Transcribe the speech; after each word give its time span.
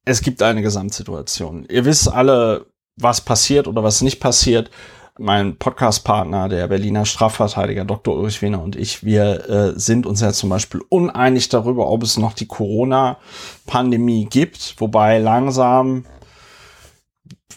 es 0.03 0.21
gibt 0.21 0.41
eine 0.41 0.63
Gesamtsituation. 0.63 1.67
Ihr 1.69 1.85
wisst 1.85 2.11
alle, 2.11 2.65
was 2.95 3.21
passiert 3.21 3.67
oder 3.67 3.83
was 3.83 4.01
nicht 4.01 4.19
passiert 4.19 4.71
mein 5.17 5.57
Podcast-Partner, 5.57 6.49
der 6.49 6.67
Berliner 6.67 7.05
Strafverteidiger 7.05 7.85
Dr. 7.85 8.15
Ulrich 8.15 8.41
Wiener 8.41 8.61
und 8.61 8.75
ich, 8.75 9.03
wir 9.03 9.49
äh, 9.49 9.79
sind 9.79 10.05
uns 10.05 10.21
ja 10.21 10.33
zum 10.33 10.49
Beispiel 10.49 10.81
uneinig 10.89 11.49
darüber, 11.49 11.89
ob 11.89 12.03
es 12.03 12.17
noch 12.17 12.33
die 12.33 12.47
Corona-Pandemie 12.47 14.25
gibt, 14.25 14.75
wobei 14.79 15.19
langsam 15.19 16.05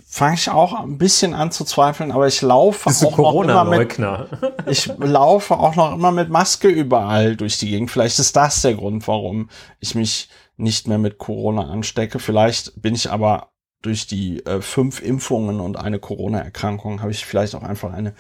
fange 0.07 0.35
ich 0.35 0.49
auch 0.51 0.73
ein 0.73 0.99
bisschen 0.99 1.35
an 1.35 1.51
zu 1.51 1.65
zweifeln, 1.65 2.13
aber 2.13 2.27
ich 2.27 2.43
laufe 2.43 2.91
auch 2.91 3.19
noch 3.19 3.43
immer 3.43 3.65
mit, 3.65 3.99
ich 4.67 4.87
laufe 4.99 5.59
auch 5.59 5.77
noch 5.77 5.95
immer 5.95 6.13
mit 6.13 6.31
Maske 6.31 6.69
überall 6.69 7.37
durch 7.37 7.59
die 7.59 7.71
Gegend. 7.71 7.91
Vielleicht 7.91 8.19
ist 8.19 8.35
das 8.35 8.63
der 8.63 8.75
Grund, 8.75 9.07
warum 9.07 9.51
ich 9.81 9.95
mich 9.95 10.29
nicht 10.57 10.89
mehr 10.89 10.99
mit 10.99 11.19
Corona 11.19 11.69
anstecke. 11.71 12.19
Vielleicht 12.19 12.81
bin 12.81 12.95
ich 12.95 13.11
aber 13.11 13.51
durch 13.83 14.07
die 14.07 14.45
äh, 14.45 14.61
fünf 14.61 15.01
Impfungen 15.01 15.61
und 15.61 15.77
eine 15.77 15.99
Corona-Erkrankung 15.99 17.01
habe 17.01 17.13
ich 17.13 17.25
vielleicht 17.25 17.55
auch 17.55 17.63
einfach 17.63 17.93
eine 17.93 18.15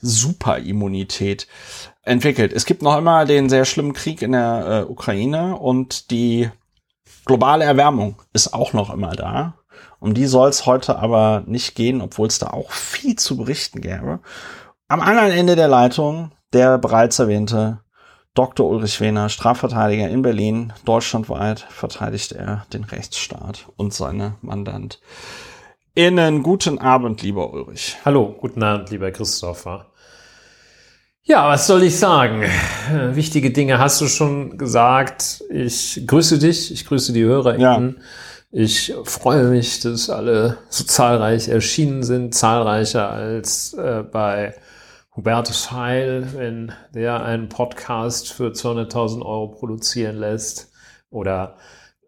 Superimmunität 0.00 1.46
entwickelt. 2.02 2.52
Es 2.52 2.66
gibt 2.66 2.82
noch 2.82 2.98
immer 2.98 3.24
den 3.24 3.48
sehr 3.48 3.64
schlimmen 3.64 3.92
Krieg 3.92 4.22
in 4.22 4.32
der 4.32 4.84
äh, 4.86 4.90
Ukraine 4.90 5.56
und 5.56 6.10
die 6.10 6.50
globale 7.24 7.64
Erwärmung 7.64 8.16
ist 8.32 8.52
auch 8.52 8.72
noch 8.72 8.92
immer 8.92 9.14
da. 9.14 9.54
Um 10.00 10.14
die 10.14 10.26
soll 10.26 10.50
es 10.50 10.66
heute 10.66 10.98
aber 10.98 11.44
nicht 11.46 11.74
gehen, 11.74 12.02
obwohl 12.02 12.26
es 12.26 12.38
da 12.38 12.48
auch 12.48 12.72
viel 12.72 13.16
zu 13.16 13.36
berichten 13.36 13.80
gäbe. 13.80 14.20
Am 14.88 15.00
anderen 15.00 15.30
Ende 15.30 15.56
der 15.56 15.68
Leitung 15.68 16.32
der 16.52 16.78
bereits 16.78 17.18
erwähnte 17.18 17.80
Dr. 18.34 18.68
Ulrich 18.68 19.00
Wehner, 19.00 19.28
Strafverteidiger 19.28 20.08
in 20.08 20.22
Berlin, 20.22 20.72
deutschlandweit 20.84 21.60
verteidigt 21.70 22.32
er 22.32 22.66
den 22.72 22.82
Rechtsstaat 22.82 23.66
und 23.76 23.94
seine 23.94 24.34
Mandant. 24.42 25.00
Innen 25.94 26.42
guten 26.42 26.80
Abend, 26.80 27.22
lieber 27.22 27.52
Ulrich. 27.52 27.96
Hallo, 28.04 28.34
guten 28.36 28.64
Abend, 28.64 28.90
lieber 28.90 29.12
Christopher. 29.12 29.86
Ja, 31.22 31.48
was 31.48 31.68
soll 31.68 31.84
ich 31.84 31.96
sagen? 31.96 32.42
Wichtige 33.12 33.52
Dinge 33.52 33.78
hast 33.78 34.00
du 34.00 34.08
schon 34.08 34.58
gesagt. 34.58 35.44
Ich 35.48 36.02
grüße 36.04 36.40
dich, 36.40 36.72
ich 36.72 36.86
grüße 36.86 37.12
die 37.12 37.22
HörerInnen. 37.22 37.96
Ja. 37.98 38.04
Ich 38.50 38.92
freue 39.04 39.44
mich, 39.44 39.78
dass 39.78 40.10
alle 40.10 40.58
so 40.68 40.82
zahlreich 40.82 41.48
erschienen 41.48 42.02
sind, 42.02 42.34
zahlreicher 42.34 43.10
als 43.10 43.74
äh, 43.74 44.02
bei 44.02 44.56
Hubertus 45.16 45.70
Heil, 45.70 46.28
wenn 46.34 46.72
der 46.92 47.22
einen 47.24 47.48
Podcast 47.48 48.32
für 48.32 48.48
200.000 48.48 49.24
Euro 49.24 49.48
produzieren 49.48 50.16
lässt 50.16 50.72
oder 51.10 51.56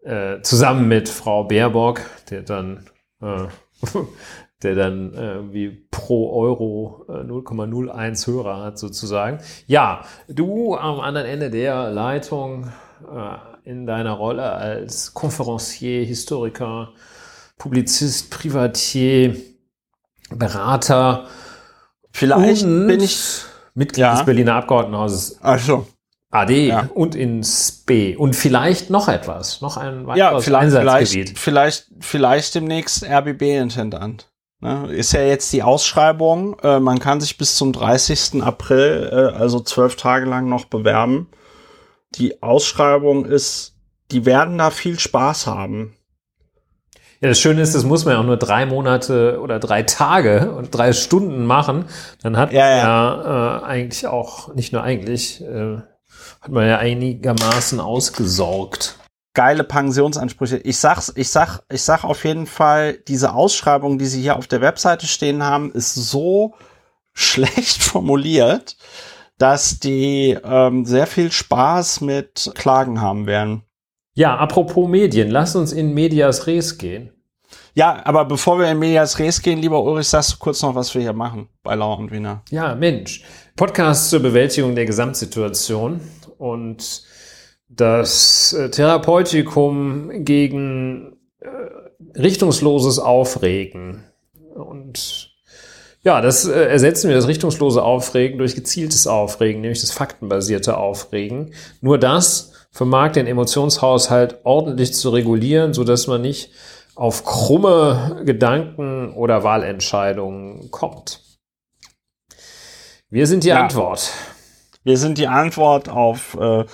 äh, 0.03 0.41
zusammen 0.41 0.87
mit 0.89 1.07
Frau 1.07 1.45
Baerbock, 1.45 2.01
der 2.29 2.41
dann, 2.41 2.89
äh, 3.21 3.47
der 4.63 4.75
dann 4.75 5.13
irgendwie 5.13 5.69
pro 5.89 6.33
Euro 6.33 7.05
äh, 7.07 7.23
0,01 7.23 8.27
Hörer 8.27 8.63
hat 8.63 8.77
sozusagen. 8.77 9.39
Ja, 9.67 10.03
du 10.27 10.75
am 10.75 10.99
anderen 10.99 11.27
Ende 11.27 11.49
der 11.49 11.89
Leitung 11.89 12.67
äh, 13.09 13.69
in 13.69 13.85
deiner 13.85 14.13
Rolle 14.13 14.51
als 14.51 15.13
Konferencier, 15.13 16.03
Historiker, 16.03 16.89
Publizist, 17.57 18.31
Privatier, 18.31 19.37
Berater, 20.29 21.27
Vielleicht 22.17 22.63
und 22.63 22.87
bin 22.87 22.99
ich 22.99 23.43
Mitglied 23.75 23.99
ja. 23.99 24.15
des 24.15 24.25
Berliner 24.25 24.55
Abgeordnetenhauses. 24.55 25.37
Ach 25.39 25.59
so. 25.59 25.85
AD 26.31 26.67
ja. 26.67 26.89
und 26.95 27.13
ins 27.13 27.83
B. 27.85 28.15
Und 28.15 28.35
vielleicht 28.35 28.89
noch 28.89 29.07
etwas, 29.07 29.61
noch 29.61 29.77
ein 29.77 30.07
weiteres 30.07 30.17
ja, 30.17 30.39
vielleicht, 30.39 30.75
Einsatzgebiet. 30.75 31.37
Vielleicht, 31.37 31.85
vielleicht, 31.89 32.03
vielleicht 32.03 32.55
demnächst 32.55 33.05
RBB-Intendant. 33.05 34.31
Ne? 34.61 34.91
Ist 34.91 35.13
ja 35.13 35.21
jetzt 35.21 35.53
die 35.53 35.61
Ausschreibung. 35.61 36.57
Äh, 36.63 36.79
man 36.79 36.97
kann 36.97 37.21
sich 37.21 37.37
bis 37.37 37.55
zum 37.55 37.71
30. 37.71 38.41
April, 38.41 39.09
äh, 39.11 39.37
also 39.37 39.59
zwölf 39.59 39.95
Tage 39.95 40.25
lang 40.25 40.49
noch 40.49 40.65
bewerben. 40.65 41.29
Die 42.15 42.41
Ausschreibung 42.41 43.25
ist, 43.25 43.75
die 44.09 44.25
werden 44.25 44.57
da 44.57 44.71
viel 44.71 44.97
Spaß 44.97 45.45
haben. 45.45 45.96
Ja, 47.19 47.29
das 47.29 47.39
Schöne 47.39 47.61
ist, 47.61 47.73
das 47.73 47.83
muss 47.83 48.05
man 48.05 48.13
ja 48.13 48.19
auch 48.19 48.25
nur 48.25 48.37
drei 48.37 48.67
Monate 48.67 49.39
oder 49.41 49.59
drei 49.59 49.81
Tage 49.81 50.51
und 50.51 50.69
drei 50.69 50.93
Stunden 50.93 51.45
machen. 51.45 51.85
Dann 52.21 52.37
hat 52.37 52.53
ja, 52.53 52.69
ja. 52.69 52.75
man 52.75 52.85
ja 52.85 53.57
äh, 53.57 53.63
eigentlich 53.63 54.05
auch, 54.05 54.53
nicht 54.53 54.71
nur 54.71 54.83
eigentlich, 54.83 55.41
äh, 55.41 55.77
hat 56.41 56.51
man 56.51 56.67
ja 56.67 56.77
einigermaßen 56.77 57.79
ausgesorgt. 57.79 58.99
Geile 59.33 59.63
Pensionsansprüche. 59.63 60.57
Ich 60.57 60.77
sag's, 60.77 61.11
ich 61.15 61.29
sag, 61.29 61.61
ich 61.69 61.81
sag 61.81 62.03
auf 62.03 62.23
jeden 62.23 62.45
Fall, 62.45 62.93
diese 63.07 63.33
Ausschreibung, 63.33 63.97
die 63.97 64.05
sie 64.05 64.21
hier 64.21 64.35
auf 64.35 64.47
der 64.47 64.61
Webseite 64.61 65.07
stehen 65.07 65.43
haben, 65.43 65.71
ist 65.71 65.95
so 65.95 66.53
schlecht 67.13 67.81
formuliert, 67.83 68.77
dass 69.39 69.79
die 69.79 70.37
ähm, 70.43 70.85
sehr 70.85 71.07
viel 71.07 71.31
Spaß 71.31 72.01
mit 72.01 72.51
Klagen 72.53 73.01
haben 73.01 73.25
werden. 73.25 73.63
Ja, 74.17 74.35
apropos 74.35 74.89
Medien, 74.89 75.29
lass 75.29 75.55
uns 75.55 75.71
in 75.71 75.93
Medias 75.93 76.47
Res 76.47 76.79
gehen. 76.79 77.11
Ja, 77.75 78.01
aber 78.03 78.25
bevor 78.25 78.57
wir 78.57 78.65
in 78.71 78.79
Medias 78.79 79.19
Res 79.19 79.43
gehen, 79.43 79.59
lieber 79.59 79.83
Ulrich, 79.83 80.07
sagst 80.07 80.33
du 80.33 80.37
kurz 80.39 80.63
noch, 80.63 80.73
was 80.73 80.95
wir 80.95 81.03
hier 81.03 81.13
machen 81.13 81.49
bei 81.61 81.75
Lauer 81.75 81.99
und 81.99 82.11
Wiener. 82.11 82.41
Ja, 82.49 82.73
Mensch. 82.73 83.23
Podcast 83.55 84.09
zur 84.09 84.21
Bewältigung 84.21 84.73
der 84.73 84.87
Gesamtsituation 84.87 86.01
und 86.39 87.03
das 87.69 88.53
äh, 88.53 88.71
Therapeutikum 88.71 90.25
gegen 90.25 91.17
äh, 91.39 92.19
richtungsloses 92.19 92.97
Aufregen. 92.97 94.03
Und 94.55 95.29
ja, 96.01 96.21
das 96.21 96.47
äh, 96.47 96.59
ersetzen 96.59 97.09
wir 97.09 97.15
das 97.15 97.27
richtungslose 97.27 97.83
Aufregen 97.83 98.39
durch 98.39 98.55
gezieltes 98.55 99.05
Aufregen, 99.05 99.61
nämlich 99.61 99.81
das 99.81 99.91
faktenbasierte 99.91 100.75
Aufregen. 100.75 101.53
Nur 101.81 101.99
das 101.99 102.56
vermag 102.77 103.13
den 103.13 103.25
Emotionshaushalt 103.25 104.41
ordentlich 104.43 104.93
zu 104.93 105.09
regulieren, 105.09 105.73
so 105.73 105.83
dass 105.83 106.05
man 106.05 106.21
nicht 106.21 106.51
auf 106.93 107.25
krumme 107.25 108.21
Gedanken 108.23 109.13
oder 109.13 109.43
Wahlentscheidungen 109.43 110.69
kommt. 110.69 111.23
Wir 113.09 113.25
sind 113.25 113.43
die 113.43 113.47
ja. 113.47 113.63
Antwort. 113.63 114.11
Wir 114.83 114.97
sind 114.97 115.17
die 115.17 115.27
Antwort 115.27 115.89
auf 115.89 116.37
äh, 116.39 116.65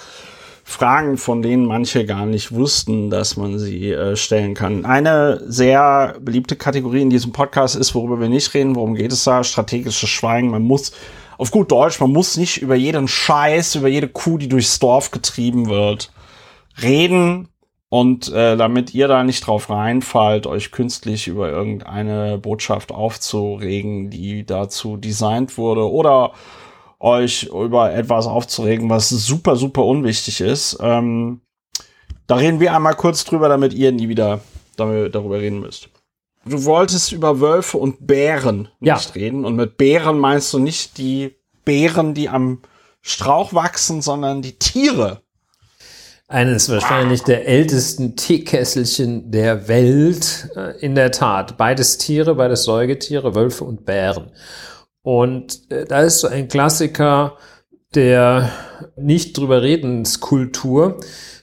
Fragen, 0.65 1.17
von 1.17 1.41
denen 1.41 1.65
manche 1.65 2.05
gar 2.05 2.25
nicht 2.25 2.53
wussten, 2.53 3.09
dass 3.09 3.37
man 3.37 3.57
sie 3.57 3.91
äh, 3.91 4.17
stellen 4.17 4.55
kann. 4.55 4.83
Eine 4.83 5.41
sehr 5.47 6.17
beliebte 6.19 6.57
Kategorie 6.57 7.01
in 7.01 7.11
diesem 7.11 7.31
Podcast 7.31 7.77
ist, 7.77 7.95
worüber 7.95 8.19
wir 8.19 8.27
nicht 8.27 8.53
reden. 8.53 8.75
Worum 8.75 8.95
geht 8.95 9.13
es 9.13 9.23
da? 9.23 9.41
Strategisches 9.41 10.09
Schweigen. 10.09 10.49
Man 10.49 10.63
muss 10.63 10.91
auf 11.37 11.51
gut 11.51 11.71
Deutsch, 11.71 11.99
man 11.99 12.11
muss 12.11 12.37
nicht 12.37 12.61
über 12.61 12.75
jeden 12.75 13.07
Scheiß, 13.07 13.75
über 13.75 13.87
jede 13.87 14.07
Kuh, 14.07 14.37
die 14.37 14.49
durchs 14.49 14.79
Dorf 14.79 15.11
getrieben 15.11 15.69
wird, 15.69 16.11
reden. 16.81 17.49
Und 17.89 18.31
äh, 18.31 18.57
damit 18.57 18.95
ihr 18.95 19.07
da 19.07 19.23
nicht 19.23 19.45
drauf 19.45 19.69
reinfallt, 19.69 20.47
euch 20.47 20.71
künstlich 20.71 21.27
über 21.27 21.49
irgendeine 21.49 22.39
Botschaft 22.39 22.91
aufzuregen, 22.91 24.09
die 24.09 24.47
dazu 24.47 24.97
designt 24.97 25.59
wurde, 25.59 25.91
oder 25.91 26.33
euch 26.99 27.43
über 27.53 27.93
etwas 27.93 28.25
aufzuregen, 28.25 28.89
was 28.89 29.09
super, 29.09 29.55
super 29.57 29.85
unwichtig 29.85 30.41
ist. 30.41 30.79
Ähm, 30.81 31.41
da 32.25 32.35
reden 32.35 32.59
wir 32.59 32.73
einmal 32.73 32.95
kurz 32.95 33.25
drüber, 33.25 33.47
damit 33.47 33.73
ihr 33.73 33.91
nie 33.91 34.09
wieder 34.09 34.39
darüber 34.75 35.39
reden 35.39 35.59
müsst 35.59 35.92
du 36.45 36.65
wolltest 36.65 37.11
über 37.11 37.39
Wölfe 37.39 37.77
und 37.77 38.05
Bären 38.07 38.69
ja. 38.79 38.95
nicht 38.95 39.15
reden. 39.15 39.45
Und 39.45 39.55
mit 39.55 39.77
Bären 39.77 40.19
meinst 40.19 40.53
du 40.53 40.59
nicht 40.59 40.97
die 40.97 41.35
Bären, 41.65 42.13
die 42.13 42.29
am 42.29 42.61
Strauch 43.01 43.53
wachsen, 43.53 44.01
sondern 44.01 44.41
die 44.41 44.57
Tiere. 44.59 45.21
Eines 46.27 46.69
wahrscheinlich 46.69 47.21
der 47.23 47.47
ältesten 47.47 48.15
Teekesselchen 48.15 49.29
der 49.29 49.67
Welt. 49.67 50.49
Äh, 50.55 50.79
in 50.79 50.95
der 50.95 51.11
Tat. 51.11 51.57
Beides 51.57 51.97
Tiere, 51.97 52.35
beides 52.35 52.63
Säugetiere, 52.63 53.35
Wölfe 53.35 53.65
und 53.65 53.85
Bären. 53.85 54.31
Und 55.01 55.69
äh, 55.69 55.85
da 55.85 56.01
ist 56.01 56.21
so 56.21 56.27
ein 56.27 56.47
Klassiker 56.47 57.37
der 57.95 58.51
nicht 58.95 59.37
drüber 59.37 59.61
redenskultur. 59.61 60.99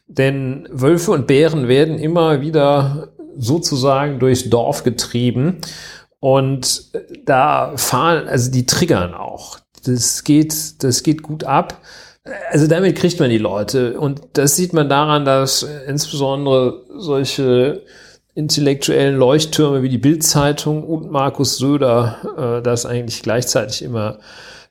Denn 0.06 0.69
Wölfe 0.70 1.12
und 1.12 1.26
Bären 1.26 1.69
werden 1.69 1.99
immer 1.99 2.41
wieder 2.41 3.12
sozusagen 3.41 4.19
durchs 4.19 4.49
Dorf 4.49 4.85
getrieben. 4.85 5.59
Und 6.21 6.93
da 7.25 7.73
fahren, 7.77 8.29
also 8.29 8.51
die 8.51 8.67
triggern 8.67 9.15
auch. 9.15 9.59
Das 9.85 10.25
geht, 10.25 10.83
das 10.85 11.03
geht 11.03 11.23
gut 11.23 11.45
ab. 11.45 11.81
Also 12.51 12.67
damit 12.67 12.97
kriegt 12.97 13.19
man 13.19 13.31
die 13.31 13.39
Leute. 13.39 13.99
Und 13.99 14.21
das 14.35 14.57
sieht 14.57 14.75
man 14.75 14.89
daran, 14.89 15.25
dass 15.25 15.67
insbesondere 15.87 16.85
solche 16.99 17.83
intellektuellen 18.35 19.17
Leuchttürme 19.17 19.83
wie 19.83 19.89
die 19.89 19.99
Bildzeitung 19.99 20.85
und 20.85 21.11
Markus 21.11 21.57
Söder 21.57 22.59
äh, 22.61 22.63
das 22.63 22.87
eigentlich 22.87 23.23
gleichzeitig 23.23 23.83
immer 23.83 24.19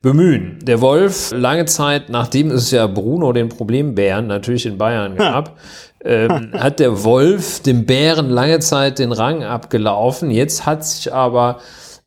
bemühen. 0.02 0.60
Der 0.62 0.80
Wolf, 0.80 1.32
lange 1.34 1.66
Zeit, 1.66 2.10
nachdem 2.10 2.52
es 2.52 2.72
ja 2.72 2.88
Bruno 2.88 3.34
den 3.34 3.50
Problembären 3.50 4.28
natürlich 4.28 4.66
in 4.66 4.78
Bayern 4.78 5.18
gab, 5.18 5.58
ähm, 6.04 6.52
hat 6.54 6.80
der 6.80 7.04
Wolf 7.04 7.62
dem 7.62 7.86
Bären 7.86 8.30
lange 8.30 8.60
Zeit 8.60 9.00
den 9.00 9.12
Rang 9.12 9.44
abgelaufen. 9.44 10.32
Jetzt 10.32 10.66
hat 10.66 10.86
sich 10.86 11.14
aber 11.14 11.60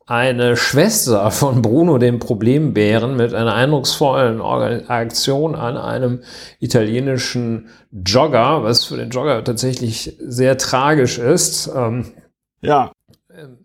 eine 0.05 0.57
Schwester 0.57 1.31
von 1.31 1.61
Bruno, 1.61 1.97
dem 1.97 2.19
Problembären, 2.19 3.15
mit 3.15 3.33
einer 3.33 3.53
eindrucksvollen 3.53 4.41
Aktion 4.41 5.55
an 5.55 5.77
einem 5.77 6.23
italienischen 6.59 7.69
Jogger, 7.91 8.63
was 8.63 8.85
für 8.85 8.97
den 8.97 9.11
Jogger 9.11 9.43
tatsächlich 9.43 10.17
sehr 10.19 10.57
tragisch 10.57 11.19
ist. 11.19 11.71
Ähm, 11.73 12.11
ja. 12.61 12.91
Ähm, 13.33 13.59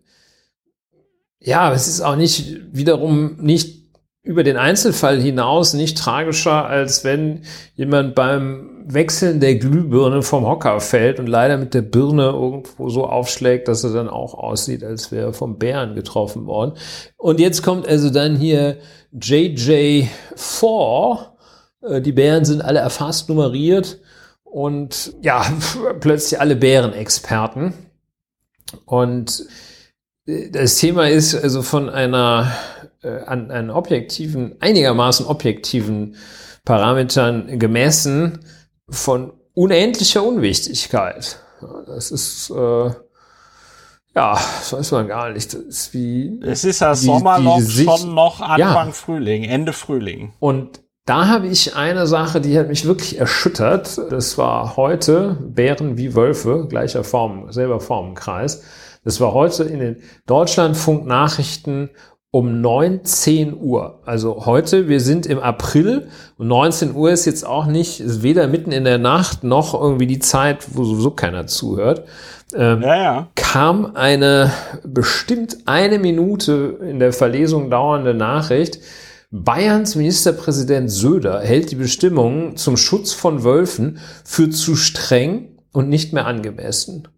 ja, 1.40 1.72
es 1.72 1.88
ist 1.88 2.00
auch 2.00 2.16
nicht 2.16 2.60
wiederum 2.72 3.36
nicht 3.40 3.87
über 4.28 4.42
den 4.42 4.58
Einzelfall 4.58 5.18
hinaus 5.18 5.72
nicht 5.72 5.96
tragischer, 5.96 6.66
als 6.66 7.02
wenn 7.02 7.44
jemand 7.76 8.14
beim 8.14 8.84
Wechseln 8.84 9.40
der 9.40 9.54
Glühbirne 9.54 10.20
vom 10.20 10.46
Hocker 10.46 10.80
fällt 10.80 11.18
und 11.18 11.28
leider 11.28 11.56
mit 11.56 11.72
der 11.72 11.80
Birne 11.80 12.24
irgendwo 12.24 12.90
so 12.90 13.06
aufschlägt, 13.06 13.68
dass 13.68 13.84
er 13.84 13.94
dann 13.94 14.10
auch 14.10 14.34
aussieht, 14.34 14.84
als 14.84 15.10
wäre 15.10 15.28
er 15.28 15.32
vom 15.32 15.58
Bären 15.58 15.94
getroffen 15.94 16.44
worden. 16.44 16.74
Und 17.16 17.40
jetzt 17.40 17.62
kommt 17.62 17.88
also 17.88 18.10
dann 18.10 18.36
hier 18.36 18.76
JJ4. 19.18 21.18
Äh, 21.80 22.02
die 22.02 22.12
Bären 22.12 22.44
sind 22.44 22.60
alle 22.60 22.80
erfasst, 22.80 23.30
nummeriert 23.30 23.98
und 24.44 25.14
ja, 25.22 25.42
plötzlich 26.00 26.38
alle 26.38 26.54
Bärenexperten. 26.54 27.72
Und 28.84 29.46
äh, 30.26 30.50
das 30.50 30.76
Thema 30.76 31.08
ist 31.08 31.34
also 31.34 31.62
von 31.62 31.88
einer 31.88 32.52
äh, 33.08 33.24
an, 33.26 33.50
an 33.50 33.70
objektiven, 33.70 34.56
einigermaßen 34.60 35.26
objektiven 35.26 36.16
Parametern 36.64 37.58
gemessen 37.58 38.40
von 38.88 39.32
unendlicher 39.54 40.22
Unwichtigkeit. 40.22 41.40
Das 41.86 42.10
ist, 42.10 42.50
äh, 42.50 42.90
ja, 44.14 44.34
das 44.34 44.72
weiß 44.72 44.92
man 44.92 45.08
gar 45.08 45.30
nicht. 45.30 45.52
Das 45.54 45.60
ist 45.60 45.94
wie. 45.94 46.40
Es 46.42 46.64
ist 46.64 46.80
ja 46.80 46.94
Sommerloch 46.94 47.60
schon 47.60 48.14
noch 48.14 48.40
Anfang 48.40 48.88
ja. 48.88 48.92
Frühling, 48.92 49.44
Ende 49.44 49.72
Frühling. 49.72 50.32
Und 50.38 50.80
da 51.06 51.26
habe 51.26 51.46
ich 51.46 51.74
eine 51.74 52.06
Sache, 52.06 52.40
die 52.40 52.58
hat 52.58 52.68
mich 52.68 52.84
wirklich 52.84 53.18
erschüttert. 53.18 53.98
Das 54.10 54.36
war 54.36 54.76
heute 54.76 55.38
Bären 55.40 55.96
wie 55.96 56.14
Wölfe, 56.14 56.66
gleicher 56.68 57.02
Form, 57.02 57.50
selber 57.50 57.80
Formenkreis. 57.80 58.62
Das 59.04 59.20
war 59.20 59.32
heute 59.32 59.64
in 59.64 59.78
den 59.80 60.02
Deutschlandfunk-Nachrichten 60.26 61.90
um 62.30 62.60
19 62.60 63.58
Uhr. 63.58 64.00
Also 64.04 64.44
heute, 64.44 64.88
wir 64.88 65.00
sind 65.00 65.24
im 65.24 65.38
April 65.38 66.08
und 66.36 66.48
19 66.48 66.94
Uhr 66.94 67.10
ist 67.10 67.24
jetzt 67.24 67.46
auch 67.46 67.66
nicht, 67.66 68.02
weder 68.22 68.48
mitten 68.48 68.70
in 68.70 68.84
der 68.84 68.98
Nacht 68.98 69.44
noch 69.44 69.72
irgendwie 69.72 70.06
die 70.06 70.18
Zeit, 70.18 70.66
wo 70.74 70.84
sowieso 70.84 71.12
keiner 71.12 71.46
zuhört. 71.46 72.04
Ähm, 72.54 72.82
ja, 72.82 72.96
ja. 72.96 73.28
Kam 73.34 73.96
eine 73.96 74.52
bestimmt 74.84 75.58
eine 75.64 75.98
Minute 75.98 76.78
in 76.82 76.98
der 76.98 77.12
Verlesung 77.12 77.70
dauernde 77.70 78.12
Nachricht. 78.12 78.80
Bayerns 79.30 79.94
Ministerpräsident 79.94 80.90
Söder 80.90 81.40
hält 81.40 81.70
die 81.70 81.76
Bestimmungen 81.76 82.56
zum 82.56 82.76
Schutz 82.76 83.12
von 83.12 83.44
Wölfen 83.44 83.98
für 84.24 84.50
zu 84.50 84.76
streng 84.76 85.58
und 85.72 85.88
nicht 85.88 86.12
mehr 86.12 86.26
angemessen. 86.26 87.08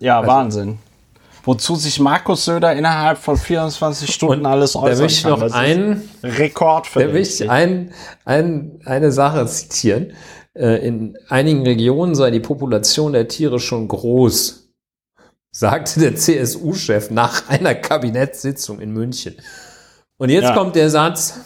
Ja, 0.00 0.20
also, 0.20 0.30
Wahnsinn 0.30 0.78
wozu 1.44 1.76
sich 1.76 2.00
Markus 2.00 2.44
Söder 2.44 2.74
innerhalb 2.74 3.18
von 3.18 3.36
24 3.36 4.12
Stunden 4.12 4.40
und 4.40 4.46
alles 4.46 4.76
äußern 4.76 4.96
da 4.96 5.02
möchte 5.02 5.18
ich 5.18 5.24
noch 5.24 5.52
einen 5.52 6.10
Rekord 6.22 6.86
für 6.86 7.00
Da 7.00 7.12
möchte 7.12 7.44
ich 7.44 7.50
ein, 7.50 7.92
ein, 8.24 8.80
eine 8.84 9.12
Sache 9.12 9.46
zitieren. 9.46 10.12
Äh, 10.54 10.86
in 10.86 11.16
einigen 11.28 11.62
Regionen 11.62 12.14
sei 12.14 12.30
die 12.30 12.40
Population 12.40 13.12
der 13.12 13.28
Tiere 13.28 13.60
schon 13.60 13.88
groß, 13.88 14.70
sagte 15.52 16.00
der 16.00 16.16
CSU-Chef 16.16 17.10
nach 17.10 17.48
einer 17.48 17.74
Kabinettssitzung 17.74 18.80
in 18.80 18.92
München. 18.92 19.36
Und 20.18 20.28
jetzt 20.28 20.44
ja. 20.44 20.54
kommt 20.54 20.76
der 20.76 20.90
Satz, 20.90 21.40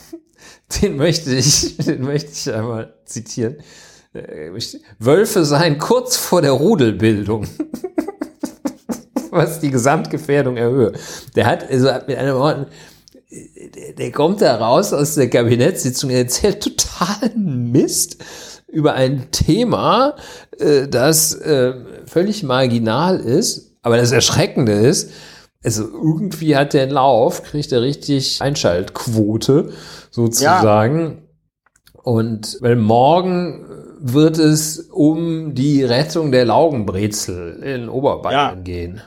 den 0.81 0.97
möchte 0.97 1.33
ich, 1.33 1.77
den 1.77 2.01
möchte 2.01 2.31
ich 2.31 2.53
einmal 2.53 2.95
zitieren. 3.05 3.57
Äh, 4.13 4.51
Wölfe 4.99 5.45
seien 5.45 5.77
kurz 5.77 6.17
vor 6.17 6.41
der 6.41 6.51
Rudelbildung 6.51 7.47
was 9.35 9.59
die 9.59 9.71
Gesamtgefährdung 9.71 10.57
erhöhe. 10.57 10.93
Der 11.35 11.45
hat, 11.45 11.69
also 11.69 11.89
mit 12.07 12.17
einem 12.17 12.35
Wort, 12.35 12.67
der, 13.29 13.93
der 13.93 14.11
kommt 14.11 14.41
da 14.41 14.55
raus 14.55 14.93
aus 14.93 15.15
der 15.15 15.29
Kabinettssitzung, 15.29 16.09
er 16.09 16.19
erzählt 16.19 16.61
totalen 16.61 17.71
Mist 17.71 18.17
über 18.67 18.93
ein 18.93 19.31
Thema, 19.31 20.15
äh, 20.59 20.87
das 20.87 21.33
äh, 21.35 21.73
völlig 22.05 22.43
marginal 22.43 23.19
ist, 23.19 23.75
aber 23.81 23.97
das 23.97 24.11
Erschreckende 24.11 24.73
ist, 24.73 25.11
also 25.63 25.83
irgendwie 25.83 26.55
hat 26.55 26.73
der 26.73 26.83
einen 26.83 26.91
Lauf, 26.91 27.43
kriegt 27.43 27.71
er 27.71 27.81
richtig 27.81 28.41
Einschaltquote 28.41 29.71
sozusagen. 30.11 30.99
Ja. 30.99 32.01
Und 32.03 32.57
weil 32.61 32.75
morgen 32.75 33.65
wird 33.99 34.37
es 34.37 34.79
um 34.79 35.55
die 35.55 35.83
Rettung 35.83 36.31
der 36.31 36.45
Laugenbrezel 36.45 37.63
in 37.63 37.89
Oberbayern 37.89 38.57
ja. 38.57 38.61
gehen. 38.61 39.01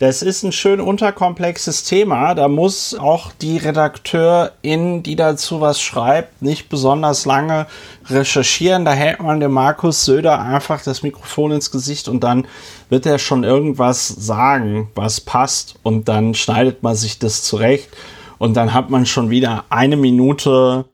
Das 0.00 0.22
ist 0.22 0.44
ein 0.44 0.52
schön 0.52 0.80
unterkomplexes 0.80 1.82
Thema. 1.82 2.36
Da 2.36 2.46
muss 2.46 2.94
auch 2.94 3.32
die 3.32 3.56
Redakteurin, 3.56 5.02
die 5.02 5.16
dazu 5.16 5.60
was 5.60 5.80
schreibt, 5.80 6.40
nicht 6.40 6.68
besonders 6.68 7.26
lange 7.26 7.66
recherchieren. 8.06 8.84
Da 8.84 8.92
hält 8.92 9.20
man 9.20 9.40
dem 9.40 9.50
Markus 9.50 10.04
Söder 10.04 10.40
einfach 10.40 10.84
das 10.84 11.02
Mikrofon 11.02 11.50
ins 11.50 11.72
Gesicht 11.72 12.06
und 12.06 12.22
dann 12.22 12.46
wird 12.88 13.06
er 13.06 13.18
schon 13.18 13.42
irgendwas 13.42 14.06
sagen, 14.06 14.88
was 14.94 15.20
passt. 15.20 15.74
Und 15.82 16.06
dann 16.06 16.34
schneidet 16.34 16.84
man 16.84 16.94
sich 16.94 17.18
das 17.18 17.42
zurecht. 17.42 17.88
Und 18.38 18.54
dann 18.56 18.74
hat 18.74 18.90
man 18.90 19.04
schon 19.04 19.30
wieder 19.30 19.64
eine 19.68 19.96
Minute 19.96 20.84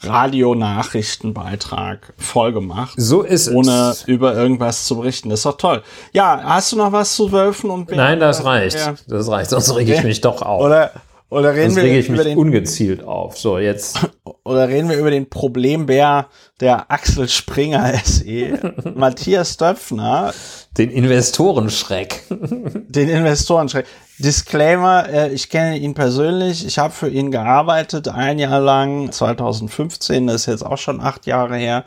Radionachrichtenbeitrag 0.00 2.12
vollgemacht. 2.18 2.94
So 2.96 3.22
ist 3.22 3.48
ohne 3.48 3.90
es. 3.90 4.04
Ohne 4.04 4.14
über 4.14 4.34
irgendwas 4.34 4.84
zu 4.84 4.96
berichten. 4.96 5.30
Das 5.30 5.40
ist 5.40 5.46
doch 5.46 5.56
toll. 5.56 5.82
Ja, 6.12 6.40
hast 6.44 6.72
du 6.72 6.76
noch 6.76 6.92
was 6.92 7.14
zu 7.14 7.32
Wölfen 7.32 7.70
und 7.70 7.86
Bären? 7.86 7.98
Nein, 7.98 8.20
das 8.20 8.44
reicht. 8.44 8.76
Ja. 8.76 8.94
Das 9.08 9.28
reicht, 9.28 9.50
sonst 9.50 9.74
rege 9.74 9.94
ich 9.94 10.04
mich 10.04 10.20
doch 10.20 10.42
auf. 10.42 10.62
Oder, 10.62 10.92
oder 11.28 11.54
reden 11.54 11.70
sonst 11.70 11.76
wir 11.76 11.82
rege 11.84 11.98
ich 11.98 12.08
über 12.08 12.18
mich 12.18 12.26
den, 12.26 12.38
ungezielt 12.38 13.02
auf. 13.02 13.38
So, 13.38 13.58
jetzt. 13.58 13.98
Oder 14.44 14.68
reden 14.68 14.88
wir 14.88 14.96
über 14.96 15.10
den 15.10 15.28
Problembär 15.28 16.28
der 16.60 16.88
Axel 16.88 17.28
Springer 17.28 17.94
SE, 18.04 18.72
Matthias 18.94 19.56
Döpfner. 19.56 20.32
Den 20.78 20.90
Investorenschreck. 20.90 22.22
Den 22.30 23.08
Investorenschreck. 23.08 23.86
Disclaimer, 24.18 25.08
äh, 25.08 25.32
ich 25.32 25.50
kenne 25.50 25.76
ihn 25.76 25.94
persönlich, 25.94 26.66
ich 26.66 26.78
habe 26.78 26.92
für 26.92 27.08
ihn 27.08 27.30
gearbeitet, 27.30 28.08
ein 28.08 28.38
Jahr 28.38 28.60
lang, 28.60 29.12
2015, 29.12 30.26
das 30.26 30.42
ist 30.42 30.46
jetzt 30.46 30.64
auch 30.64 30.78
schon 30.78 31.00
acht 31.00 31.26
Jahre 31.26 31.56
her. 31.56 31.84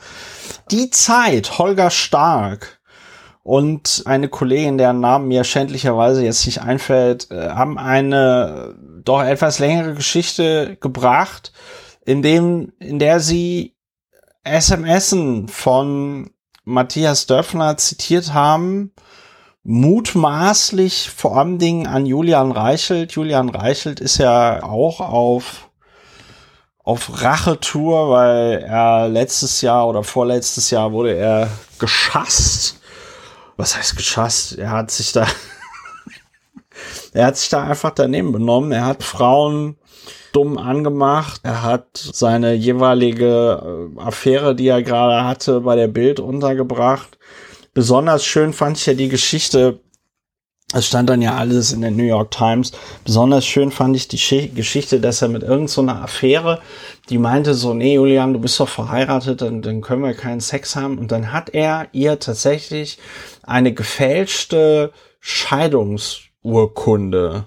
Die 0.69 0.91
Zeit, 0.91 1.57
Holger 1.57 1.89
Stark 1.89 2.79
und 3.41 4.03
eine 4.05 4.29
Kollegin, 4.29 4.77
deren 4.77 4.99
Namen 4.99 5.27
mir 5.27 5.43
schändlicherweise 5.43 6.23
jetzt 6.23 6.45
nicht 6.45 6.61
einfällt, 6.61 7.31
äh, 7.31 7.49
haben 7.49 7.79
eine 7.79 8.75
doch 9.03 9.23
etwas 9.23 9.57
längere 9.57 9.95
Geschichte 9.95 10.77
gebracht, 10.79 11.51
in 12.05 12.21
dem, 12.21 12.73
in 12.79 12.99
der 12.99 13.19
sie 13.19 13.75
SMSen 14.43 15.47
von 15.47 16.29
Matthias 16.63 17.25
Döpfner 17.25 17.77
zitiert 17.77 18.33
haben, 18.33 18.93
mutmaßlich 19.63 21.09
vor 21.09 21.37
allen 21.37 21.59
Dingen 21.59 21.87
an 21.87 22.05
Julian 22.05 22.51
Reichelt. 22.51 23.11
Julian 23.13 23.49
Reichelt 23.49 23.99
ist 23.99 24.17
ja 24.17 24.63
auch 24.63 24.99
auf, 24.99 25.69
auf 26.83 27.21
Rachetour, 27.21 28.09
weil 28.09 28.63
er 28.67 29.07
letztes 29.09 29.61
Jahr 29.61 29.87
oder 29.87 30.03
vorletztes 30.03 30.69
Jahr 30.69 30.91
wurde 30.91 31.15
er 31.15 31.49
geschasst. 31.77 32.79
Was 33.57 33.77
heißt 33.77 33.97
geschasst? 33.97 34.57
Er 34.57 34.71
hat 34.71 34.91
sich 34.91 35.11
da, 35.11 35.27
er 37.13 37.27
hat 37.27 37.37
sich 37.37 37.49
da 37.49 37.63
einfach 37.63 37.91
daneben 37.91 38.31
benommen. 38.31 38.71
Er 38.71 38.85
hat 38.85 39.03
Frauen 39.03 39.77
dumm 40.31 40.57
angemacht. 40.57 41.41
Er 41.43 41.63
hat 41.63 41.97
seine 41.97 42.53
jeweilige 42.53 43.89
äh, 43.97 43.99
Affäre, 43.99 44.55
die 44.55 44.67
er 44.67 44.81
gerade 44.81 45.25
hatte, 45.25 45.61
bei 45.61 45.75
der 45.75 45.89
Bild 45.89 46.21
untergebracht 46.21 47.19
besonders 47.73 48.25
schön 48.25 48.53
fand 48.53 48.77
ich 48.77 48.85
ja 48.85 48.93
die 48.93 49.09
Geschichte, 49.09 49.79
Es 50.71 50.85
stand 50.85 51.09
dann 51.09 51.23
ja 51.23 51.35
alles 51.35 51.71
in 51.71 51.81
der 51.81 51.89
New 51.89 52.03
York 52.03 52.29
Times. 52.29 52.73
Besonders 53.03 53.43
schön 53.43 53.71
fand 53.71 53.95
ich 53.95 54.07
die 54.07 54.51
Geschichte, 54.53 54.99
dass 54.99 55.23
er 55.23 55.27
mit 55.27 55.41
irgendeiner 55.41 55.67
so 55.67 56.03
Affäre, 56.03 56.61
die 57.09 57.17
meinte 57.17 57.55
so, 57.55 57.73
nee, 57.73 57.95
Julian, 57.95 58.33
du 58.33 58.39
bist 58.39 58.59
doch 58.59 58.69
verheiratet, 58.69 59.41
dann, 59.41 59.63
dann 59.63 59.81
können 59.81 60.03
wir 60.03 60.13
keinen 60.13 60.41
Sex 60.41 60.75
haben. 60.75 60.99
Und 60.99 61.11
dann 61.11 61.31
hat 61.31 61.49
er 61.49 61.87
ihr 61.91 62.19
tatsächlich 62.19 62.99
eine 63.41 63.73
gefälschte 63.73 64.91
Scheidungsurkunde 65.19 67.45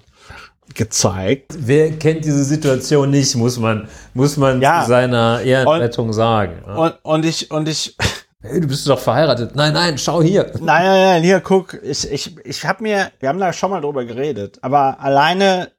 gezeigt. 0.75 1.53
Wer 1.57 1.93
kennt 1.93 2.25
diese 2.25 2.43
Situation 2.43 3.09
nicht, 3.09 3.35
muss 3.35 3.57
man, 3.57 3.87
muss 4.13 4.35
man 4.35 4.61
ja. 4.61 4.83
seiner 4.85 5.39
Ehrenrettung 5.41 6.11
sagen. 6.11 6.61
Und, 6.63 6.95
und 7.03 7.25
ich, 7.25 7.49
und 7.51 7.69
ich, 7.69 7.95
Hey, 8.45 8.59
du 8.59 8.67
bist 8.67 8.89
doch 8.89 8.99
verheiratet. 8.99 9.55
Nein, 9.55 9.71
nein, 9.71 9.97
schau 9.97 10.21
hier. 10.21 10.51
Nein, 10.55 10.83
nein, 10.83 11.05
nein, 11.05 11.23
hier, 11.23 11.39
guck. 11.39 11.75
Ich, 11.81 12.11
ich, 12.11 12.35
ich 12.43 12.65
habe 12.65 12.83
mir, 12.83 13.09
wir 13.21 13.29
haben 13.29 13.39
da 13.39 13.53
schon 13.53 13.71
mal 13.71 13.79
drüber 13.79 14.03
geredet, 14.03 14.59
aber 14.61 14.99
alleine 14.99 15.71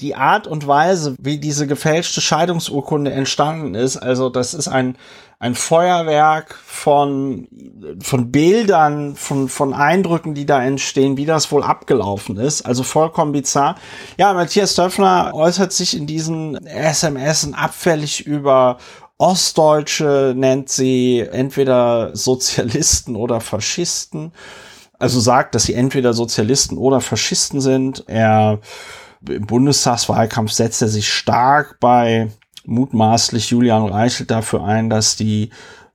die 0.00 0.14
Art 0.14 0.46
und 0.46 0.66
Weise, 0.66 1.14
wie 1.20 1.38
diese 1.38 1.66
gefälschte 1.66 2.22
Scheidungsurkunde 2.22 3.12
entstanden 3.12 3.74
ist, 3.74 3.98
also 3.98 4.30
das 4.30 4.54
ist 4.54 4.68
ein, 4.68 4.96
ein 5.38 5.54
Feuerwerk 5.54 6.54
von, 6.64 7.46
von 8.00 8.32
Bildern, 8.32 9.14
von, 9.14 9.50
von 9.50 9.74
Eindrücken, 9.74 10.34
die 10.34 10.46
da 10.46 10.64
entstehen, 10.64 11.18
wie 11.18 11.26
das 11.26 11.52
wohl 11.52 11.62
abgelaufen 11.62 12.38
ist. 12.38 12.62
Also 12.62 12.82
vollkommen 12.82 13.32
bizarr. 13.32 13.76
Ja, 14.16 14.32
Matthias 14.32 14.74
Döpfner 14.74 15.32
äußert 15.34 15.72
sich 15.72 15.96
in 15.96 16.06
diesen 16.06 16.66
SMS 16.66 17.46
abfällig 17.52 18.26
über 18.26 18.78
Ostdeutsche 19.18 20.34
nennt 20.36 20.68
sie 20.68 21.20
entweder 21.20 22.16
Sozialisten 22.16 23.16
oder 23.16 23.40
Faschisten. 23.40 24.32
Also 24.98 25.20
sagt, 25.20 25.54
dass 25.54 25.64
sie 25.64 25.74
entweder 25.74 26.14
Sozialisten 26.14 26.78
oder 26.78 27.00
Faschisten 27.00 27.60
sind. 27.60 28.04
Er 28.06 28.60
im 29.28 29.46
Bundestagswahlkampf 29.46 30.52
setzt 30.52 30.82
er 30.82 30.88
sich 30.88 31.12
stark 31.12 31.78
bei 31.80 32.30
mutmaßlich 32.64 33.50
Julian 33.50 33.86
Reichelt 33.86 34.30
dafür 34.30 34.64
ein, 34.64 34.90
dass 34.90 35.16
die 35.16 35.50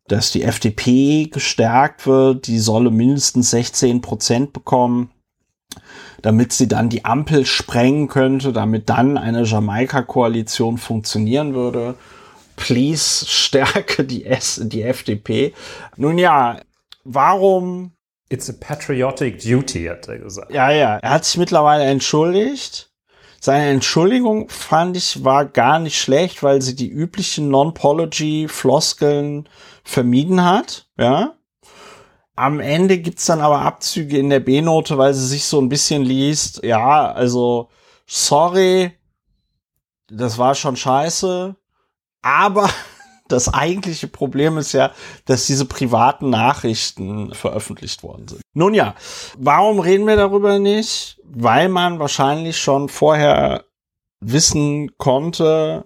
dass 0.07 0.31
die 0.31 0.41
FDP 0.41 1.27
gestärkt 1.27 2.07
wird. 2.07 2.47
Die 2.47 2.57
solle 2.57 2.89
mindestens 2.89 3.51
16 3.51 4.01
Prozent 4.01 4.53
bekommen, 4.53 5.11
damit 6.23 6.51
sie 6.51 6.67
dann 6.67 6.89
die 6.89 7.05
Ampel 7.05 7.45
sprengen 7.45 8.07
könnte, 8.07 8.51
damit 8.51 8.89
dann 8.89 9.19
eine 9.19 9.43
Jamaika-Koalition 9.43 10.79
funktionieren 10.79 11.53
würde 11.53 11.93
please 12.59 13.25
stärke 13.25 14.03
die, 14.03 14.25
S, 14.25 14.59
die 14.61 14.83
FDP. 14.83 15.53
Nun 15.95 16.17
ja, 16.17 16.59
warum? 17.03 17.93
It's 18.29 18.49
a 18.49 18.53
patriotic 18.59 19.39
duty, 19.39 19.85
hat 19.85 20.07
er 20.07 20.19
gesagt. 20.19 20.51
Ja, 20.51 20.69
ja, 20.69 20.97
er 20.97 21.09
hat 21.09 21.25
sich 21.25 21.37
mittlerweile 21.37 21.85
entschuldigt. 21.85 22.91
Seine 23.41 23.67
Entschuldigung 23.67 24.49
fand 24.49 24.97
ich 24.97 25.23
war 25.23 25.45
gar 25.45 25.79
nicht 25.79 25.99
schlecht, 25.99 26.43
weil 26.43 26.61
sie 26.61 26.75
die 26.75 26.89
üblichen 26.89 27.49
Non-Pology-Floskeln 27.49 29.47
vermieden 29.83 30.43
hat, 30.43 30.89
ja. 30.97 31.35
Am 32.35 32.59
Ende 32.59 32.99
gibt's 32.99 33.25
dann 33.25 33.39
aber 33.39 33.61
Abzüge 33.61 34.17
in 34.17 34.29
der 34.29 34.41
B-Note, 34.41 34.97
weil 34.97 35.13
sie 35.13 35.25
sich 35.25 35.45
so 35.45 35.59
ein 35.59 35.69
bisschen 35.69 36.03
liest, 36.03 36.63
ja, 36.63 37.11
also, 37.11 37.69
sorry, 38.05 38.91
das 40.07 40.37
war 40.37 40.55
schon 40.55 40.75
scheiße, 40.75 41.55
aber 42.21 42.69
das 43.27 43.53
eigentliche 43.53 44.07
Problem 44.07 44.57
ist 44.57 44.73
ja, 44.73 44.91
dass 45.25 45.45
diese 45.45 45.65
privaten 45.65 46.29
Nachrichten 46.29 47.33
veröffentlicht 47.33 48.03
worden 48.03 48.27
sind. 48.27 48.41
Nun 48.53 48.73
ja, 48.73 48.95
warum 49.37 49.79
reden 49.79 50.07
wir 50.07 50.15
darüber 50.15 50.59
nicht? 50.59 51.19
Weil 51.23 51.69
man 51.69 51.99
wahrscheinlich 51.99 52.57
schon 52.57 52.89
vorher 52.89 53.65
wissen 54.19 54.97
konnte, 54.97 55.85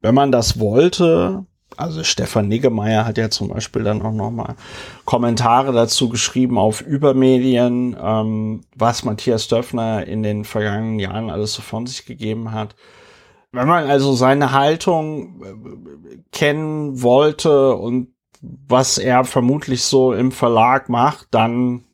wenn 0.00 0.14
man 0.14 0.32
das 0.32 0.58
wollte, 0.58 1.44
also 1.76 2.04
Stefan 2.04 2.48
Niggemeier 2.48 3.04
hat 3.04 3.18
ja 3.18 3.28
zum 3.28 3.48
Beispiel 3.48 3.82
dann 3.82 4.00
auch 4.02 4.12
nochmal 4.12 4.56
Kommentare 5.04 5.72
dazu 5.72 6.08
geschrieben 6.08 6.58
auf 6.58 6.80
Übermedien, 6.80 7.96
ähm, 8.00 8.62
was 8.74 9.04
Matthias 9.04 9.48
Döpfner 9.48 10.06
in 10.06 10.22
den 10.22 10.44
vergangenen 10.44 10.98
Jahren 10.98 11.30
alles 11.30 11.52
so 11.52 11.62
von 11.62 11.86
sich 11.86 12.06
gegeben 12.06 12.52
hat. 12.52 12.74
Wenn 13.56 13.68
man 13.68 13.88
also 13.88 14.12
seine 14.12 14.52
Haltung 14.52 15.42
äh, 15.42 16.18
kennen 16.30 17.02
wollte 17.02 17.74
und 17.74 18.08
was 18.40 18.98
er 18.98 19.24
vermutlich 19.24 19.82
so 19.82 20.12
im 20.12 20.30
Verlag 20.30 20.90
macht, 20.90 21.28
dann 21.30 21.84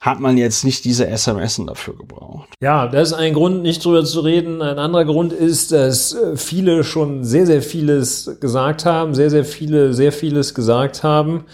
hat 0.00 0.20
man 0.20 0.36
jetzt 0.38 0.64
nicht 0.64 0.84
diese 0.84 1.06
SMS 1.06 1.60
dafür 1.66 1.96
gebraucht. 1.96 2.48
Ja, 2.62 2.88
das 2.88 3.08
ist 3.08 3.14
ein 3.14 3.34
Grund, 3.34 3.62
nicht 3.62 3.84
drüber 3.84 4.04
zu 4.04 4.20
reden. 4.20 4.62
Ein 4.62 4.78
anderer 4.78 5.04
Grund 5.04 5.32
ist, 5.32 5.72
dass 5.72 6.14
äh, 6.14 6.36
viele 6.36 6.82
schon 6.82 7.24
sehr, 7.24 7.46
sehr 7.46 7.62
vieles 7.62 8.38
gesagt 8.40 8.86
haben, 8.86 9.14
sehr, 9.14 9.30
sehr 9.30 9.44
viele, 9.44 9.92
sehr 9.92 10.12
vieles 10.12 10.54
gesagt 10.54 11.02
haben. 11.02 11.44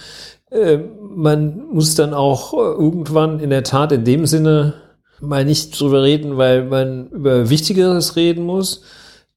Äh, 0.51 0.79
man 1.01 1.65
muss 1.73 1.97
dann 1.97 2.15
auch 2.15 2.53
irgendwann 2.53 3.41
in 3.41 3.51
der 3.51 3.65
Tat 3.65 3.91
in 3.91 4.05
dem 4.05 4.27
Sinne 4.27 4.75
mal 5.21 5.45
nicht 5.45 5.79
drüber 5.79 6.03
reden, 6.03 6.37
weil 6.37 6.65
man 6.65 7.09
über 7.09 7.51
Wichtigeres 7.51 8.17
reden 8.17 8.45
muss, 8.45 8.83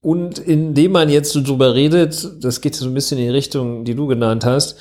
und 0.04 0.38
indem 0.38 0.92
man 0.92 1.08
jetzt 1.08 1.32
so 1.32 1.42
drüber 1.42 1.74
redet, 1.74 2.44
das 2.44 2.60
geht 2.60 2.74
so 2.74 2.86
ein 2.86 2.92
bisschen 2.92 3.16
in 3.16 3.24
die 3.24 3.30
Richtung, 3.30 3.86
die 3.86 3.94
du 3.94 4.06
genannt 4.06 4.44
hast, 4.44 4.76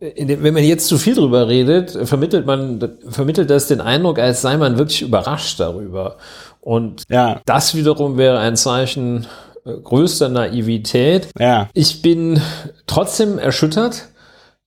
dem, 0.00 0.44
wenn 0.44 0.54
man 0.54 0.62
jetzt 0.62 0.86
zu 0.86 0.98
viel 0.98 1.16
drüber 1.16 1.48
redet, 1.48 1.98
vermittelt 2.04 2.46
man, 2.46 2.78
vermittelt 3.08 3.50
das 3.50 3.66
den 3.66 3.80
Eindruck, 3.80 4.20
als 4.20 4.40
sei 4.40 4.56
man 4.56 4.78
wirklich 4.78 5.02
überrascht 5.02 5.58
darüber. 5.58 6.18
Und 6.60 7.02
ja. 7.08 7.40
das 7.44 7.74
wiederum 7.74 8.18
wäre 8.18 8.38
ein 8.38 8.56
Zeichen 8.56 9.26
äh, 9.64 9.72
größter 9.72 10.28
Naivität. 10.28 11.28
Ja. 11.38 11.68
Ich 11.74 12.00
bin 12.00 12.40
trotzdem 12.86 13.38
erschüttert 13.38 14.04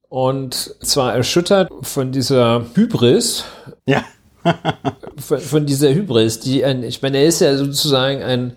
und 0.10 0.76
zwar 0.82 1.16
erschüttert 1.16 1.70
von 1.84 2.12
dieser 2.12 2.66
Hybris. 2.74 3.46
Ja. 3.86 4.04
Von, 5.18 5.40
von 5.40 5.66
dieser 5.66 5.94
Hybris, 5.94 6.40
die 6.40 6.64
ein, 6.64 6.84
ich 6.84 7.02
meine, 7.02 7.20
er 7.20 7.26
ist 7.26 7.42
ja 7.42 7.56
sozusagen 7.56 8.24
ein, 8.24 8.54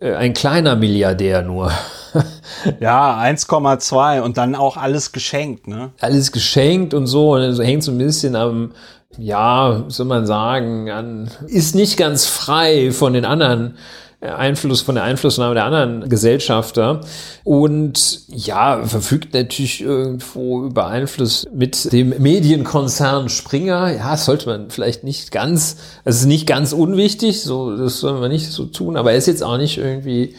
äh, 0.00 0.14
ein 0.14 0.34
kleiner 0.34 0.76
Milliardär 0.76 1.42
nur. 1.42 1.72
ja, 2.80 3.18
1,2 3.18 4.20
und 4.20 4.36
dann 4.36 4.54
auch 4.54 4.76
alles 4.76 5.12
geschenkt, 5.12 5.66
ne? 5.66 5.92
Alles 6.00 6.32
geschenkt 6.32 6.94
und 6.94 7.06
so. 7.06 7.34
Und 7.34 7.40
es 7.42 7.58
hängt 7.58 7.82
so 7.82 7.92
ein 7.92 7.98
bisschen 7.98 8.36
am, 8.36 8.72
ja, 9.16 9.84
soll 9.88 10.06
man 10.06 10.26
sagen, 10.26 10.90
an, 10.90 11.30
ist 11.46 11.74
nicht 11.74 11.96
ganz 11.96 12.26
frei 12.26 12.92
von 12.92 13.12
den 13.12 13.24
anderen 13.24 13.76
Einfluss 14.22 14.82
von 14.82 14.94
der 14.94 15.04
Einflussnahme 15.04 15.54
der 15.54 15.64
anderen 15.64 16.08
Gesellschafter 16.08 17.00
und 17.42 18.20
ja, 18.28 18.82
verfügt 18.84 19.34
natürlich 19.34 19.80
irgendwo 19.80 20.64
über 20.64 20.86
Einfluss 20.86 21.46
mit 21.52 21.92
dem 21.92 22.14
Medienkonzern 22.18 23.28
Springer. 23.28 23.92
Ja, 23.92 24.16
sollte 24.16 24.48
man 24.48 24.70
vielleicht 24.70 25.02
nicht 25.02 25.32
ganz, 25.32 25.76
es 26.04 26.20
ist 26.20 26.26
nicht 26.26 26.46
ganz 26.46 26.72
unwichtig, 26.72 27.42
so, 27.42 27.76
das 27.76 27.98
sollen 27.98 28.20
wir 28.20 28.28
nicht 28.28 28.50
so 28.50 28.66
tun, 28.66 28.96
aber 28.96 29.12
er 29.12 29.18
ist 29.18 29.26
jetzt 29.26 29.42
auch 29.42 29.58
nicht 29.58 29.78
irgendwie 29.78 30.34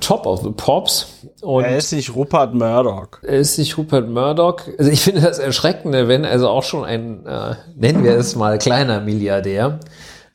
Top 0.00 0.26
of 0.26 0.42
the 0.42 0.50
Pops. 0.50 1.06
Und 1.40 1.64
er 1.64 1.76
ist 1.76 1.92
nicht 1.92 2.14
Rupert 2.14 2.52
Murdoch. 2.54 3.08
Er 3.22 3.38
ist 3.38 3.58
nicht 3.58 3.78
Rupert 3.78 4.08
Murdoch. 4.08 4.62
Also 4.76 4.90
ich 4.90 5.00
finde 5.00 5.20
das 5.20 5.38
Erschreckende, 5.38 6.08
wenn 6.08 6.24
also 6.24 6.48
auch 6.48 6.64
schon 6.64 6.84
ein, 6.84 7.24
äh, 7.26 7.54
nennen 7.76 8.02
wir 8.02 8.16
es 8.16 8.34
mal, 8.34 8.58
kleiner 8.58 9.00
Milliardär, 9.00 9.78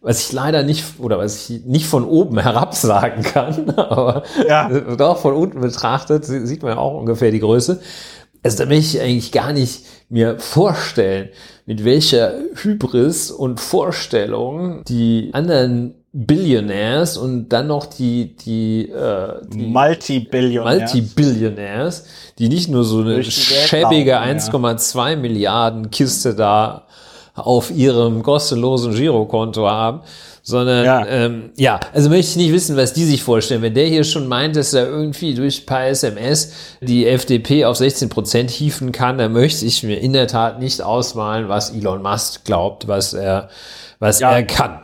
was 0.01 0.27
ich 0.27 0.34
leider 0.34 0.63
nicht 0.63 1.00
oder 1.00 1.18
was 1.18 1.50
ich 1.50 1.65
nicht 1.65 1.86
von 1.86 2.06
oben 2.06 2.39
herab 2.39 2.74
sagen 2.74 3.24
kann, 3.24 3.70
aber 3.75 4.24
ja. 4.48 4.70
doch 4.70 5.18
von 5.18 5.34
unten 5.34 5.62
betrachtet 5.62 6.25
sieht 6.25 6.63
man 6.63 6.77
auch 6.77 6.98
ungefähr 6.98 7.32
die 7.32 7.39
Größe. 7.39 7.82
Also 8.41 8.60
da 8.60 8.65
möchte 8.65 8.98
ich 8.98 9.03
eigentlich 9.03 9.32
gar 9.34 9.51
nicht 9.51 9.84
mir 10.08 10.39
vorstellen, 10.39 11.29
mit 11.65 11.84
welcher 11.84 12.34
Hybris 12.56 13.32
und 13.32 13.60
Vorstellung 13.60 14.84
die 14.88 15.29
anderen 15.34 15.96
Billionaires 16.12 17.18
und 17.18 17.50
dann 17.50 17.68
noch 17.68 17.86
die, 17.86 18.36
die, 18.36 18.89
äh, 18.89 19.41
die 19.53 19.68
Multi-Billionaires, 19.68 22.01
Multi 22.01 22.34
die 22.39 22.50
nicht 22.50 22.70
nur 22.70 22.84
so 22.84 23.01
eine 23.01 23.24
schäbige 23.24 24.20
1,2 24.20 25.10
ja. 25.10 25.15
Milliarden 25.18 25.91
Kiste 25.91 26.34
da 26.34 26.88
auf 27.39 27.72
ihrem 27.72 28.24
kostenlosen 28.24 28.93
Girokonto 28.93 29.69
haben, 29.69 30.01
sondern 30.43 30.86
ja. 30.86 31.05
Ähm, 31.05 31.51
ja, 31.58 31.79
also 31.93 32.10
möchte 32.10 32.31
ich 32.31 32.36
nicht 32.38 32.53
wissen, 32.53 32.77
was 32.77 32.93
die 32.93 33.05
sich 33.05 33.24
vorstellen. 33.24 33.62
Wenn 33.62 33.74
der 33.74 33.86
hier 33.86 34.03
schon 34.03 34.27
meint, 34.27 34.55
dass 34.55 34.74
er 34.74 34.88
irgendwie 34.88 35.34
durch 35.34 35.65
paar 35.65 35.86
SMS 35.88 36.53
die 36.81 37.08
FDP 37.08 37.65
auf 37.65 37.77
16 37.77 38.10
Prozent 38.10 38.50
hieven 38.50 38.91
kann, 38.91 39.17
dann 39.17 39.34
möchte 39.34 39.65
ich 39.65 39.84
mir 39.84 40.00
in 40.00 40.13
der 40.13 40.27
Tat 40.27 40.60
nicht 40.60 40.81
ausmalen, 40.81 41.50
was 41.50 41.72
Elon 41.72 42.01
Musk 42.01 42.46
glaubt, 42.46 42.88
was 42.88 43.13
er, 43.13 43.50
was 44.00 44.19
ja. 44.19 44.31
er 44.31 44.43
kann 44.43 44.79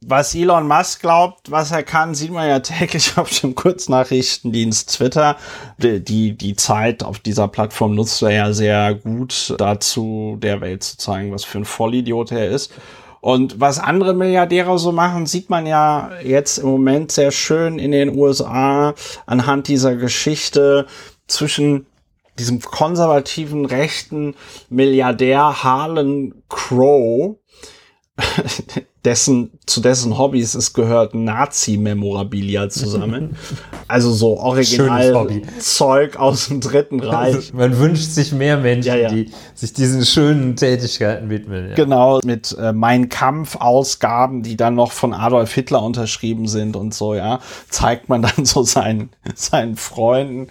was 0.00 0.34
Elon 0.34 0.68
Musk 0.68 1.00
glaubt, 1.00 1.50
was 1.50 1.72
er 1.72 1.82
kann, 1.82 2.14
sieht 2.14 2.30
man 2.30 2.48
ja 2.48 2.58
täglich 2.60 3.16
auf 3.16 3.30
dem 3.40 3.54
Kurznachrichtendienst 3.54 4.96
Twitter. 4.96 5.36
Die, 5.78 6.36
die 6.36 6.56
Zeit 6.56 7.02
auf 7.02 7.18
dieser 7.18 7.48
Plattform 7.48 7.94
nutzt 7.94 8.22
er 8.22 8.30
ja 8.30 8.52
sehr 8.52 8.94
gut 8.94 9.54
dazu, 9.58 10.36
der 10.40 10.60
Welt 10.60 10.82
zu 10.82 10.98
zeigen, 10.98 11.32
was 11.32 11.44
für 11.44 11.58
ein 11.58 11.64
Vollidiot 11.64 12.32
er 12.32 12.48
ist. 12.50 12.72
Und 13.20 13.58
was 13.58 13.80
andere 13.80 14.14
Milliardäre 14.14 14.78
so 14.78 14.92
machen, 14.92 15.26
sieht 15.26 15.50
man 15.50 15.66
ja 15.66 16.12
jetzt 16.22 16.58
im 16.58 16.68
Moment 16.68 17.10
sehr 17.10 17.32
schön 17.32 17.78
in 17.80 17.90
den 17.90 18.16
USA 18.16 18.94
anhand 19.26 19.66
dieser 19.66 19.96
Geschichte 19.96 20.86
zwischen 21.26 21.86
diesem 22.38 22.60
konservativen 22.60 23.64
rechten 23.64 24.34
Milliardär 24.68 25.64
Harlan 25.64 26.34
Crow, 26.48 27.36
dessen, 29.06 29.52
zu 29.66 29.80
dessen 29.80 30.18
Hobbys 30.18 30.54
es 30.54 30.72
gehört, 30.72 31.14
Nazi-Memorabilia 31.14 32.68
zu 32.68 32.88
sammeln. 32.88 33.36
Also 33.88 34.10
so 34.10 34.38
original 34.38 35.42
Zeug 35.60 36.16
aus 36.16 36.48
dem 36.48 36.60
Dritten 36.60 37.00
also 37.00 37.12
Reich. 37.12 37.34
Also 37.36 37.56
man 37.56 37.78
wünscht 37.78 38.10
sich 38.10 38.32
mehr 38.32 38.56
Menschen, 38.56 38.88
ja, 38.88 38.96
ja. 38.96 39.08
die 39.08 39.30
sich 39.54 39.74
diesen 39.74 40.04
schönen 40.04 40.56
Tätigkeiten 40.56 41.30
widmen. 41.30 41.68
Ja. 41.68 41.74
Genau, 41.76 42.18
mit 42.24 42.56
äh, 42.58 42.72
Mein 42.72 43.08
Kampf-Ausgaben, 43.08 44.42
die 44.42 44.56
dann 44.56 44.74
noch 44.74 44.90
von 44.90 45.14
Adolf 45.14 45.54
Hitler 45.54 45.84
unterschrieben 45.84 46.48
sind 46.48 46.74
und 46.74 46.94
so, 46.94 47.14
ja, 47.14 47.38
zeigt 47.70 48.08
man 48.08 48.22
dann 48.22 48.44
so 48.44 48.64
seinen, 48.64 49.10
seinen 49.36 49.76
Freunden, 49.76 50.48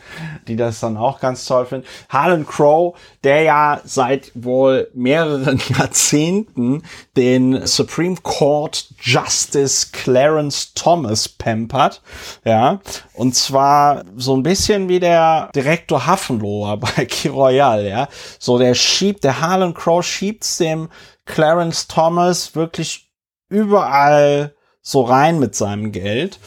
die 0.48 0.56
das 0.56 0.80
dann 0.80 0.96
auch 0.96 1.20
ganz 1.20 1.44
toll 1.46 1.66
finden. 1.66 1.86
Harlan 2.08 2.48
Crow, 2.48 2.98
der 3.26 3.42
ja 3.42 3.82
seit 3.84 4.32
wohl 4.34 4.88
mehreren 4.94 5.60
Jahrzehnten 5.78 6.84
den 7.18 7.66
Supreme 7.66 8.18
Court 8.22 8.88
Justice 9.00 9.88
Clarence 9.92 10.74
Thomas 10.74 11.30
pampert, 11.30 12.02
ja, 12.44 12.80
und 13.14 13.36
zwar 13.36 14.04
so 14.16 14.36
ein 14.36 14.44
bisschen 14.44 14.90
wie 14.90 15.00
der 15.00 15.50
Direktor 15.56 16.06
Hafenloher 16.06 16.78
bei 16.96 17.06
Key 17.06 17.30
Royal, 17.30 17.86
ja, 17.86 18.08
so 18.40 18.58
der 18.58 18.76
schiebt, 18.76 19.24
der 19.24 19.42
Harlan 19.42 19.74
Crow 19.74 20.06
schiebt's 20.06 20.58
dem 20.58 20.90
Clarence 21.26 21.88
Thomas 21.88 22.56
wirklich 22.56 23.10
überall 23.50 24.56
so 24.82 25.02
rein 25.02 25.40
mit 25.40 25.56
seinem 25.56 25.92
Geld 25.92 26.40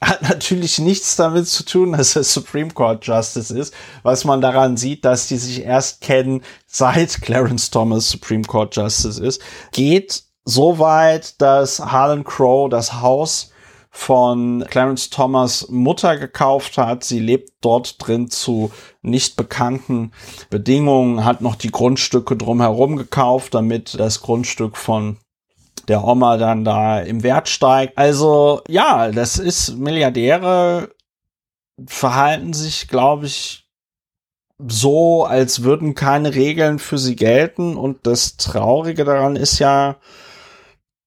hat 0.00 0.22
natürlich 0.22 0.78
nichts 0.78 1.16
damit 1.16 1.46
zu 1.46 1.64
tun, 1.64 1.92
dass 1.92 2.16
er 2.16 2.24
Supreme 2.24 2.70
Court 2.70 3.06
Justice 3.06 3.56
ist, 3.56 3.74
was 4.02 4.24
man 4.24 4.40
daran 4.40 4.76
sieht, 4.76 5.04
dass 5.04 5.28
die 5.28 5.36
sich 5.36 5.62
erst 5.62 6.00
kennen, 6.00 6.42
seit 6.66 7.20
Clarence 7.20 7.70
Thomas 7.70 8.10
Supreme 8.10 8.44
Court 8.44 8.74
Justice 8.74 9.22
ist, 9.22 9.42
geht 9.72 10.24
so 10.44 10.78
weit, 10.78 11.40
dass 11.40 11.80
Harlan 11.80 12.24
Crow 12.24 12.68
das 12.70 13.00
Haus 13.00 13.50
von 13.90 14.64
Clarence 14.70 15.10
Thomas 15.10 15.68
Mutter 15.68 16.16
gekauft 16.16 16.78
hat. 16.78 17.04
Sie 17.04 17.18
lebt 17.18 17.50
dort 17.60 17.96
drin 17.98 18.30
zu 18.30 18.70
nicht 19.02 19.36
bekannten 19.36 20.12
Bedingungen, 20.48 21.24
hat 21.24 21.40
noch 21.40 21.56
die 21.56 21.72
Grundstücke 21.72 22.36
drumherum 22.36 22.96
gekauft, 22.96 23.54
damit 23.54 23.98
das 23.98 24.22
Grundstück 24.22 24.76
von 24.76 25.18
der 25.90 26.04
Oma 26.04 26.36
dann 26.36 26.64
da 26.64 27.00
im 27.00 27.24
Wert 27.24 27.48
steigt. 27.48 27.98
Also 27.98 28.62
ja, 28.68 29.10
das 29.10 29.38
ist 29.38 29.76
Milliardäre 29.76 30.94
verhalten 31.86 32.52
sich, 32.52 32.86
glaube 32.86 33.26
ich, 33.26 33.66
so, 34.58 35.24
als 35.24 35.64
würden 35.64 35.94
keine 35.94 36.34
Regeln 36.34 36.78
für 36.78 36.96
sie 36.96 37.16
gelten. 37.16 37.76
Und 37.76 38.06
das 38.06 38.36
Traurige 38.36 39.04
daran 39.04 39.34
ist 39.34 39.58
ja, 39.58 39.96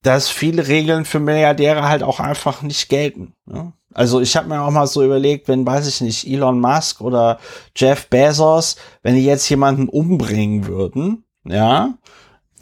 dass 0.02 0.28
viele 0.28 0.68
Regeln 0.68 1.06
für 1.06 1.20
Milliardäre 1.20 1.88
halt 1.88 2.04
auch 2.04 2.20
einfach 2.20 2.62
nicht 2.62 2.90
gelten. 2.90 3.36
Ne? 3.46 3.72
Also 3.94 4.20
ich 4.20 4.36
habe 4.36 4.50
mir 4.50 4.62
auch 4.63 4.72
mal 4.72 4.88
so 4.88 5.02
überlegt, 5.02 5.48
wenn, 5.48 5.66
weiß 5.66 5.88
ich 5.88 6.02
nicht, 6.02 6.28
Elon 6.28 6.60
Musk 6.60 7.00
oder 7.00 7.40
Jeff 7.75 8.10
Bezos, 8.10 8.75
wenn 9.02 9.16
die 9.16 9.24
jetzt 9.24 9.48
jemanden 9.48 9.88
umbringen 9.88 10.66
würden, 10.66 11.24
ja, 11.46 11.94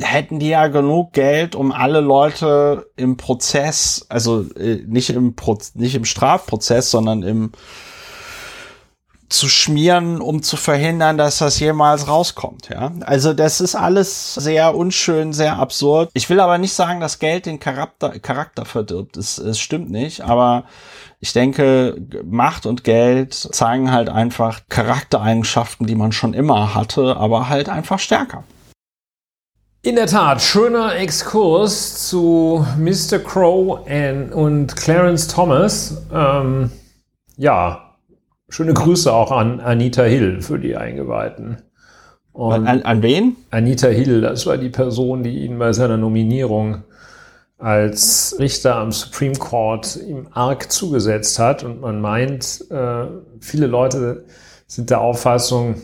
hätten 0.02 0.40
die 0.40 0.50
ja 0.50 0.68
genug 0.68 1.14
Geld, 1.14 1.56
um 1.56 1.72
alle 1.72 2.02
Leute 2.02 2.88
im 2.96 3.18
Prozess, 3.18 4.06
also 4.10 4.42
äh, 4.56 4.84
nicht 4.86 5.10
im 5.10 5.36
Pro 5.36 5.58
nicht 5.74 5.96
im 5.96 6.06
Strafprozess, 6.06 6.92
sondern 6.92 7.24
im 7.24 7.52
zu 9.32 9.48
schmieren, 9.48 10.20
um 10.20 10.44
zu 10.44 10.58
verhindern, 10.58 11.18
dass 11.18 11.38
das 11.38 11.60
jemals 11.60 12.08
rauskommt, 12.08 12.70
ja. 12.70 12.92
Also 13.02 13.34
das 13.34 13.62
ist 13.62 13.76
alles 13.76 14.36
sehr 14.36 14.76
unschön, 14.76 15.32
sehr 15.34 15.58
absurd. 15.58 16.10
Ich 16.14 16.30
will 16.30 16.40
aber 16.40 16.58
nicht 16.58 16.74
sagen, 16.74 17.00
dass 17.00 17.20
Geld 17.20 17.46
den 17.46 17.60
Charakter, 17.60 18.20
Charakter 18.20 18.66
verdirbt. 18.66 19.16
Es, 19.18 19.38
es 19.38 19.60
stimmt 19.60 19.90
nicht, 19.90 20.22
aber 20.22 20.66
ich 21.22 21.34
denke, 21.34 21.96
Macht 22.26 22.66
und 22.66 22.84
Geld 22.84 23.34
zeigen 23.34 23.92
halt 23.92 24.10
einfach 24.10 24.62
Charaktereigenschaften, 24.70 25.88
die 25.88 25.96
man 25.96 26.12
schon 26.12 26.34
immer 26.34 26.76
hatte, 26.76 27.16
aber 27.16 27.48
halt 27.48 27.70
einfach 27.70 28.00
stärker. 28.00 28.44
In 29.84 29.96
der 29.96 30.06
Tat, 30.06 30.44
schöner 30.44 30.96
Exkurs 30.96 32.08
zu 32.08 32.64
Mr. 32.78 33.18
Crow 33.18 33.80
und 34.32 34.76
Clarence 34.76 35.28
Thomas. 35.28 36.06
Ähm, 36.14 36.70
ja, 37.36 37.96
schöne 38.48 38.76
Grüße 38.76 39.12
auch 39.12 39.32
an 39.32 39.60
Anita 39.60 40.04
Hill 40.04 40.44
für 40.44 40.60
die 40.60 40.78
Eingeweihten. 40.78 41.64
An, 42.36 42.68
an 42.68 43.02
wen? 43.02 43.38
Anita 43.50 43.88
Hill, 43.88 44.22
das 44.22 44.46
war 44.46 44.60
die 44.60 44.70
Person, 44.70 45.24
die 45.24 45.40
ihn 45.40 45.58
bei 45.58 45.74
seiner 45.74 45.98
Nominierung 45.98 46.84
als 47.58 48.36
Richter 48.38 48.76
am 48.76 48.92
Supreme 48.92 49.36
Court 49.36 49.96
ihm 49.96 50.28
arg 50.30 50.72
zugesetzt 50.72 51.40
hat. 51.40 51.64
Und 51.64 51.82
man 51.82 52.00
meint, 52.02 52.66
äh, 52.70 53.08
viele 53.40 53.66
Leute 53.66 54.26
sind 54.68 54.92
der 54.92 55.02
Auffassung, 55.02 55.82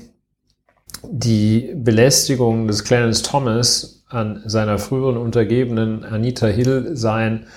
die 1.03 1.73
Belästigung 1.75 2.67
des 2.67 2.83
Clarence 2.83 3.21
Thomas 3.21 4.03
an 4.09 4.41
seiner 4.45 4.79
früheren 4.79 5.17
Untergebenen 5.17 6.03
Anita 6.03 6.47
Hill 6.47 6.95
seien 6.95 7.47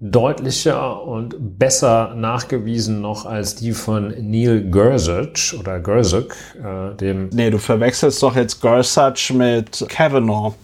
deutlicher 0.00 1.02
und 1.04 1.58
besser 1.58 2.14
nachgewiesen 2.16 3.00
noch 3.00 3.24
als 3.24 3.54
die 3.54 3.72
von 3.72 4.12
Neil 4.18 4.68
Gorsuch 4.68 5.54
oder 5.58 5.78
Gorsuch, 5.78 6.34
äh, 6.62 6.96
dem. 6.96 7.28
Nee, 7.32 7.50
du 7.50 7.58
verwechselst 7.58 8.20
doch 8.22 8.34
jetzt 8.34 8.60
Gorsuch 8.60 9.30
mit 9.32 9.84
Kavanaugh. 9.88 10.54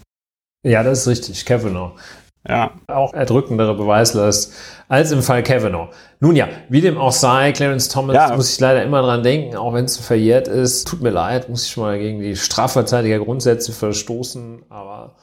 Ja, 0.63 0.83
das 0.83 0.99
ist 0.99 1.07
richtig, 1.07 1.45
Kavanaugh. 1.45 1.93
Ja. 2.47 2.71
Auch 2.87 3.13
erdrückendere 3.13 3.75
Beweislast 3.75 4.53
als 4.87 5.11
im 5.11 5.21
Fall 5.21 5.43
Kavanaugh. 5.43 5.89
Nun 6.19 6.35
ja, 6.35 6.47
wie 6.69 6.81
dem 6.81 6.97
auch 6.97 7.11
sei, 7.11 7.51
Clarence 7.51 7.89
Thomas 7.89 8.15
ja. 8.15 8.35
muss 8.35 8.53
ich 8.53 8.59
leider 8.59 8.83
immer 8.83 9.01
dran 9.01 9.23
denken, 9.23 9.55
auch 9.55 9.73
wenn 9.73 9.85
es 9.85 9.97
verjährt 9.97 10.47
ist. 10.47 10.87
Tut 10.87 11.01
mir 11.01 11.11
leid, 11.11 11.49
muss 11.49 11.65
ich 11.65 11.71
schon 11.71 11.83
mal 11.83 11.99
gegen 11.99 12.21
die 12.21 12.35
Strafverteidigergrundsätze 12.35 13.73
verstoßen, 13.73 14.63
aber 14.69 15.15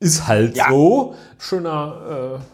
ist 0.00 0.26
halt 0.26 0.56
ja. 0.56 0.66
so. 0.68 1.14
Schöner 1.38 2.38
äh, 2.38 2.44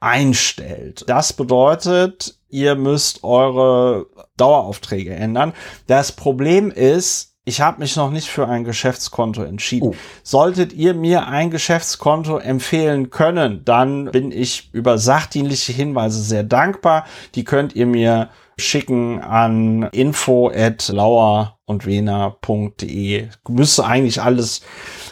einstellt. 0.00 1.04
Das 1.06 1.32
bedeutet, 1.32 2.38
ihr 2.50 2.74
müsst 2.74 3.24
eure 3.24 4.04
Daueraufträge 4.36 5.14
ändern. 5.14 5.54
Das 5.86 6.12
Problem 6.12 6.70
ist, 6.70 7.33
ich 7.46 7.60
habe 7.60 7.80
mich 7.80 7.96
noch 7.96 8.10
nicht 8.10 8.28
für 8.28 8.48
ein 8.48 8.64
Geschäftskonto 8.64 9.42
entschieden. 9.42 9.90
Oh. 9.90 9.94
Solltet 10.22 10.72
ihr 10.72 10.94
mir 10.94 11.26
ein 11.26 11.50
Geschäftskonto 11.50 12.38
empfehlen 12.38 13.10
können, 13.10 13.62
dann 13.64 14.06
bin 14.06 14.32
ich 14.32 14.70
über 14.72 14.96
sachdienliche 14.96 15.72
Hinweise 15.72 16.22
sehr 16.22 16.42
dankbar. 16.42 17.04
Die 17.34 17.44
könnt 17.44 17.74
ihr 17.74 17.86
mir 17.86 18.30
schicken 18.58 19.20
an 19.20 19.88
info 19.92 20.50
at 20.50 20.88
lauer 20.88 21.58
und 21.66 21.86
wena.de. 21.86 23.28
Müsste 23.48 23.86
eigentlich 23.86 24.20
alles 24.20 24.60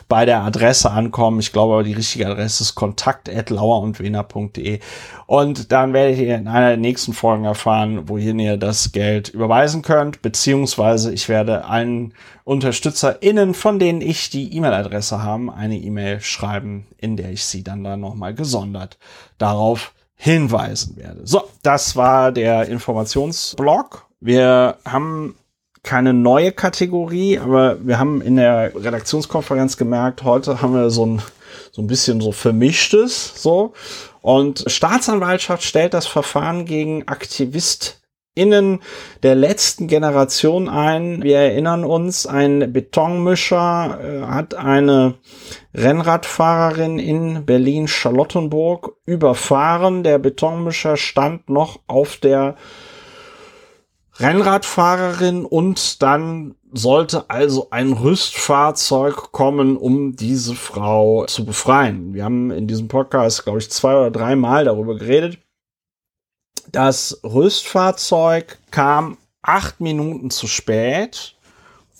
bei 0.08 0.26
der 0.26 0.42
Adresse 0.42 0.90
ankommen. 0.90 1.40
Ich 1.40 1.52
glaube 1.52 1.74
aber 1.74 1.82
die 1.82 1.94
richtige 1.94 2.26
Adresse 2.26 2.62
ist 2.62 2.74
kontakt 2.74 3.34
at 3.34 3.48
lauerundwena.de. 3.48 4.80
Und 5.26 5.72
dann 5.72 5.94
werdet 5.94 6.18
ihr 6.18 6.36
in 6.36 6.48
einer 6.48 6.68
der 6.68 6.76
nächsten 6.76 7.14
Folgen 7.14 7.44
erfahren, 7.44 8.08
wohin 8.08 8.38
ihr 8.38 8.58
das 8.58 8.92
Geld 8.92 9.30
überweisen 9.30 9.80
könnt, 9.80 10.20
beziehungsweise 10.20 11.12
ich 11.12 11.30
werde 11.30 11.64
allen 11.64 12.12
UnterstützerInnen, 12.44 13.54
von 13.54 13.78
denen 13.78 14.02
ich 14.02 14.28
die 14.28 14.54
E-Mail-Adresse 14.54 15.22
haben, 15.22 15.48
eine 15.50 15.78
E-Mail 15.78 16.20
schreiben, 16.20 16.86
in 16.98 17.16
der 17.16 17.30
ich 17.30 17.44
sie 17.44 17.64
dann 17.64 17.82
da 17.82 17.96
nochmal 17.96 18.34
gesondert 18.34 18.98
darauf 19.38 19.94
hinweisen 20.22 20.96
werde. 20.96 21.22
So, 21.24 21.42
das 21.64 21.96
war 21.96 22.30
der 22.30 22.68
Informationsblog. 22.68 24.06
Wir 24.20 24.76
haben 24.84 25.34
keine 25.82 26.14
neue 26.14 26.52
Kategorie, 26.52 27.40
aber 27.40 27.84
wir 27.84 27.98
haben 27.98 28.22
in 28.22 28.36
der 28.36 28.72
Redaktionskonferenz 28.72 29.76
gemerkt, 29.76 30.22
heute 30.22 30.62
haben 30.62 30.74
wir 30.74 30.90
so 30.90 31.06
ein, 31.06 31.22
so 31.72 31.82
ein 31.82 31.88
bisschen 31.88 32.20
so 32.20 32.30
vermischtes, 32.30 33.42
so. 33.42 33.72
Und 34.20 34.62
Staatsanwaltschaft 34.68 35.64
stellt 35.64 35.92
das 35.92 36.06
Verfahren 36.06 36.66
gegen 36.66 37.08
AktivistInnen 38.32 38.80
der 39.22 39.34
letzten 39.34 39.88
Generation 39.88 40.68
ein. 40.68 41.22
Wir 41.22 41.38
erinnern 41.38 41.84
uns, 41.84 42.26
ein 42.26 42.72
Betonmischer 42.72 43.98
äh, 44.02 44.22
hat 44.22 44.54
eine 44.54 45.14
Rennradfahrerin 45.74 46.98
in 46.98 47.44
Berlin-Charlottenburg 47.44 48.96
überfahren. 49.04 50.02
Der 50.02 50.18
Betonmischer 50.18 50.96
stand 50.96 51.50
noch 51.50 51.80
auf 51.86 52.16
der 52.16 52.56
Rennradfahrerin 54.18 55.44
und 55.44 56.02
dann 56.02 56.54
sollte 56.72 57.28
also 57.28 57.68
ein 57.70 57.92
Rüstfahrzeug 57.92 59.32
kommen, 59.32 59.76
um 59.76 60.16
diese 60.16 60.54
Frau 60.54 61.26
zu 61.26 61.44
befreien. 61.44 62.14
Wir 62.14 62.24
haben 62.24 62.50
in 62.50 62.66
diesem 62.66 62.88
Podcast, 62.88 63.44
glaube 63.44 63.58
ich, 63.58 63.70
zwei 63.70 63.94
oder 63.94 64.10
drei 64.10 64.36
Mal 64.36 64.64
darüber 64.64 64.96
geredet. 64.96 65.38
Das 66.70 67.20
Rüstfahrzeug 67.24 68.58
kam 68.70 69.18
acht 69.42 69.80
Minuten 69.80 70.30
zu 70.30 70.46
spät. 70.46 71.34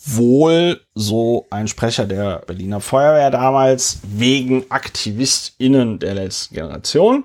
Wohl 0.05 0.81
so 0.95 1.47
ein 1.51 1.69
Sprecher 1.69 2.07
der 2.07 2.43
Berliner 2.47 2.81
Feuerwehr 2.81 3.31
damals 3.31 4.01
wegen 4.03 4.65
AktivistInnen 4.69 6.01
der 6.01 6.15
letzten 6.15 6.55
Generation. 6.57 7.25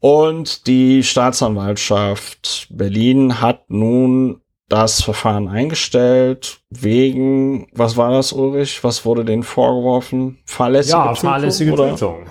Und 0.00 0.66
die 0.66 1.02
Staatsanwaltschaft 1.02 2.68
Berlin 2.70 3.40
hat 3.40 3.68
nun 3.68 4.40
das 4.68 5.02
Verfahren 5.02 5.48
eingestellt 5.48 6.60
wegen, 6.70 7.68
was 7.72 7.96
war 7.96 8.10
das, 8.12 8.32
Ulrich? 8.32 8.82
Was 8.82 9.04
wurde 9.04 9.24
denen 9.24 9.42
vorgeworfen? 9.42 10.38
Fahrlässige 10.46 10.96
ja, 10.96 11.04
Tötung? 11.08 11.30
fahrlässige 11.30 11.72
oder? 11.72 11.90
Tötung. 11.90 12.26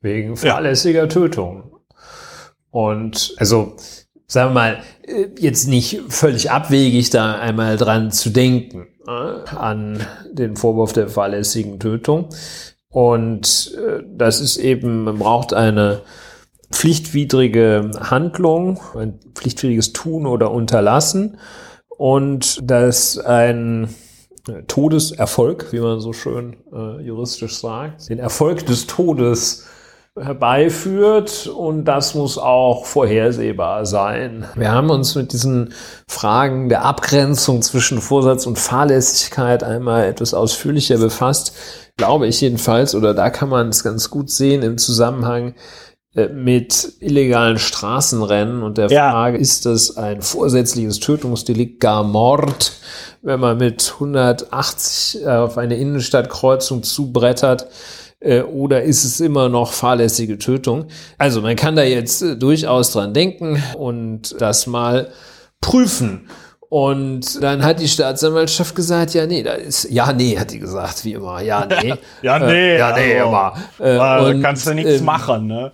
Wegen 0.00 0.36
fahrlässiger 0.36 1.02
ja. 1.02 1.06
Tötung. 1.06 1.75
Und 2.76 3.34
also, 3.38 3.72
sagen 4.26 4.50
wir 4.50 4.54
mal, 4.54 4.82
jetzt 5.38 5.66
nicht 5.66 6.02
völlig 6.10 6.50
abwegig, 6.50 7.08
da 7.08 7.36
einmal 7.38 7.78
dran 7.78 8.10
zu 8.10 8.28
denken, 8.28 8.86
äh, 9.08 9.10
an 9.10 10.06
den 10.30 10.56
Vorwurf 10.56 10.92
der 10.92 11.08
fahrlässigen 11.08 11.80
Tötung. 11.80 12.28
Und 12.90 13.74
äh, 13.78 14.02
das 14.06 14.42
ist 14.42 14.58
eben, 14.58 15.04
man 15.04 15.18
braucht 15.18 15.54
eine 15.54 16.02
pflichtwidrige 16.70 17.92
Handlung, 17.98 18.78
ein 18.94 19.20
pflichtwidriges 19.34 19.94
Tun 19.94 20.26
oder 20.26 20.50
Unterlassen 20.50 21.38
und 21.88 22.60
dass 22.62 23.16
ein 23.16 23.88
Todeserfolg, 24.66 25.72
wie 25.72 25.80
man 25.80 26.00
so 26.00 26.12
schön 26.12 26.56
äh, 26.74 27.00
juristisch 27.00 27.56
sagt, 27.56 28.10
den 28.10 28.18
Erfolg 28.18 28.66
des 28.66 28.86
Todes 28.86 29.64
herbeiführt 30.18 31.46
und 31.46 31.84
das 31.84 32.14
muss 32.14 32.38
auch 32.38 32.86
vorhersehbar 32.86 33.84
sein. 33.84 34.46
Wir 34.54 34.72
haben 34.72 34.88
uns 34.88 35.14
mit 35.14 35.32
diesen 35.32 35.74
Fragen 36.08 36.68
der 36.68 36.84
Abgrenzung 36.84 37.60
zwischen 37.60 38.00
Vorsatz 38.00 38.46
und 38.46 38.58
Fahrlässigkeit 38.58 39.62
einmal 39.62 40.06
etwas 40.06 40.32
ausführlicher 40.32 40.96
befasst, 40.98 41.54
glaube 41.96 42.26
ich 42.26 42.40
jedenfalls, 42.40 42.94
oder 42.94 43.12
da 43.12 43.28
kann 43.28 43.50
man 43.50 43.68
es 43.68 43.84
ganz 43.84 44.08
gut 44.08 44.30
sehen 44.30 44.62
im 44.62 44.78
Zusammenhang 44.78 45.54
äh, 46.14 46.28
mit 46.28 46.94
illegalen 47.00 47.58
Straßenrennen 47.58 48.62
und 48.62 48.78
der 48.78 48.88
ja. 48.88 49.10
Frage, 49.10 49.36
ist 49.36 49.66
das 49.66 49.98
ein 49.98 50.22
vorsätzliches 50.22 50.98
Tötungsdelikt, 50.98 51.78
gar 51.78 52.04
Mord, 52.04 52.72
wenn 53.20 53.40
man 53.40 53.58
mit 53.58 53.92
180 53.94 55.26
auf 55.26 55.58
eine 55.58 55.76
Innenstadtkreuzung 55.76 56.82
zubrettert, 56.84 57.68
äh, 58.20 58.42
oder 58.42 58.82
ist 58.82 59.04
es 59.04 59.20
immer 59.20 59.48
noch 59.48 59.72
fahrlässige 59.72 60.38
Tötung? 60.38 60.86
Also 61.18 61.42
man 61.42 61.56
kann 61.56 61.76
da 61.76 61.82
jetzt 61.82 62.22
äh, 62.22 62.36
durchaus 62.36 62.92
dran 62.92 63.14
denken 63.14 63.62
und 63.76 64.40
das 64.40 64.66
mal 64.66 65.08
prüfen. 65.60 66.28
Und 66.68 67.42
dann 67.42 67.64
hat 67.64 67.78
die 67.80 67.88
Staatsanwaltschaft 67.88 68.74
gesagt, 68.74 69.14
ja, 69.14 69.26
nee, 69.26 69.42
da 69.42 69.52
ist, 69.52 69.88
ja, 69.90 70.12
nee, 70.12 70.36
hat 70.36 70.50
die 70.50 70.58
gesagt, 70.58 71.04
wie 71.04 71.12
immer, 71.12 71.40
ja, 71.40 71.66
nee. 71.82 71.94
ja, 72.22 72.38
nee, 72.40 72.74
äh, 72.74 72.78
ja, 72.78 72.96
nee, 72.96 73.20
also, 73.20 73.28
immer. 73.28 73.54
Äh, 73.78 74.30
und, 74.30 74.42
kannst 74.42 74.66
du 74.66 74.74
nichts 74.74 74.98
ähm, 74.98 75.04
machen, 75.04 75.46
ne? 75.46 75.72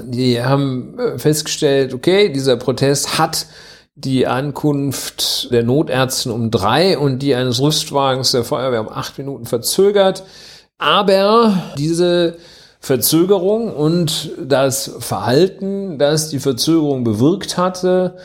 die 0.00 0.42
haben 0.42 0.98
äh, 0.98 1.18
festgestellt, 1.18 1.94
okay, 1.94 2.30
dieser 2.30 2.56
Protest 2.56 3.18
hat 3.18 3.46
die 3.94 4.26
Ankunft 4.26 5.52
der 5.52 5.62
Notärztin 5.62 6.32
um 6.32 6.50
drei 6.50 6.96
und 6.96 7.18
die 7.18 7.34
eines 7.34 7.60
Rüstwagens 7.60 8.32
der 8.32 8.44
Feuerwehr 8.44 8.80
um 8.80 8.88
acht 8.88 9.18
Minuten 9.18 9.44
verzögert. 9.44 10.24
Aber 10.82 11.62
diese 11.78 12.34
Verzögerung 12.80 13.72
und 13.72 14.32
das 14.42 14.90
Verhalten, 14.98 15.96
das 15.96 16.30
die 16.30 16.40
Verzögerung 16.40 17.04
bewirkt 17.04 17.56
hatte, 17.56 18.16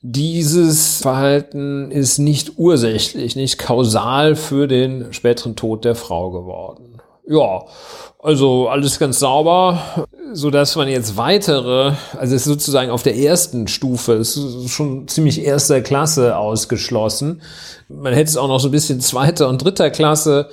dieses 0.00 1.00
Verhalten 1.00 1.92
ist 1.92 2.18
nicht 2.18 2.58
ursächlich, 2.58 3.36
nicht 3.36 3.58
kausal 3.58 4.34
für 4.34 4.66
den 4.66 5.12
späteren 5.12 5.54
Tod 5.54 5.84
der 5.84 5.94
Frau 5.94 6.32
geworden. 6.32 7.00
Ja, 7.28 7.62
also 8.20 8.68
alles 8.68 8.98
ganz 8.98 9.20
sauber, 9.20 10.08
so 10.32 10.50
dass 10.50 10.74
man 10.74 10.88
jetzt 10.88 11.16
weitere, 11.16 11.92
also 12.18 12.34
ist 12.34 12.44
sozusagen 12.44 12.90
auf 12.90 13.04
der 13.04 13.16
ersten 13.16 13.68
Stufe, 13.68 14.14
ist 14.14 14.40
schon 14.68 15.06
ziemlich 15.06 15.44
erster 15.44 15.80
Klasse 15.82 16.36
ausgeschlossen. 16.36 17.42
Man 17.88 18.12
hätte 18.12 18.30
es 18.30 18.36
auch 18.36 18.48
noch 18.48 18.58
so 18.58 18.68
ein 18.68 18.72
bisschen 18.72 19.00
zweiter 19.00 19.48
und 19.48 19.62
dritter 19.62 19.90
Klasse 19.90 20.48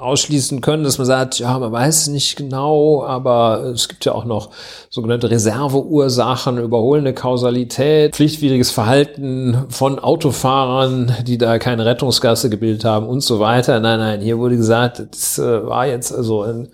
ausschließen 0.00 0.60
können, 0.60 0.84
dass 0.84 0.98
man 0.98 1.06
sagt, 1.06 1.38
ja, 1.38 1.58
man 1.58 1.70
weiß 1.70 2.08
nicht 2.08 2.36
genau, 2.36 3.04
aber 3.04 3.64
es 3.74 3.88
gibt 3.88 4.04
ja 4.04 4.12
auch 4.12 4.24
noch 4.24 4.50
sogenannte 4.88 5.30
Reserveursachen, 5.30 6.58
überholende 6.58 7.14
Kausalität, 7.14 8.16
pflichtwidriges 8.16 8.70
Verhalten 8.70 9.66
von 9.68 9.98
Autofahrern, 9.98 11.14
die 11.26 11.38
da 11.38 11.58
keine 11.58 11.84
Rettungsgasse 11.84 12.50
gebildet 12.50 12.84
haben 12.84 13.06
und 13.06 13.20
so 13.20 13.40
weiter. 13.40 13.80
Nein, 13.80 13.98
nein, 13.98 14.20
hier 14.20 14.38
wurde 14.38 14.56
gesagt, 14.56 15.02
das 15.10 15.38
äh, 15.38 15.66
war 15.66 15.86
jetzt 15.86 16.12
also 16.12 16.42
ein, 16.42 16.68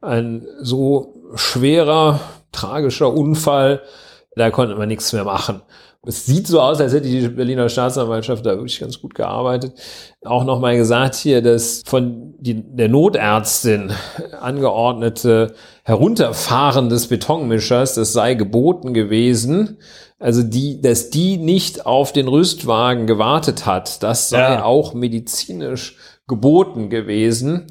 ein 0.00 0.46
so 0.60 1.14
schwerer, 1.34 2.20
tragischer 2.52 3.12
Unfall, 3.12 3.82
da 4.36 4.50
konnte 4.50 4.74
man 4.76 4.88
nichts 4.88 5.12
mehr 5.12 5.24
machen. 5.24 5.62
Es 6.04 6.26
sieht 6.26 6.48
so 6.48 6.60
aus, 6.60 6.80
als 6.80 6.92
hätte 6.92 7.08
die 7.08 7.28
Berliner 7.28 7.68
Staatsanwaltschaft 7.68 8.44
da 8.44 8.50
wirklich 8.56 8.80
ganz 8.80 9.00
gut 9.00 9.14
gearbeitet. 9.14 9.74
Auch 10.24 10.42
nochmal 10.42 10.76
gesagt 10.76 11.14
hier, 11.14 11.42
dass 11.42 11.82
von 11.86 12.34
die, 12.40 12.54
der 12.54 12.88
Notärztin 12.88 13.92
angeordnete 14.40 15.54
Herunterfahren 15.84 16.88
des 16.88 17.06
Betonmischers, 17.06 17.94
das 17.94 18.12
sei 18.12 18.34
geboten 18.34 18.94
gewesen. 18.94 19.78
Also 20.18 20.42
die, 20.42 20.80
dass 20.80 21.10
die 21.10 21.36
nicht 21.36 21.86
auf 21.86 22.12
den 22.12 22.26
Rüstwagen 22.26 23.06
gewartet 23.06 23.64
hat, 23.66 24.02
das 24.02 24.28
sei 24.28 24.54
ja. 24.54 24.64
auch 24.64 24.94
medizinisch 24.94 25.96
geboten 26.26 26.90
gewesen. 26.90 27.68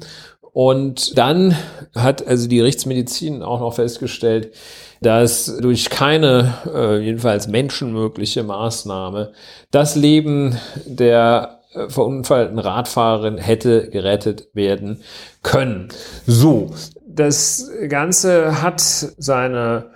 Und 0.52 1.18
dann 1.18 1.56
hat 1.94 2.26
also 2.26 2.48
die 2.48 2.60
Rechtsmedizin 2.60 3.42
auch 3.42 3.60
noch 3.60 3.74
festgestellt, 3.74 4.52
dass 5.02 5.56
durch 5.58 5.90
keine, 5.90 6.54
äh, 6.72 6.98
jedenfalls 6.98 7.48
menschenmögliche 7.48 8.42
Maßnahme 8.42 9.32
das 9.70 9.96
Leben 9.96 10.58
der 10.86 11.60
äh, 11.74 11.88
verunfallten 11.88 12.58
Radfahrerin 12.58 13.38
hätte 13.38 13.90
gerettet 13.90 14.48
werden 14.54 15.02
können. 15.42 15.88
So, 16.26 16.70
das 17.06 17.70
Ganze 17.88 18.62
hat 18.62 18.80
seine 18.80 19.90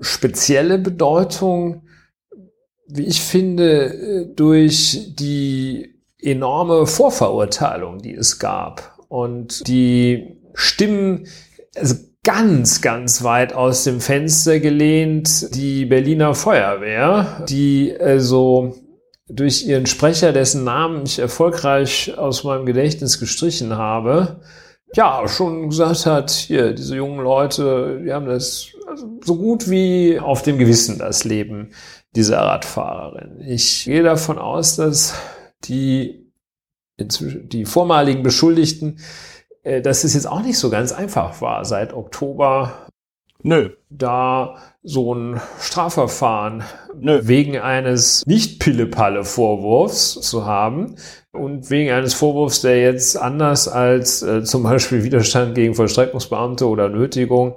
spezielle 0.00 0.78
Bedeutung, 0.78 1.82
wie 2.86 3.06
ich 3.06 3.20
finde, 3.20 4.32
durch 4.34 5.14
die 5.14 5.98
enorme 6.20 6.86
Vorverurteilung, 6.86 7.98
die 7.98 8.14
es 8.14 8.38
gab 8.38 8.98
und 9.08 9.66
die 9.68 10.36
Stimmen, 10.54 11.26
also 11.76 11.94
ganz, 12.24 12.82
ganz 12.82 13.22
weit 13.22 13.52
aus 13.52 13.84
dem 13.84 14.00
Fenster 14.00 14.60
gelehnt 14.60 15.54
die 15.54 15.86
Berliner 15.86 16.34
Feuerwehr, 16.34 17.44
die 17.48 17.94
also 17.98 18.74
durch 19.28 19.66
ihren 19.66 19.86
Sprecher, 19.86 20.32
dessen 20.32 20.64
Namen 20.64 21.04
ich 21.04 21.18
erfolgreich 21.18 22.16
aus 22.16 22.44
meinem 22.44 22.66
Gedächtnis 22.66 23.20
gestrichen 23.20 23.76
habe, 23.76 24.40
ja, 24.94 25.28
schon 25.28 25.68
gesagt 25.68 26.06
hat, 26.06 26.30
hier, 26.30 26.72
diese 26.72 26.96
jungen 26.96 27.20
Leute, 27.20 28.00
die 28.02 28.12
haben 28.12 28.26
das 28.26 28.68
also 28.86 29.18
so 29.22 29.36
gut 29.36 29.68
wie 29.68 30.18
auf 30.18 30.42
dem 30.42 30.56
Gewissen, 30.58 30.98
das 30.98 31.24
Leben 31.24 31.70
dieser 32.16 32.38
Radfahrerin. 32.38 33.42
Ich 33.46 33.84
gehe 33.84 34.02
davon 34.02 34.38
aus, 34.38 34.76
dass 34.76 35.14
die, 35.64 36.32
inzwischen, 36.96 37.48
die 37.50 37.66
vormaligen 37.66 38.22
Beschuldigten, 38.22 38.98
dass 39.82 40.04
es 40.04 40.14
jetzt 40.14 40.26
auch 40.26 40.42
nicht 40.42 40.58
so 40.58 40.70
ganz 40.70 40.92
einfach 40.92 41.40
war, 41.40 41.64
seit 41.64 41.92
Oktober 41.92 42.72
Nö. 43.42 43.70
da 43.88 44.56
so 44.82 45.14
ein 45.14 45.40
Strafverfahren 45.60 46.64
Nö. 46.98 47.20
wegen 47.24 47.58
eines 47.58 48.26
nicht 48.26 48.58
Pille-Palle-Vorwurfs 48.58 50.20
zu 50.20 50.44
haben 50.44 50.96
und 51.32 51.70
wegen 51.70 51.90
eines 51.90 52.14
Vorwurfs, 52.14 52.62
der 52.62 52.80
jetzt 52.80 53.16
anders 53.16 53.68
als 53.68 54.22
äh, 54.22 54.42
zum 54.42 54.64
Beispiel 54.64 55.04
Widerstand 55.04 55.54
gegen 55.54 55.74
Vollstreckungsbeamte 55.74 56.66
oder 56.66 56.88
Nötigung 56.88 57.56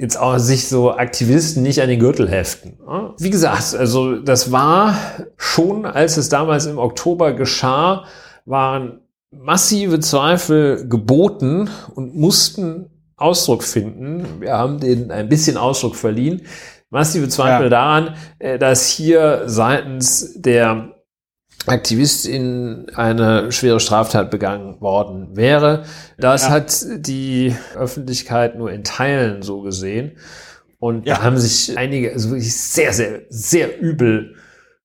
jetzt 0.00 0.18
auch 0.18 0.38
sich 0.38 0.66
so 0.68 0.92
Aktivisten 0.92 1.62
nicht 1.62 1.82
an 1.82 1.88
den 1.88 2.00
Gürtel 2.00 2.28
heften. 2.28 2.78
Wie 3.18 3.30
gesagt, 3.30 3.74
also 3.74 4.16
das 4.16 4.50
war 4.50 4.96
schon, 5.36 5.84
als 5.84 6.16
es 6.16 6.30
damals 6.30 6.64
im 6.64 6.78
Oktober 6.78 7.34
geschah, 7.34 8.06
waren 8.46 9.00
massive 9.30 10.00
Zweifel 10.00 10.88
geboten 10.88 11.70
und 11.94 12.14
mussten 12.14 12.90
Ausdruck 13.16 13.62
finden. 13.62 14.40
Wir 14.40 14.54
haben 14.54 14.80
denen 14.80 15.10
ein 15.10 15.28
bisschen 15.28 15.56
Ausdruck 15.56 15.96
verliehen. 15.96 16.42
Massive 16.90 17.28
Zweifel 17.28 17.64
ja. 17.64 17.70
daran, 17.70 18.16
äh, 18.38 18.58
dass 18.58 18.88
hier 18.88 19.42
seitens 19.46 20.34
der 20.34 20.94
Aktivistin 21.66 22.86
eine 22.94 23.52
schwere 23.52 23.78
Straftat 23.78 24.30
begangen 24.30 24.80
worden 24.80 25.36
wäre. 25.36 25.84
Das 26.18 26.44
ja. 26.44 26.50
hat 26.50 26.84
die 26.96 27.54
Öffentlichkeit 27.76 28.56
nur 28.56 28.72
in 28.72 28.82
Teilen 28.82 29.42
so 29.42 29.60
gesehen. 29.60 30.16
Und 30.78 31.06
ja. 31.06 31.16
da 31.16 31.22
haben 31.22 31.36
sich 31.36 31.76
einige 31.76 32.12
also 32.12 32.30
wirklich 32.30 32.56
sehr, 32.56 32.92
sehr, 32.92 33.20
sehr 33.28 33.78
übel 33.80 34.36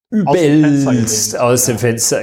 übelst 0.10 1.38
aus 1.38 1.66
dem 1.66 1.78
Fenster, 1.78 2.20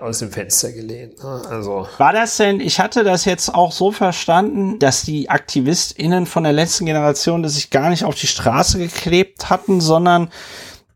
aus 0.00 0.18
dem 0.18 0.30
Fenster 0.30 0.72
gelehnt. 0.72 1.22
Ne? 1.22 1.42
Also. 1.48 1.86
War 1.98 2.12
das 2.12 2.36
denn, 2.36 2.60
ich 2.60 2.80
hatte 2.80 3.04
das 3.04 3.24
jetzt 3.24 3.54
auch 3.54 3.72
so 3.72 3.92
verstanden, 3.92 4.78
dass 4.78 5.02
die 5.02 5.30
AktivistInnen 5.30 6.26
von 6.26 6.44
der 6.44 6.52
letzten 6.52 6.86
Generation 6.86 7.42
das 7.42 7.54
sich 7.54 7.70
gar 7.70 7.90
nicht 7.90 8.04
auf 8.04 8.14
die 8.14 8.26
Straße 8.26 8.78
geklebt 8.78 9.48
hatten, 9.48 9.80
sondern 9.80 10.30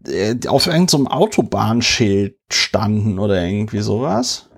äh, 0.06 0.34
auf 0.48 0.66
irgendeinem 0.66 1.06
Autobahnschild 1.06 2.36
standen 2.50 3.18
oder 3.18 3.42
irgendwie 3.42 3.80
sowas? 3.80 4.48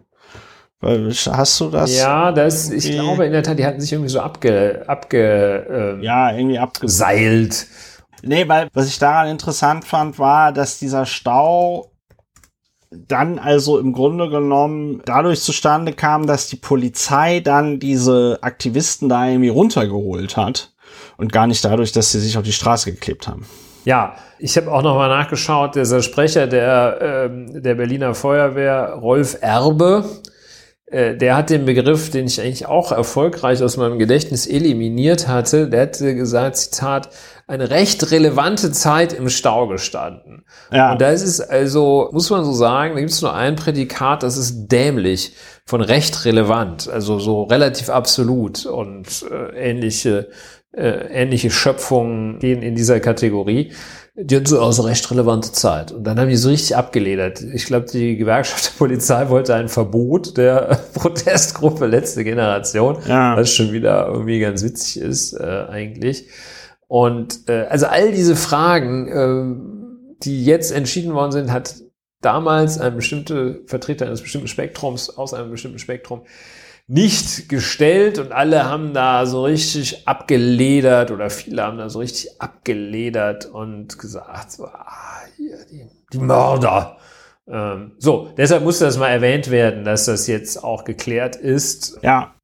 Hast 0.83 1.61
du 1.61 1.71
das? 1.71 1.97
Ja, 1.97 2.33
das, 2.33 2.71
ich 2.71 2.91
glaube 2.93 3.25
in 3.25 3.33
der 3.33 3.43
Tat, 3.43 3.59
die 3.59 3.65
hatten 3.65 3.81
sich 3.81 3.93
irgendwie 3.93 4.11
so 4.11 4.21
abge, 4.21 4.85
abge, 4.87 5.99
äh, 6.01 6.05
ja, 6.05 6.33
irgendwie 6.33 6.59
abgeseilt. 6.59 7.67
Nee, 8.23 8.49
weil 8.49 8.69
was 8.73 8.89
ich 8.89 8.99
daran 8.99 9.29
interessant 9.29 9.85
fand, 9.85 10.19
war, 10.19 10.53
dass 10.53 10.79
dieser 10.79 11.07
Stau 11.07 11.93
dann 12.91 13.39
also 13.39 13.79
im 13.79 13.93
Grunde 13.93 14.31
genommen 14.31 15.03
dadurch 15.05 15.41
zustande 15.43 15.93
kam, 15.93 16.27
dass 16.27 16.49
die 16.49 16.57
Polizei 16.57 17.41
dann 17.41 17.79
diese 17.79 18.39
Aktivisten 18.43 19.09
da 19.09 19.29
irgendwie 19.29 19.49
runtergeholt 19.49 20.37
hat 20.37 20.73
und 21.17 21.33
gar 21.33 21.47
nicht 21.47 21.65
dadurch, 21.65 21.93
dass 21.93 22.13
sie 22.13 22.21
sich 22.21 22.39
auf 22.39 22.45
die 22.45 22.53
Straße 22.53 22.93
geklebt 22.93 23.29
haben. 23.29 23.47
Ja, 23.85 24.17
ich 24.39 24.57
habe 24.57 24.73
auch 24.73 24.83
noch 24.83 24.97
mal 24.97 25.09
nachgeschaut, 25.09 25.77
dieser 25.77 26.03
Sprecher 26.03 26.47
der, 26.47 26.99
ähm, 27.31 27.63
der 27.63 27.75
Berliner 27.77 28.15
Feuerwehr, 28.15 28.99
Rolf 29.01 29.37
Erbe, 29.41 30.05
äh, 30.05 30.36
der 30.89 31.37
hat 31.37 31.51
den 31.51 31.65
Begriff, 31.65 32.11
den 32.11 32.27
ich 32.27 32.41
eigentlich 32.41 32.67
auch 32.67 32.93
erfolgreich 32.93 33.61
aus 33.61 33.77
meinem 33.77 33.99
Gedächtnis 33.99 34.47
eliminiert 34.47 35.27
hatte, 35.27 35.69
der 35.69 35.83
hatte 35.83 36.15
gesagt, 36.15 36.57
Zitat, 36.57 37.09
eine 37.49 37.71
recht 37.71 38.13
relevante 38.13 38.71
Zeit 38.71 39.13
im 39.13 39.29
Stau 39.29 39.67
gestanden. 39.67 40.45
Ja. 40.73 40.93
Und 40.93 41.01
da 41.01 41.11
ist 41.11 41.23
es 41.23 41.41
also, 41.41 42.09
muss 42.13 42.31
man 42.31 42.45
so 42.45 42.53
sagen, 42.53 42.95
da 42.95 43.01
gibt 43.01 43.13
es 43.13 43.23
nur 43.23 43.35
ein 43.35 43.57
Prädikat, 43.57 44.23
das 44.23 44.37
ist 44.37 44.69
dämlich 44.69 45.35
von 45.65 45.81
recht 45.81 46.25
relevant, 46.25 46.89
also 46.89 47.19
so 47.19 47.43
relativ 47.45 47.89
absolut 47.89 48.65
und 48.67 49.25
äh, 49.31 49.71
ähnliche, 49.71 50.29
äh, 50.73 51.09
ähnliche 51.11 51.51
Schöpfungen 51.51 52.39
gehen 52.39 52.63
in 52.63 52.77
dieser 52.77 53.01
Kategorie 53.01 53.73
die 54.19 54.37
hatten 54.37 54.47
so 54.47 54.61
aus 54.61 54.83
recht 54.83 55.11
relevante 55.11 55.53
Zeit. 55.53 55.93
Und 55.93 56.05
dann 56.05 56.19
haben 56.19 56.29
die 56.29 56.37
so 56.37 56.49
richtig 56.49 56.75
abgeledert. 56.75 57.43
Ich 57.43 57.67
glaube, 57.67 57.87
die 57.87 58.17
Gewerkschaft 58.17 58.67
der 58.67 58.79
Polizei 58.79 59.29
wollte 59.29 59.55
ein 59.55 59.69
Verbot 59.69 60.39
der 60.39 60.81
Protestgruppe 60.95 61.87
letzte 61.87 62.25
Generation, 62.25 62.97
ja. 63.07 63.37
was 63.37 63.53
schon 63.53 63.73
wieder 63.73 64.07
irgendwie 64.09 64.41
ganz 64.41 64.63
witzig 64.63 65.03
ist 65.03 65.35
äh, 65.35 65.67
eigentlich. 65.69 66.29
Und 66.89 67.49
äh, 67.49 67.67
also 67.69 67.87
all 67.87 68.11
diese 68.13 68.37
Fragen, 68.37 69.09
äh, 69.09 70.17
die 70.23 70.45
jetzt 70.47 70.73
entschieden 70.73 71.13
worden 71.13 71.33
sind, 71.33 71.53
hat 71.53 71.75
damals 72.23 72.79
ein 72.79 72.97
bestimmter 72.97 73.57
Vertreter 73.67 74.07
eines 74.07 74.23
bestimmten 74.23 74.49
Spektrums 74.49 75.11
aus 75.11 75.35
einem 75.35 75.51
bestimmten 75.51 75.79
Spektrum 75.79 76.23
nicht 76.89 77.49
gestellt 77.49 78.19
und 78.19 78.33
alle 78.33 78.65
haben 78.65 78.95
da 78.95 79.27
so 79.27 79.45
richtig 79.45 80.07
abgeledert 80.07 81.11
oder 81.11 81.31
viele 81.31 81.65
haben 81.65 81.79
da 81.79 81.89
so 81.89 81.99
richtig 81.99 82.41
abgeledert 82.41 83.47
und 83.47 83.99
gesagt, 83.99 84.53
so, 84.53 84.67
ah, 84.67 85.21
hier, 85.37 85.59
die, 85.71 85.87
die 86.13 86.19
Mörder. 86.19 86.97
Ähm, 87.49 87.93
so, 87.99 88.31
deshalb 88.37 88.63
muss 88.63 88.79
das 88.79 88.99
mal 88.99 89.09
erwähnt 89.09 89.51
werden, 89.51 89.85
dass 89.85 90.05
das 90.05 90.29
jetzt 90.29 90.63
auch 90.63 90.85
geklärt 90.85 91.35
ist. 91.35 91.99
Ja. 92.03 92.35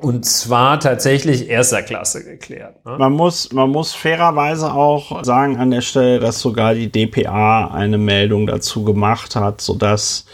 Und 0.00 0.24
zwar 0.24 0.78
tatsächlich 0.78 1.48
erster 1.48 1.82
Klasse 1.82 2.24
geklärt. 2.24 2.84
Ne? 2.86 2.98
Man 2.98 3.12
muss, 3.12 3.52
man 3.52 3.68
muss 3.68 3.94
fairerweise 3.94 4.72
auch 4.72 5.24
sagen 5.24 5.56
an 5.56 5.72
der 5.72 5.80
Stelle, 5.80 6.20
dass 6.20 6.38
sogar 6.38 6.74
die 6.74 6.90
DPA 6.90 7.72
eine 7.72 7.98
Meldung 7.98 8.46
dazu 8.46 8.84
gemacht 8.84 9.34
hat, 9.34 9.60
sodass 9.60 10.24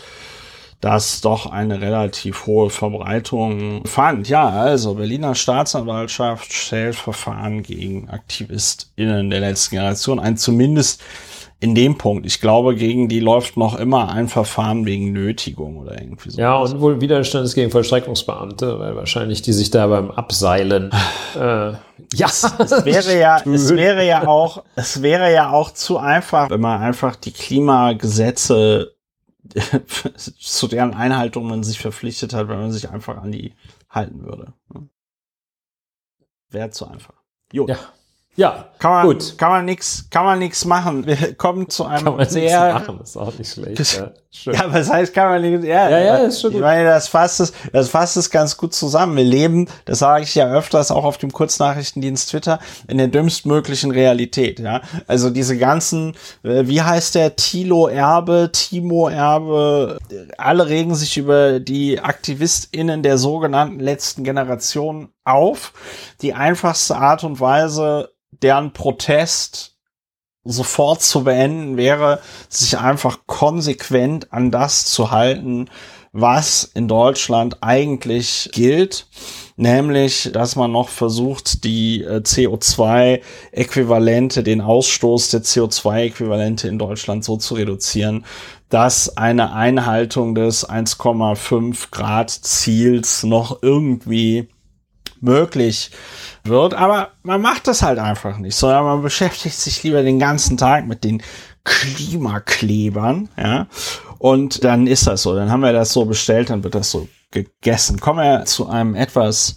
das 0.84 1.22
doch 1.22 1.50
eine 1.50 1.80
relativ 1.80 2.44
hohe 2.44 2.68
Verbreitung 2.68 3.86
fand. 3.86 4.28
Ja, 4.28 4.50
also 4.50 4.96
Berliner 4.96 5.34
Staatsanwaltschaft 5.34 6.52
stellt 6.52 6.94
Verfahren 6.94 7.62
gegen 7.62 8.10
AktivistInnen 8.10 9.30
der 9.30 9.40
letzten 9.40 9.76
Generation 9.76 10.20
ein, 10.20 10.36
zumindest 10.36 11.02
in 11.60 11.74
dem 11.74 11.96
Punkt. 11.96 12.26
Ich 12.26 12.38
glaube, 12.38 12.74
gegen 12.74 13.08
die 13.08 13.20
läuft 13.20 13.56
noch 13.56 13.78
immer 13.78 14.10
ein 14.10 14.28
Verfahren 14.28 14.84
wegen 14.84 15.12
Nötigung 15.12 15.78
oder 15.78 15.98
irgendwie 15.98 16.28
so. 16.28 16.38
Ja, 16.38 16.56
und 16.56 16.78
wohl 16.78 17.00
Widerstand 17.00 17.46
ist 17.46 17.54
gegen 17.54 17.70
Vollstreckungsbeamte, 17.70 18.78
weil 18.78 18.94
wahrscheinlich 18.94 19.40
die 19.40 19.54
sich 19.54 19.70
da 19.70 19.86
beim 19.86 20.10
Abseilen. 20.10 20.90
äh, 21.34 21.38
ja, 21.38 21.78
es 22.26 22.84
wäre 22.84 23.18
ja, 23.18 23.40
es 23.46 23.74
wäre 23.74 24.06
ja 24.06 24.26
auch, 24.26 24.64
es 24.76 25.00
wäre 25.00 25.32
ja 25.32 25.50
auch 25.50 25.70
zu 25.70 25.96
einfach, 25.96 26.50
wenn 26.50 26.60
man 26.60 26.82
einfach 26.82 27.16
die 27.16 27.32
Klimagesetze 27.32 28.93
zu 30.16 30.68
deren 30.68 30.94
Einhaltung 30.94 31.46
man 31.46 31.62
sich 31.62 31.78
verpflichtet 31.78 32.32
hat, 32.32 32.48
wenn 32.48 32.58
man 32.58 32.72
sich 32.72 32.90
einfach 32.90 33.18
an 33.18 33.32
die 33.32 33.54
halten 33.90 34.24
würde. 34.24 34.54
Ne? 34.72 34.88
Wäre 36.48 36.70
zu 36.70 36.86
einfach. 36.86 37.14
Jo. 37.52 37.66
Ja. 37.66 37.78
Ja, 38.36 38.66
kann 38.80 38.90
man, 38.90 39.06
gut. 39.06 39.38
Kann 39.38 39.50
man 39.50 39.64
nix, 39.64 40.06
kann 40.10 40.24
man 40.24 40.38
nix 40.40 40.64
machen. 40.64 41.06
Wir 41.06 41.34
kommen 41.34 41.68
zu 41.68 41.84
einem 41.84 42.04
kann 42.04 42.16
man 42.16 42.28
sehr. 42.28 42.74
machen, 42.74 43.00
ist 43.00 43.16
auch 43.16 43.32
nicht 43.38 43.52
schlecht. 43.52 43.96
ja, 43.96 44.52
ja, 44.52 44.72
was 44.72 44.90
heißt, 44.90 45.14
kann 45.14 45.28
man 45.28 45.42
nix, 45.42 45.64
ja, 45.64 45.88
ja, 45.88 45.98
ja, 46.00 46.16
ist 46.16 46.40
schon 46.40 46.50
gut. 46.50 46.58
Ich 46.58 46.64
meine, 46.64 46.84
das 46.84 47.06
fasst 47.06 47.38
es, 47.38 47.52
das 47.72 47.88
fasst 47.88 48.16
es 48.16 48.30
ganz 48.30 48.56
gut 48.56 48.74
zusammen. 48.74 49.16
Wir 49.16 49.24
leben, 49.24 49.68
das 49.84 50.00
sage 50.00 50.24
ich 50.24 50.34
ja 50.34 50.52
öfters 50.52 50.90
auch 50.90 51.04
auf 51.04 51.16
dem 51.16 51.32
Kurznachrichtendienst 51.32 52.30
Twitter, 52.30 52.58
in 52.88 52.98
der 52.98 53.06
dümmstmöglichen 53.06 53.92
Realität, 53.92 54.58
ja. 54.58 54.80
Also 55.06 55.30
diese 55.30 55.56
ganzen, 55.56 56.16
äh, 56.42 56.66
wie 56.66 56.82
heißt 56.82 57.14
der, 57.14 57.36
Tilo 57.36 57.86
Erbe, 57.86 58.50
Timo 58.52 59.08
Erbe, 59.08 59.98
alle 60.36 60.68
regen 60.68 60.96
sich 60.96 61.16
über 61.16 61.60
die 61.60 62.00
AktivistInnen 62.00 63.04
der 63.04 63.16
sogenannten 63.16 63.78
letzten 63.78 64.24
Generation 64.24 65.10
auf. 65.24 65.72
Die 66.20 66.34
einfachste 66.34 66.96
Art 66.96 67.24
und 67.24 67.40
Weise, 67.40 68.10
deren 68.42 68.72
Protest 68.72 69.74
sofort 70.44 71.02
zu 71.02 71.24
beenden 71.24 71.76
wäre, 71.76 72.20
sich 72.48 72.78
einfach 72.78 73.26
konsequent 73.26 74.32
an 74.32 74.50
das 74.50 74.84
zu 74.84 75.10
halten, 75.10 75.68
was 76.12 76.70
in 76.74 76.86
Deutschland 76.86 77.56
eigentlich 77.60 78.50
gilt, 78.52 79.08
nämlich, 79.56 80.30
dass 80.32 80.54
man 80.54 80.70
noch 80.70 80.88
versucht, 80.88 81.64
die 81.64 82.02
äh, 82.02 82.18
CO2-Äquivalente, 82.18 84.44
den 84.44 84.60
Ausstoß 84.60 85.30
der 85.30 85.42
CO2-Äquivalente 85.42 86.68
in 86.68 86.78
Deutschland 86.78 87.24
so 87.24 87.36
zu 87.36 87.54
reduzieren, 87.54 88.24
dass 88.68 89.16
eine 89.16 89.54
Einhaltung 89.54 90.36
des 90.36 90.68
1,5 90.68 91.90
Grad 91.90 92.30
Ziels 92.30 93.24
noch 93.24 93.60
irgendwie 93.62 94.48
möglich 95.20 95.90
wird. 96.44 96.74
Aber 96.74 97.10
man 97.22 97.40
macht 97.40 97.66
das 97.66 97.82
halt 97.82 97.98
einfach 97.98 98.38
nicht, 98.38 98.56
sondern 98.56 98.84
man 98.84 99.02
beschäftigt 99.02 99.56
sich 99.56 99.82
lieber 99.82 100.02
den 100.02 100.18
ganzen 100.18 100.56
Tag 100.56 100.86
mit 100.86 101.04
den 101.04 101.22
Klimaklebern, 101.64 103.28
ja. 103.36 103.66
Und 104.18 104.64
dann 104.64 104.86
ist 104.86 105.06
das 105.06 105.22
so. 105.22 105.34
Dann 105.34 105.50
haben 105.50 105.60
wir 105.60 105.72
das 105.72 105.92
so 105.92 106.04
bestellt, 106.04 106.50
dann 106.50 106.64
wird 106.64 106.74
das 106.74 106.90
so 106.90 107.08
gegessen. 107.30 108.00
Kommen 108.00 108.20
wir 108.20 108.44
zu 108.44 108.68
einem 108.68 108.94
etwas 108.94 109.56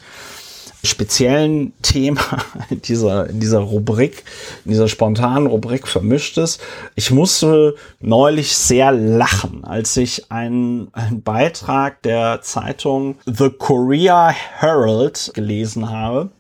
speziellen 0.84 1.73
Thema 1.82 2.21
in 2.69 2.82
dieser, 2.82 3.30
in 3.30 3.39
dieser 3.39 3.60
Rubrik, 3.60 4.23
in 4.65 4.71
dieser 4.71 4.88
spontanen 4.88 5.47
Rubrik 5.47 5.88
vermischtes. 5.88 6.60
Ich 6.95 7.12
musste 7.12 7.76
neulich 8.00 8.56
sehr 8.56 8.91
lachen, 8.91 9.63
als 9.63 9.97
ich 9.97 10.32
einen, 10.32 10.93
einen 10.93 11.23
Beitrag 11.23 12.02
der 12.04 12.41
Zeitung 12.41 13.17
The 13.26 13.50
Korea 13.50 14.30
Herald 14.30 15.32
gelesen 15.34 15.89
habe. 15.89 16.32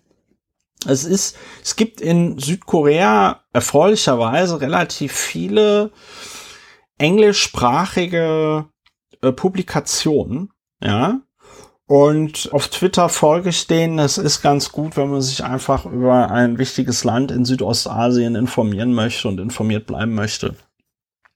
Es 0.85 1.03
ist, 1.03 1.35
es 1.63 1.75
gibt 1.75 2.01
in 2.01 2.37
Südkorea 2.37 3.41
erfreulicherweise 3.51 4.61
relativ 4.61 5.13
viele 5.13 5.91
englischsprachige 6.97 8.65
äh, 9.21 9.31
Publikationen, 9.31 10.51
ja, 10.81 11.21
und 11.87 12.49
auf 12.51 12.67
Twitter 12.67 13.07
folge 13.07 13.49
ich 13.49 13.65
denen. 13.65 13.97
Es 13.97 14.17
ist 14.17 14.41
ganz 14.41 14.73
gut, 14.73 14.97
wenn 14.97 15.09
man 15.09 15.21
sich 15.21 15.45
einfach 15.45 15.85
über 15.85 16.29
ein 16.29 16.57
wichtiges 16.57 17.05
Land 17.05 17.31
in 17.31 17.45
Südostasien 17.45 18.35
informieren 18.35 18.93
möchte 18.93 19.29
und 19.29 19.39
informiert 19.39 19.87
bleiben 19.87 20.13
möchte. 20.13 20.55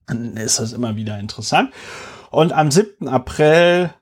Dann 0.07 0.35
ist 0.35 0.59
das 0.59 0.73
immer 0.73 0.97
wieder 0.97 1.17
interessant. 1.19 1.71
Und 2.31 2.51
am 2.51 2.69
7. 2.69 3.07
April 3.07 3.93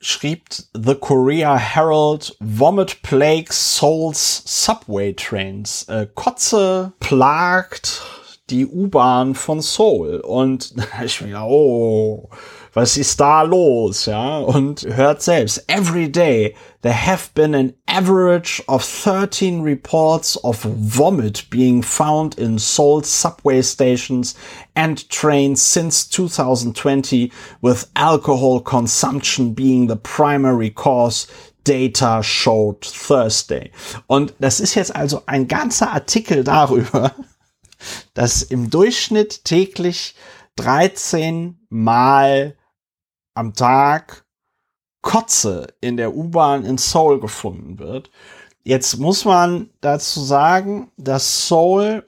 schrieb 0.00 0.42
The 0.72 0.94
Korea 0.94 1.56
Herald 1.56 2.34
Vomit 2.40 3.02
Plagues 3.02 3.76
Seoul's 3.76 4.42
Subway 4.46 5.12
Trains. 5.12 5.84
Äh, 5.88 6.06
Kotze 6.14 6.92
plagt 7.00 8.02
die 8.48 8.66
U-Bahn 8.66 9.34
von 9.34 9.60
Seoul. 9.60 10.20
Und 10.20 10.74
ich 11.04 11.20
mir, 11.20 11.42
oh, 11.42 12.30
was 12.72 12.96
ist 12.96 13.18
da 13.20 13.42
los, 13.42 14.06
ja? 14.06 14.38
Und 14.38 14.86
hört 14.86 15.22
selbst, 15.22 15.64
every 15.68 16.08
day 16.08 16.54
there 16.82 16.94
have 16.94 17.30
been 17.34 17.54
an 17.54 17.74
average 17.86 18.62
of 18.68 18.84
13 18.84 19.62
reports 19.62 20.36
of 20.44 20.62
vomit 20.62 21.48
being 21.50 21.82
found 21.82 22.38
in 22.38 22.58
Seoul 22.58 23.02
subway 23.02 23.62
stations 23.62 24.34
and 24.74 25.08
trains 25.08 25.60
since 25.60 26.08
2020 26.08 27.32
with 27.60 27.90
alcohol 27.96 28.60
consumption 28.60 29.52
being 29.52 29.88
the 29.88 29.96
primary 29.96 30.70
cause 30.70 31.26
Data 31.64 32.22
showed 32.22 32.80
Thursday. 32.80 33.70
Und 34.06 34.32
das 34.38 34.60
ist 34.60 34.74
jetzt 34.74 34.94
also 34.94 35.22
ein 35.26 35.46
ganzer 35.46 35.92
Artikel 35.92 36.44
darüber, 36.44 37.14
dass 38.14 38.42
im 38.42 38.70
Durchschnitt 38.70 39.44
täglich 39.44 40.14
13 40.56 41.58
Mal 41.68 42.56
am 43.34 43.54
Tag 43.54 44.24
Kotze 45.02 45.68
in 45.80 45.96
der 45.96 46.14
U-Bahn 46.14 46.64
in 46.64 46.78
Seoul 46.78 47.20
gefunden 47.20 47.78
wird. 47.78 48.10
Jetzt 48.62 48.98
muss 48.98 49.24
man 49.24 49.70
dazu 49.80 50.20
sagen, 50.20 50.90
dass 50.96 51.48
Seoul 51.48 52.06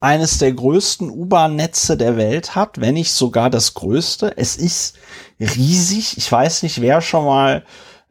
eines 0.00 0.38
der 0.38 0.52
größten 0.52 1.08
U-Bahn-Netze 1.08 1.96
der 1.96 2.16
Welt 2.16 2.54
hat, 2.54 2.80
wenn 2.80 2.94
nicht 2.94 3.12
sogar 3.12 3.48
das 3.48 3.72
größte. 3.74 4.36
Es 4.36 4.56
ist 4.56 4.96
riesig. 5.40 6.18
Ich 6.18 6.30
weiß 6.30 6.62
nicht, 6.62 6.80
wer 6.80 7.00
schon 7.00 7.24
mal 7.24 7.64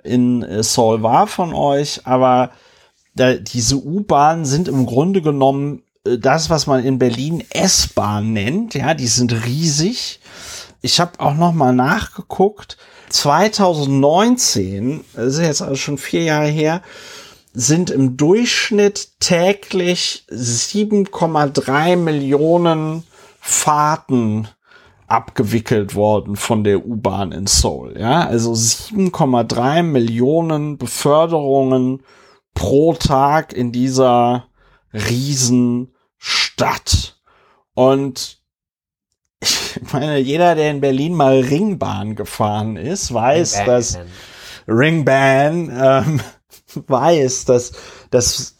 in 0.03 0.41
äh, 0.41 0.63
Seoul 0.63 1.03
war 1.03 1.27
von 1.27 1.53
euch, 1.53 2.07
aber 2.07 2.51
da, 3.15 3.35
diese 3.35 3.75
U-Bahnen 3.75 4.45
sind 4.45 4.67
im 4.67 4.85
Grunde 4.85 5.21
genommen 5.21 5.83
äh, 6.05 6.17
das, 6.17 6.49
was 6.49 6.65
man 6.65 6.83
in 6.83 6.97
Berlin 6.97 7.43
S-Bahn 7.51 8.33
nennt. 8.33 8.73
Ja, 8.73 8.95
die 8.95 9.07
sind 9.07 9.45
riesig 9.45 10.19
ich 10.83 10.99
habe 10.99 11.19
auch 11.19 11.33
noch 11.33 11.53
mal 11.53 11.73
nachgeguckt. 11.73 12.77
2019, 13.09 15.03
das 15.13 15.35
ist 15.35 15.41
jetzt 15.41 15.61
also 15.61 15.75
schon 15.75 15.97
vier 15.97 16.23
Jahre 16.23 16.47
her, 16.47 16.81
sind 17.53 17.89
im 17.89 18.17
Durchschnitt 18.17 19.19
täglich 19.19 20.25
7,3 20.29 21.95
Millionen 21.95 23.03
Fahrten 23.39 24.49
abgewickelt 25.07 25.95
worden 25.95 26.35
von 26.35 26.63
der 26.65 26.85
U-Bahn 26.85 27.31
in 27.31 27.47
Seoul. 27.47 27.95
Ja, 27.97 28.27
also 28.27 28.51
7,3 28.51 29.83
Millionen 29.83 30.77
Beförderungen 30.77 32.03
pro 32.53 32.93
Tag 32.93 33.53
in 33.53 33.71
dieser 33.71 34.47
Riesenstadt. 34.91 35.95
Und 37.73 38.42
ich 39.43 39.93
meine, 39.93 40.17
jeder, 40.19 40.55
der 40.55 40.71
in 40.71 40.81
Berlin 40.81 41.13
mal 41.13 41.39
Ringbahn 41.39 42.15
gefahren 42.15 42.77
ist, 42.77 43.13
weiß, 43.13 43.59
Ringbahn. 43.59 43.75
dass 43.75 43.99
Ringbahn 44.67 45.71
ähm, 45.81 46.21
weiß, 46.87 47.45
dass, 47.45 47.73
dass 48.09 48.55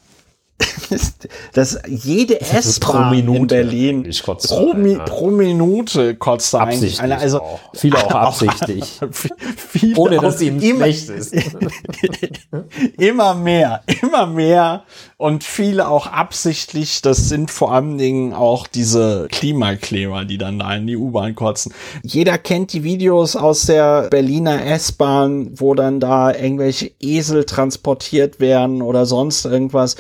dass 1.53 1.79
jede 1.87 2.41
S-Bahn 2.41 3.13
in 3.17 3.47
Berlin 3.47 4.09
pro, 4.47 4.73
Mi 4.73 4.97
pro, 4.97 5.31
Minute 5.31 6.15
kotzt 6.15 6.55
eigentlich. 6.55 7.01
Also 7.01 7.41
auch. 7.41 7.59
viele 7.73 7.97
auch 7.97 8.11
absichtlich. 8.11 8.99
viele 9.57 9.97
Ohne 9.97 10.17
dass 10.17 10.41
ihm 10.41 10.59
schlecht 10.59 11.09
ist. 11.09 11.33
immer 12.97 13.33
mehr, 13.33 13.81
immer 14.01 14.27
mehr 14.27 14.83
und 15.17 15.43
viele 15.43 15.87
auch 15.87 16.07
absichtlich. 16.07 17.01
Das 17.01 17.29
sind 17.29 17.51
vor 17.51 17.73
allen 17.73 17.97
Dingen 17.97 18.33
auch 18.33 18.67
diese 18.67 19.27
Klimakleber, 19.31 20.25
die 20.25 20.37
dann 20.37 20.59
da 20.59 20.75
in 20.75 20.87
die 20.87 20.97
U-Bahn 20.97 21.35
kotzen. 21.35 21.73
Jeder 22.03 22.37
kennt 22.37 22.73
die 22.73 22.83
Videos 22.83 23.35
aus 23.35 23.65
der 23.65 24.09
Berliner 24.09 24.65
S-Bahn, 24.65 25.51
wo 25.59 25.75
dann 25.75 25.99
da 25.99 26.33
irgendwelche 26.33 26.91
Esel 26.99 27.45
transportiert 27.45 28.39
werden 28.39 28.81
oder 28.81 29.05
sonst 29.05 29.45
irgendwas. 29.45 29.95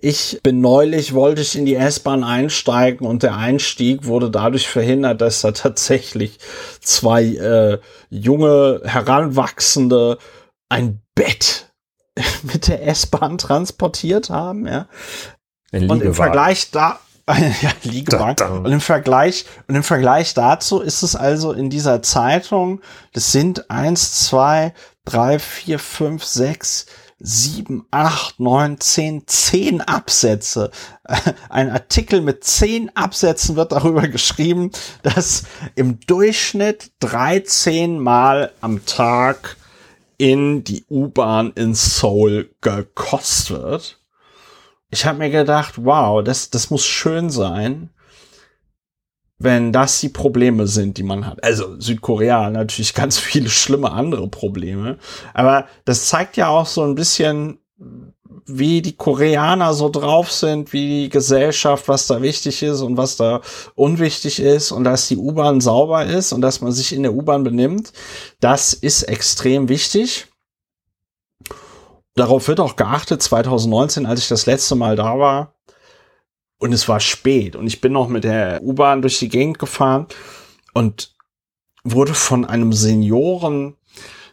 Ich 0.00 0.40
bin 0.42 0.60
neulich, 0.60 1.14
wollte 1.14 1.42
ich 1.42 1.56
in 1.56 1.66
die 1.66 1.74
S-Bahn 1.74 2.22
einsteigen 2.24 3.06
und 3.06 3.22
der 3.22 3.36
Einstieg 3.36 4.04
wurde 4.04 4.30
dadurch 4.30 4.68
verhindert, 4.68 5.20
dass 5.20 5.40
da 5.40 5.52
tatsächlich 5.52 6.38
zwei 6.80 7.24
äh, 7.24 7.78
junge, 8.10 8.82
heranwachsende 8.84 10.18
ein 10.68 11.00
Bett 11.14 11.72
mit 12.42 12.68
der 12.68 12.86
S-Bahn 12.86 13.38
transportiert 13.38 14.30
haben, 14.30 14.66
ja. 14.66 14.88
Und 15.72 16.02
im 16.02 16.14
Vergleich 16.14 16.70
da, 16.70 16.98
ja, 17.28 17.70
Liegewagen. 17.82 18.64
Und 18.64 18.72
im 18.72 18.80
Vergleich, 18.80 19.44
und 19.66 19.74
im 19.74 19.82
Vergleich 19.82 20.32
dazu 20.32 20.80
ist 20.80 21.02
es 21.02 21.14
also 21.14 21.52
in 21.52 21.68
dieser 21.68 22.02
Zeitung, 22.02 22.80
das 23.12 23.32
sind 23.32 23.70
eins, 23.70 24.26
zwei, 24.26 24.72
drei, 25.04 25.38
vier, 25.38 25.78
fünf, 25.78 26.24
sechs, 26.24 26.86
sieben, 27.20 27.86
acht, 27.90 28.38
neun, 28.38 28.80
zehn, 28.80 29.26
zehn 29.26 29.80
Absätze. 29.80 30.70
Ein 31.48 31.70
Artikel 31.70 32.20
mit 32.20 32.44
zehn 32.44 32.94
Absätzen 32.96 33.56
wird 33.56 33.72
darüber 33.72 34.06
geschrieben, 34.08 34.70
dass 35.02 35.44
im 35.74 36.00
Durchschnitt 36.00 36.92
13 37.00 37.98
Mal 37.98 38.52
am 38.60 38.84
Tag 38.86 39.56
in 40.16 40.64
die 40.64 40.84
U-Bahn 40.88 41.52
in 41.54 41.74
Seoul 41.74 42.54
gekostet 42.60 43.50
wird. 43.50 44.00
Ich 44.90 45.04
habe 45.04 45.18
mir 45.18 45.30
gedacht, 45.30 45.74
wow, 45.84 46.22
das, 46.22 46.50
das 46.50 46.70
muss 46.70 46.84
schön 46.84 47.30
sein 47.30 47.90
wenn 49.38 49.72
das 49.72 50.00
die 50.00 50.08
Probleme 50.08 50.66
sind, 50.66 50.98
die 50.98 51.04
man 51.04 51.26
hat. 51.26 51.42
Also 51.44 51.80
Südkorea 51.80 52.50
natürlich 52.50 52.94
ganz 52.94 53.18
viele 53.18 53.48
schlimme 53.48 53.92
andere 53.92 54.28
Probleme. 54.28 54.98
Aber 55.34 55.66
das 55.84 56.06
zeigt 56.06 56.36
ja 56.36 56.48
auch 56.48 56.66
so 56.66 56.82
ein 56.82 56.94
bisschen, 56.94 57.58
wie 58.46 58.82
die 58.82 58.96
Koreaner 58.96 59.74
so 59.74 59.88
drauf 59.88 60.32
sind, 60.32 60.72
wie 60.72 61.02
die 61.02 61.08
Gesellschaft, 61.08 61.86
was 61.86 62.06
da 62.06 62.22
wichtig 62.22 62.62
ist 62.62 62.80
und 62.80 62.96
was 62.96 63.16
da 63.16 63.40
unwichtig 63.74 64.40
ist 64.40 64.72
und 64.72 64.84
dass 64.84 65.08
die 65.08 65.16
U-Bahn 65.16 65.60
sauber 65.60 66.04
ist 66.04 66.32
und 66.32 66.40
dass 66.40 66.60
man 66.60 66.72
sich 66.72 66.92
in 66.92 67.02
der 67.02 67.14
U-Bahn 67.14 67.44
benimmt. 67.44 67.92
Das 68.40 68.72
ist 68.72 69.02
extrem 69.04 69.68
wichtig. 69.68 70.26
Darauf 72.14 72.48
wird 72.48 72.58
auch 72.58 72.74
geachtet. 72.74 73.22
2019, 73.22 74.06
als 74.06 74.20
ich 74.20 74.28
das 74.28 74.46
letzte 74.46 74.74
Mal 74.74 74.96
da 74.96 75.18
war, 75.18 75.54
und 76.58 76.72
es 76.72 76.88
war 76.88 77.00
spät. 77.00 77.56
Und 77.56 77.66
ich 77.66 77.80
bin 77.80 77.92
noch 77.92 78.08
mit 78.08 78.24
der 78.24 78.62
U-Bahn 78.62 79.02
durch 79.02 79.18
die 79.18 79.28
Gegend 79.28 79.58
gefahren 79.58 80.06
und 80.74 81.14
wurde 81.84 82.14
von 82.14 82.44
einem 82.44 82.72
Senioren, 82.72 83.76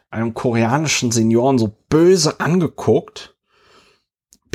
einem 0.09 0.33
koreanischen 0.33 1.11
Senioren 1.11 1.57
so 1.57 1.76
böse 1.89 2.39
angeguckt, 2.39 3.34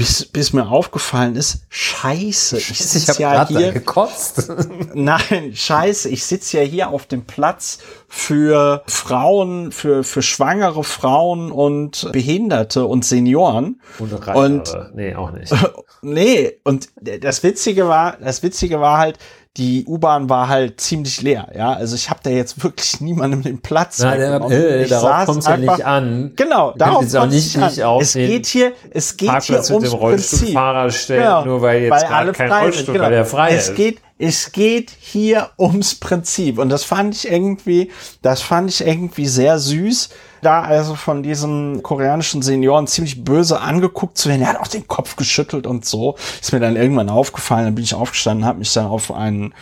bis, 0.00 0.24
bis 0.24 0.54
mir 0.54 0.66
aufgefallen 0.66 1.36
ist, 1.36 1.66
scheiße, 1.68 2.56
ich 2.56 2.78
sitze 2.78 3.20
ja 3.20 3.46
hier. 3.46 3.70
gekotzt. 3.70 4.50
Nein, 4.94 5.52
scheiße, 5.54 6.08
ich 6.08 6.24
sitze 6.24 6.56
ja 6.56 6.62
hier 6.62 6.88
auf 6.88 7.04
dem 7.04 7.26
Platz 7.26 7.80
für 8.08 8.82
Frauen, 8.86 9.72
für, 9.72 10.02
für 10.02 10.22
schwangere 10.22 10.84
Frauen 10.84 11.52
und 11.52 12.08
Behinderte 12.12 12.86
und 12.86 13.04
Senioren. 13.04 13.82
Und, 13.98 14.74
und 14.74 14.94
nee, 14.94 15.14
auch 15.14 15.32
nicht. 15.32 15.54
nee, 16.00 16.58
und 16.64 16.88
das 17.20 17.42
Witzige 17.42 17.86
war, 17.86 18.16
das 18.22 18.42
Witzige 18.42 18.80
war 18.80 18.96
halt, 18.96 19.18
die 19.56 19.84
U-Bahn 19.84 20.28
war 20.30 20.48
halt 20.48 20.80
ziemlich 20.80 21.22
leer, 21.22 21.48
ja. 21.54 21.72
Also 21.72 21.96
ich 21.96 22.08
habe 22.08 22.20
da 22.22 22.30
jetzt 22.30 22.62
wirklich 22.62 23.00
niemandem 23.00 23.42
den 23.42 23.60
Platz. 23.60 23.98
Na, 23.98 24.16
der, 24.16 24.40
äh, 24.48 24.86
darauf 24.86 25.26
kommt 25.26 25.44
ja 25.44 25.56
nicht 25.56 25.84
an. 25.84 26.32
Genau, 26.36 26.72
darauf 26.76 26.98
kommt 27.00 27.16
auch 27.16 27.26
nicht, 27.26 27.56
nicht 27.56 27.82
auf 27.82 28.02
Es 28.02 28.12
geht 28.12 28.46
hier, 28.46 28.72
es 28.90 29.16
geht 29.16 29.28
Parkplatz 29.28 29.66
hier 29.66 29.76
ums 29.76 29.90
Prinzip. 29.90 30.58
stellen, 30.92 31.22
genau, 31.22 31.44
nur 31.44 31.62
weil 31.62 31.82
jetzt 31.82 31.90
weil 31.90 32.04
alle 32.04 32.32
kein 32.32 32.52
Rollstuhl, 32.52 32.94
genau. 32.94 33.04
weil 33.06 33.12
der 33.12 33.24
frei 33.24 33.54
es 33.54 33.68
ist. 33.70 33.74
Geht, 33.74 34.00
es 34.20 34.52
geht 34.52 34.92
hier 34.98 35.50
ums 35.58 35.94
Prinzip 35.94 36.58
und 36.58 36.68
das 36.68 36.84
fand 36.84 37.14
ich 37.14 37.30
irgendwie, 37.30 37.90
das 38.22 38.42
fand 38.42 38.70
ich 38.70 38.86
irgendwie 38.86 39.26
sehr 39.26 39.58
süß 39.58 40.10
da 40.42 40.62
also 40.62 40.94
von 40.94 41.22
diesen 41.22 41.82
koreanischen 41.82 42.42
Senioren 42.42 42.86
ziemlich 42.86 43.24
böse 43.24 43.60
angeguckt 43.60 44.16
zu 44.16 44.28
werden. 44.28 44.42
Er 44.42 44.48
hat 44.48 44.60
auch 44.60 44.68
den 44.68 44.86
Kopf 44.86 45.16
geschüttelt 45.16 45.66
und 45.66 45.84
so. 45.84 46.16
Ist 46.40 46.52
mir 46.52 46.60
dann 46.60 46.76
irgendwann 46.76 47.10
aufgefallen, 47.10 47.66
dann 47.66 47.74
bin 47.74 47.84
ich 47.84 47.94
aufgestanden, 47.94 48.46
habe 48.46 48.58
mich 48.58 48.72
dann 48.72 48.86
auf 48.86 49.12
einen 49.12 49.54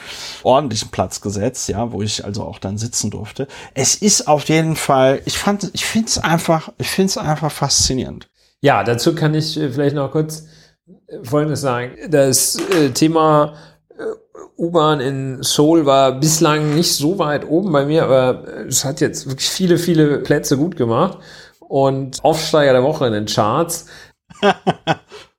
ordentlichen 0.43 0.91
Platz 0.91 1.21
gesetzt, 1.21 1.69
ja, 1.69 1.93
wo 1.93 2.03
ich 2.03 2.25
also 2.25 2.43
auch 2.43 2.59
dann 2.59 2.79
sitzen 2.79 3.11
durfte. 3.11 3.49
Es 3.75 3.95
ist 3.97 4.29
auf 4.29 4.49
jeden 4.49 4.77
Fall, 4.77 5.23
ich 5.25 5.39
fand, 5.39 5.71
ich 5.73 5.85
finde 5.85 6.09
es 6.09 6.19
einfach, 6.19 6.71
ich 6.79 6.89
finde 6.89 7.11
es 7.11 7.19
einfach 7.19 7.51
faszinierend. 7.51 8.29
Ja, 8.61 8.83
dazu 8.83 9.15
kann 9.15 9.35
ich 9.35 9.57
äh, 9.59 9.71
vielleicht 9.71 9.95
noch 9.95 10.11
kurz 10.11 10.47
äh, 11.07 11.23
Folgendes 11.23 11.61
sagen. 11.61 11.93
Das 12.09 12.57
äh, 12.57 12.91
Thema 12.91 13.55
U-Bahn 14.59 15.01
in 15.01 15.43
Seoul 15.43 15.87
war 15.87 16.19
bislang 16.19 16.75
nicht 16.75 16.95
so 16.95 17.19
weit 17.19 17.49
oben 17.49 17.73
bei 17.73 17.87
mir, 17.87 18.05
aber 18.05 18.45
es 18.67 18.85
hat 18.85 19.01
jetzt 19.01 19.29
wirklich 19.29 19.49
viele, 19.49 19.79
viele 19.79 20.19
Plätze 20.19 20.57
gut 20.57 20.77
gemacht. 20.77 21.19
Und 21.61 22.25
Aufsteiger 22.25 22.73
der 22.73 22.83
Woche 22.83 23.07
in 23.07 23.13
den 23.13 23.27
Charts. 23.27 23.87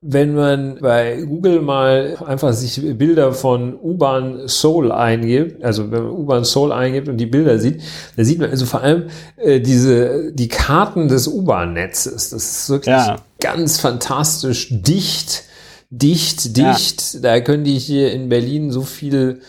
Wenn 0.00 0.34
man 0.34 0.78
bei 0.80 1.22
Google 1.22 1.60
mal 1.60 2.16
einfach 2.26 2.52
sich 2.52 2.80
Bilder 2.96 3.32
von 3.32 3.78
U-Bahn 3.78 4.48
Seoul 4.48 4.92
eingibt, 4.92 5.62
also 5.62 5.90
wenn 5.90 6.04
man 6.04 6.12
U-Bahn 6.12 6.44
Seoul 6.44 6.72
eingibt 6.72 7.08
und 7.08 7.18
die 7.18 7.26
Bilder 7.26 7.58
sieht, 7.58 7.82
da 8.16 8.24
sieht 8.24 8.38
man 8.38 8.50
also 8.50 8.64
vor 8.64 8.80
allem 8.80 9.10
äh, 9.36 9.60
diese, 9.60 10.32
die 10.32 10.48
Karten 10.48 11.08
des 11.08 11.28
U-Bahn-Netzes. 11.28 12.30
Das 12.30 12.32
ist 12.32 12.70
wirklich 12.70 12.94
ja. 12.94 13.16
ganz 13.40 13.78
fantastisch 13.78 14.68
dicht 14.70 15.44
dicht, 15.90 16.56
dicht. 16.56 17.14
Ja. 17.14 17.20
Da 17.20 17.40
können 17.40 17.64
die 17.64 17.78
hier 17.78 18.12
in 18.12 18.28
Berlin 18.28 18.70
so 18.70 18.82
viel 18.82 19.40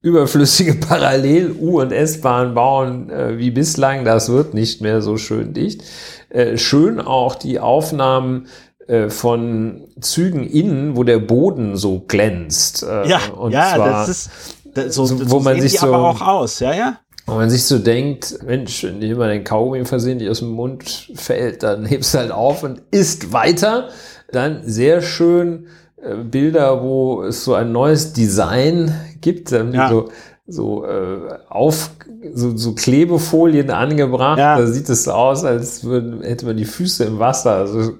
überflüssige 0.00 0.74
Parallel-U- 0.86 1.80
und 1.80 1.92
S-Bahn 1.92 2.54
bauen 2.54 3.10
äh, 3.10 3.38
wie 3.38 3.50
bislang. 3.50 4.04
Das 4.04 4.28
wird 4.28 4.54
nicht 4.54 4.80
mehr 4.80 5.02
so 5.02 5.16
schön 5.16 5.54
dicht. 5.54 5.82
Äh, 6.30 6.56
schön 6.56 7.00
auch 7.00 7.34
die 7.34 7.58
Aufnahmen 7.58 8.46
äh, 8.86 9.08
von 9.08 9.88
Zügen 10.00 10.44
innen, 10.44 10.96
wo 10.96 11.04
der 11.04 11.18
Boden 11.18 11.76
so 11.76 12.04
glänzt. 12.06 12.82
Äh, 12.82 13.08
ja, 13.08 13.20
ja, 13.50 13.74
zwar, 13.74 13.88
das 13.88 14.08
ist 14.08 14.30
das, 14.74 14.94
so, 14.94 15.06
so, 15.06 15.30
wo 15.30 15.40
man 15.40 15.60
sich 15.60 15.78
so 15.78 15.86
aber 15.86 16.10
auch 16.10 16.20
aus, 16.20 16.60
ja, 16.60 16.72
ja. 16.72 16.98
Und 17.26 17.36
man 17.36 17.50
sich 17.50 17.64
so 17.64 17.78
denkt, 17.78 18.38
Mensch, 18.46 18.84
wenn 18.84 19.00
dir 19.00 19.12
immer 19.12 19.28
den 19.28 19.44
Kaugummi 19.44 19.84
versehentlich 19.84 20.30
aus 20.30 20.38
dem 20.38 20.48
Mund 20.48 21.10
fällt, 21.14 21.62
dann 21.62 21.84
hebst 21.84 22.14
du 22.14 22.18
halt 22.18 22.30
auf 22.30 22.62
und 22.62 22.80
isst 22.90 23.32
weiter. 23.34 23.90
Dann 24.30 24.62
sehr 24.64 25.02
schön 25.02 25.66
äh, 25.96 26.16
Bilder, 26.16 26.82
wo 26.82 27.22
es 27.22 27.44
so 27.44 27.54
ein 27.54 27.72
neues 27.72 28.12
Design 28.12 28.94
gibt, 29.20 29.50
ja. 29.50 29.88
so, 29.88 30.08
so 30.46 30.84
äh, 30.84 31.38
auf 31.48 31.90
so, 32.34 32.56
so 32.56 32.74
Klebefolien 32.74 33.70
angebracht. 33.70 34.38
Ja. 34.38 34.58
Da 34.58 34.66
sieht 34.66 34.88
es 34.88 35.08
aus, 35.08 35.44
als 35.44 35.84
würden, 35.84 36.22
hätte 36.22 36.46
man 36.46 36.56
die 36.56 36.64
Füße 36.64 37.04
im 37.04 37.18
Wasser. 37.18 37.52
Also 37.56 37.94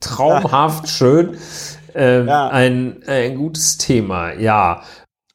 traumhaft 0.00 0.84
ja. 0.84 0.90
schön. 0.90 1.36
Ähm, 1.94 2.26
ja. 2.26 2.48
ein, 2.48 3.02
ein 3.06 3.36
gutes 3.36 3.78
Thema, 3.78 4.32
ja. 4.32 4.82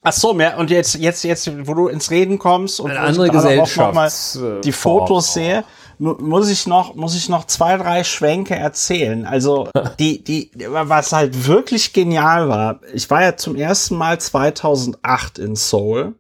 Ach 0.02 0.14
so, 0.14 0.34
mehr 0.34 0.58
und 0.58 0.70
jetzt 0.70 0.96
jetzt 0.96 1.24
jetzt, 1.24 1.52
wo 1.68 1.74
du 1.74 1.88
ins 1.88 2.10
Reden 2.10 2.40
kommst 2.40 2.80
und 2.80 2.92
eine 2.92 3.02
andere 3.02 3.30
Gesellschaft 3.30 4.40
die 4.64 4.72
Fotos 4.72 5.34
sehe, 5.34 5.64
muss 6.00 6.50
ich 6.50 6.66
noch, 6.66 6.96
muss 6.96 7.16
ich 7.16 7.30
noch 7.30 7.46
zwei, 7.46 7.78
drei 7.78 8.04
Schwenke 8.04 8.56
erzählen. 8.56 9.26
Also, 9.26 9.70
die, 10.00 10.24
die, 10.24 10.52
was 10.56 11.12
halt 11.12 11.46
wirklich 11.46 11.94
genial 11.94 12.50
war, 12.50 12.80
ich 12.94 13.10
war 13.10 13.22
ja 13.22 13.38
zum 13.38 13.56
ersten 13.56 13.96
Mal 13.96 14.20
2008 14.20 15.40
in 15.40 15.56
Seoul. 15.56 16.16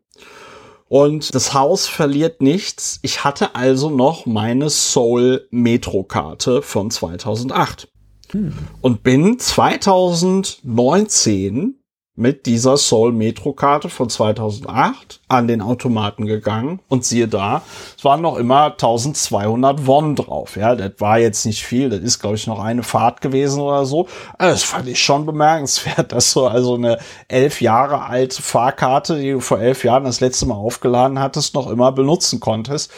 Und 0.89 1.33
das 1.35 1.53
Haus 1.53 1.87
verliert 1.87 2.41
nichts. 2.41 2.99
Ich 3.03 3.23
hatte 3.23 3.55
also 3.55 3.91
noch 3.91 4.25
meine 4.25 4.71
Seoul 4.71 5.47
Metro-Karte 5.51 6.63
von 6.63 6.89
2008. 6.89 7.87
Hm. 8.31 8.53
Und 8.81 9.03
bin 9.03 9.37
2019 9.39 11.78
mit 12.19 12.45
dieser 12.45 12.75
Soul 12.75 13.13
Metro 13.13 13.53
Karte 13.53 13.87
von 13.87 14.09
2008 14.09 15.21
an 15.29 15.47
den 15.47 15.61
Automaten 15.61 16.25
gegangen 16.25 16.81
und 16.89 17.05
siehe 17.05 17.29
da, 17.29 17.61
es 17.97 18.03
waren 18.03 18.21
noch 18.21 18.35
immer 18.35 18.65
1200 18.71 19.87
Won 19.87 20.17
drauf. 20.17 20.57
Ja, 20.57 20.75
das 20.75 20.93
war 20.99 21.17
jetzt 21.17 21.45
nicht 21.45 21.63
viel. 21.63 21.89
Das 21.89 22.01
ist, 22.01 22.19
glaube 22.19 22.35
ich, 22.35 22.45
noch 22.45 22.59
eine 22.59 22.83
Fahrt 22.83 23.21
gewesen 23.21 23.61
oder 23.61 23.85
so. 23.85 24.07
Also, 24.37 24.53
das 24.53 24.63
fand 24.63 24.89
ich 24.89 25.01
schon 25.01 25.25
bemerkenswert, 25.25 26.11
dass 26.11 26.33
du 26.33 26.45
also 26.45 26.75
eine 26.75 26.99
elf 27.29 27.61
Jahre 27.61 28.03
alte 28.03 28.41
Fahrkarte, 28.41 29.17
die 29.17 29.31
du 29.31 29.39
vor 29.39 29.59
elf 29.59 29.85
Jahren 29.85 30.03
das 30.03 30.19
letzte 30.19 30.45
Mal 30.45 30.55
aufgeladen 30.55 31.19
hattest, 31.19 31.55
noch 31.55 31.69
immer 31.69 31.93
benutzen 31.93 32.41
konntest. 32.41 32.91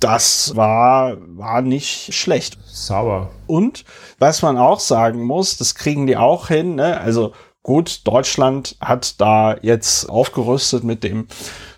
Das 0.00 0.54
war, 0.54 1.16
war 1.36 1.62
nicht 1.62 2.14
schlecht. 2.14 2.56
Sauber. 2.66 3.30
Und 3.48 3.84
was 4.20 4.42
man 4.42 4.56
auch 4.56 4.78
sagen 4.78 5.24
muss, 5.24 5.56
das 5.56 5.74
kriegen 5.74 6.06
die 6.06 6.16
auch 6.16 6.46
hin, 6.46 6.76
ne? 6.76 7.00
Also 7.00 7.32
Gut, 7.68 8.06
Deutschland 8.06 8.76
hat 8.80 9.20
da 9.20 9.58
jetzt 9.60 10.08
aufgerüstet 10.08 10.84
mit 10.84 11.04
dem 11.04 11.26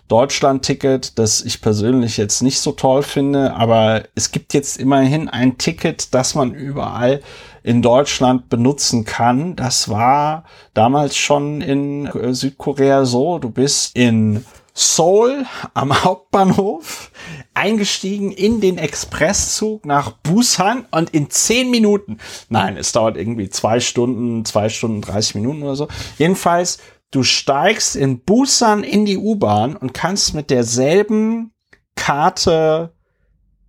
Deutschland-Ticket, 0.07 1.19
das 1.19 1.41
ich 1.41 1.59
persönlich 1.59 2.15
jetzt 2.15 2.41
nicht 2.41 2.61
so 2.61 2.71
toll 2.71 3.03
finde, 3.03 3.53
aber 3.55 4.03
es 4.15 4.31
gibt 4.31 4.53
jetzt 4.53 4.79
immerhin 4.79 5.27
ein 5.27 5.57
Ticket, 5.57 6.13
das 6.13 6.33
man 6.33 6.53
überall 6.53 7.19
in 7.61 7.81
Deutschland 7.81 8.47
benutzen 8.47 9.03
kann. 9.03 9.57
Das 9.57 9.89
war 9.89 10.45
damals 10.73 11.17
schon 11.17 11.59
in 11.59 12.09
Südkorea 12.33 13.03
so. 13.03 13.37
Du 13.39 13.49
bist 13.49 13.93
in 13.93 14.45
Seoul 14.81 15.45
am 15.73 16.03
Hauptbahnhof 16.03 17.11
eingestiegen 17.53 18.31
in 18.31 18.61
den 18.61 18.77
Expresszug 18.77 19.85
nach 19.85 20.11
Busan 20.11 20.87
und 20.91 21.11
in 21.11 21.29
zehn 21.29 21.69
Minuten, 21.69 22.17
nein, 22.49 22.77
es 22.77 22.91
dauert 22.91 23.17
irgendwie 23.17 23.49
zwei 23.49 23.79
Stunden, 23.79 24.43
zwei 24.45 24.69
Stunden, 24.69 25.01
30 25.01 25.35
Minuten 25.35 25.63
oder 25.63 25.75
so. 25.75 25.87
Jedenfalls, 26.17 26.79
du 27.11 27.23
steigst 27.23 27.95
in 27.95 28.21
Busan 28.21 28.83
in 28.83 29.05
die 29.05 29.17
U-Bahn 29.17 29.75
und 29.75 29.93
kannst 29.93 30.33
mit 30.33 30.49
derselben 30.49 31.53
Karte 31.95 32.93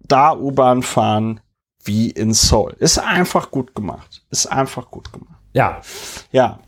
da 0.00 0.34
U-Bahn 0.34 0.82
fahren 0.82 1.40
wie 1.84 2.10
in 2.10 2.32
Seoul. 2.32 2.74
Ist 2.78 2.98
einfach 2.98 3.50
gut 3.50 3.74
gemacht. 3.74 4.24
Ist 4.30 4.46
einfach 4.46 4.90
gut 4.90 5.12
gemacht. 5.12 5.40
Ja. 5.52 5.82
Ja. 6.30 6.60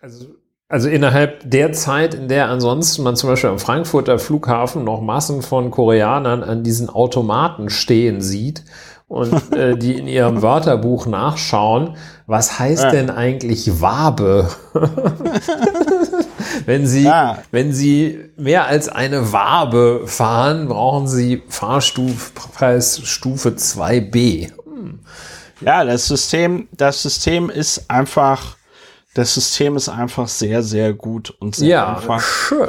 Also 0.00 0.26
also 0.68 0.88
innerhalb 0.88 1.48
der 1.48 1.72
Zeit, 1.72 2.14
in 2.14 2.28
der 2.28 2.48
ansonsten 2.48 3.02
man 3.02 3.16
zum 3.16 3.30
Beispiel 3.30 3.50
am 3.50 3.58
Frankfurter 3.58 4.18
Flughafen 4.18 4.84
noch 4.84 5.00
Massen 5.00 5.42
von 5.42 5.70
Koreanern 5.70 6.42
an 6.42 6.64
diesen 6.64 6.90
Automaten 6.90 7.70
stehen 7.70 8.20
sieht 8.20 8.64
und 9.06 9.52
äh, 9.56 9.76
die 9.76 9.94
in 9.94 10.08
ihrem 10.08 10.42
Wörterbuch 10.42 11.06
nachschauen, 11.06 11.96
was 12.26 12.58
heißt 12.58 12.82
ja. 12.82 12.90
denn 12.90 13.10
eigentlich 13.10 13.80
Wabe? 13.80 14.50
wenn 16.66 16.88
Sie, 16.88 17.04
ja. 17.04 17.38
wenn 17.52 17.72
Sie 17.72 18.18
mehr 18.36 18.66
als 18.66 18.88
eine 18.88 19.32
Wabe 19.32 20.02
fahren, 20.06 20.66
brauchen 20.66 21.06
Sie 21.06 21.44
Fahrpreisstufe 21.48 23.50
2b. 23.50 24.50
Hm. 24.64 24.98
Ja, 25.60 25.84
das 25.84 26.08
System, 26.08 26.66
das 26.72 27.02
System 27.02 27.50
ist 27.50 27.88
einfach 27.88 28.56
das 29.16 29.32
System 29.32 29.76
ist 29.76 29.88
einfach 29.88 30.28
sehr, 30.28 30.62
sehr 30.62 30.92
gut 30.92 31.30
und 31.40 31.56
sehr 31.56 31.68
ja, 31.68 31.96
einfach. 31.96 32.20
Schön. 32.20 32.68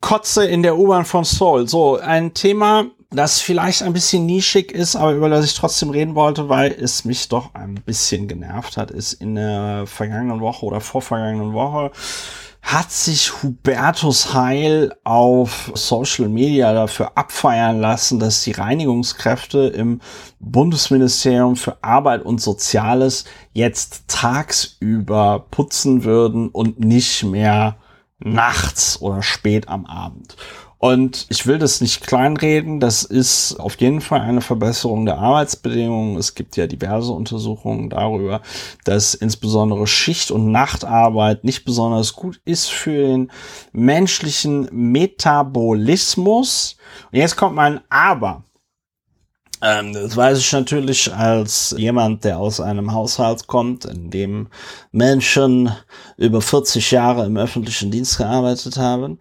Kotze 0.00 0.44
in 0.44 0.62
der 0.62 0.76
U-Bahn 0.76 1.06
von 1.06 1.24
Seoul. 1.24 1.66
So, 1.66 1.96
ein 1.96 2.34
Thema, 2.34 2.84
das 3.10 3.40
vielleicht 3.40 3.82
ein 3.82 3.94
bisschen 3.94 4.26
nischig 4.26 4.72
ist, 4.72 4.94
aber 4.94 5.12
über 5.12 5.30
das 5.30 5.46
ich 5.46 5.54
trotzdem 5.54 5.88
reden 5.88 6.14
wollte, 6.14 6.50
weil 6.50 6.70
es 6.70 7.06
mich 7.06 7.28
doch 7.28 7.54
ein 7.54 7.76
bisschen 7.76 8.28
genervt 8.28 8.76
hat, 8.76 8.90
ist 8.90 9.14
in 9.14 9.36
der 9.36 9.84
vergangenen 9.86 10.40
Woche 10.40 10.66
oder 10.66 10.82
vorvergangenen 10.82 11.54
Woche 11.54 11.92
hat 12.64 12.90
sich 12.90 13.42
Hubertus 13.42 14.32
Heil 14.32 14.96
auf 15.04 15.70
Social 15.74 16.30
Media 16.30 16.72
dafür 16.72 17.12
abfeiern 17.14 17.78
lassen, 17.78 18.18
dass 18.18 18.42
die 18.42 18.52
Reinigungskräfte 18.52 19.66
im 19.66 20.00
Bundesministerium 20.40 21.56
für 21.56 21.76
Arbeit 21.82 22.22
und 22.22 22.40
Soziales 22.40 23.26
jetzt 23.52 24.08
tagsüber 24.08 25.44
putzen 25.50 26.04
würden 26.04 26.48
und 26.48 26.80
nicht 26.80 27.22
mehr 27.22 27.76
nachts 28.18 29.00
oder 29.00 29.22
spät 29.22 29.68
am 29.68 29.84
Abend. 29.84 30.34
Und 30.84 31.24
ich 31.30 31.46
will 31.46 31.56
das 31.56 31.80
nicht 31.80 32.06
kleinreden, 32.06 32.78
das 32.78 33.04
ist 33.04 33.58
auf 33.58 33.76
jeden 33.76 34.02
Fall 34.02 34.20
eine 34.20 34.42
Verbesserung 34.42 35.06
der 35.06 35.16
Arbeitsbedingungen. 35.16 36.18
Es 36.18 36.34
gibt 36.34 36.58
ja 36.58 36.66
diverse 36.66 37.10
Untersuchungen 37.10 37.88
darüber, 37.88 38.42
dass 38.84 39.14
insbesondere 39.14 39.86
Schicht- 39.86 40.30
und 40.30 40.52
Nachtarbeit 40.52 41.42
nicht 41.42 41.64
besonders 41.64 42.12
gut 42.12 42.38
ist 42.44 42.70
für 42.70 42.98
den 42.98 43.32
menschlichen 43.72 44.68
Metabolismus. 44.72 46.76
Und 47.10 47.18
jetzt 47.18 47.36
kommt 47.36 47.56
mein 47.56 47.80
Aber. 47.88 48.44
Ähm, 49.62 49.94
das 49.94 50.14
weiß 50.14 50.38
ich 50.38 50.52
natürlich 50.52 51.10
als 51.14 51.74
jemand, 51.78 52.24
der 52.24 52.38
aus 52.38 52.60
einem 52.60 52.92
Haushalt 52.92 53.46
kommt, 53.46 53.86
in 53.86 54.10
dem 54.10 54.48
Menschen 54.92 55.70
über 56.18 56.42
40 56.42 56.90
Jahre 56.90 57.24
im 57.24 57.38
öffentlichen 57.38 57.90
Dienst 57.90 58.18
gearbeitet 58.18 58.76
haben 58.76 59.18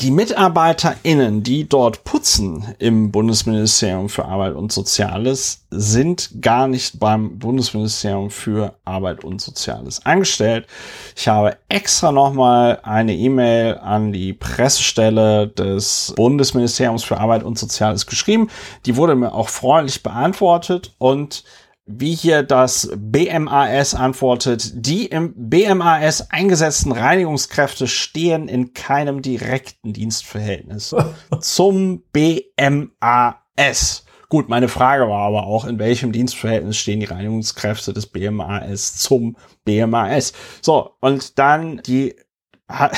die 0.00 0.10
MitarbeiterInnen, 0.10 1.42
die 1.42 1.68
dort 1.68 2.02
putzen 2.04 2.74
im 2.78 3.12
Bundesministerium 3.12 4.08
für 4.08 4.24
Arbeit 4.24 4.54
und 4.54 4.72
Soziales, 4.72 5.66
sind 5.70 6.30
gar 6.40 6.66
nicht 6.66 6.98
beim 6.98 7.38
Bundesministerium 7.38 8.30
für 8.30 8.74
Arbeit 8.86 9.22
und 9.22 9.42
Soziales 9.42 10.04
angestellt. 10.06 10.66
Ich 11.14 11.28
habe 11.28 11.58
extra 11.68 12.10
nochmal 12.10 12.80
eine 12.82 13.14
E-Mail 13.14 13.78
an 13.78 14.12
die 14.12 14.32
Pressestelle 14.32 15.48
des 15.48 16.14
Bundesministeriums 16.16 17.04
für 17.04 17.20
Arbeit 17.20 17.42
und 17.42 17.58
Soziales 17.58 18.06
geschrieben. 18.06 18.48
Die 18.86 18.96
wurde 18.96 19.14
mir 19.14 19.34
auch 19.34 19.50
freundlich 19.50 20.02
beantwortet 20.02 20.94
und 20.96 21.44
wie 21.84 22.14
hier 22.14 22.42
das 22.42 22.90
BMAS 22.96 23.94
antwortet, 23.94 24.72
die 24.74 25.06
im 25.06 25.34
BMAS 25.36 26.30
eingesetzten 26.30 26.92
Reinigungskräfte 26.92 27.88
stehen 27.88 28.48
in 28.48 28.72
keinem 28.72 29.20
direkten 29.20 29.92
Dienstverhältnis 29.92 30.94
zum 31.40 32.04
BMAS. 32.12 34.04
Gut, 34.28 34.48
meine 34.48 34.68
Frage 34.68 35.08
war 35.08 35.26
aber 35.26 35.46
auch, 35.46 35.66
in 35.66 35.78
welchem 35.78 36.12
Dienstverhältnis 36.12 36.76
stehen 36.78 37.00
die 37.00 37.06
Reinigungskräfte 37.06 37.92
des 37.92 38.06
BMAS 38.06 38.96
zum 38.96 39.36
BMAS? 39.64 40.32
So, 40.62 40.92
und 41.00 41.38
dann 41.38 41.82
die, 41.82 42.14
habe 42.68 42.96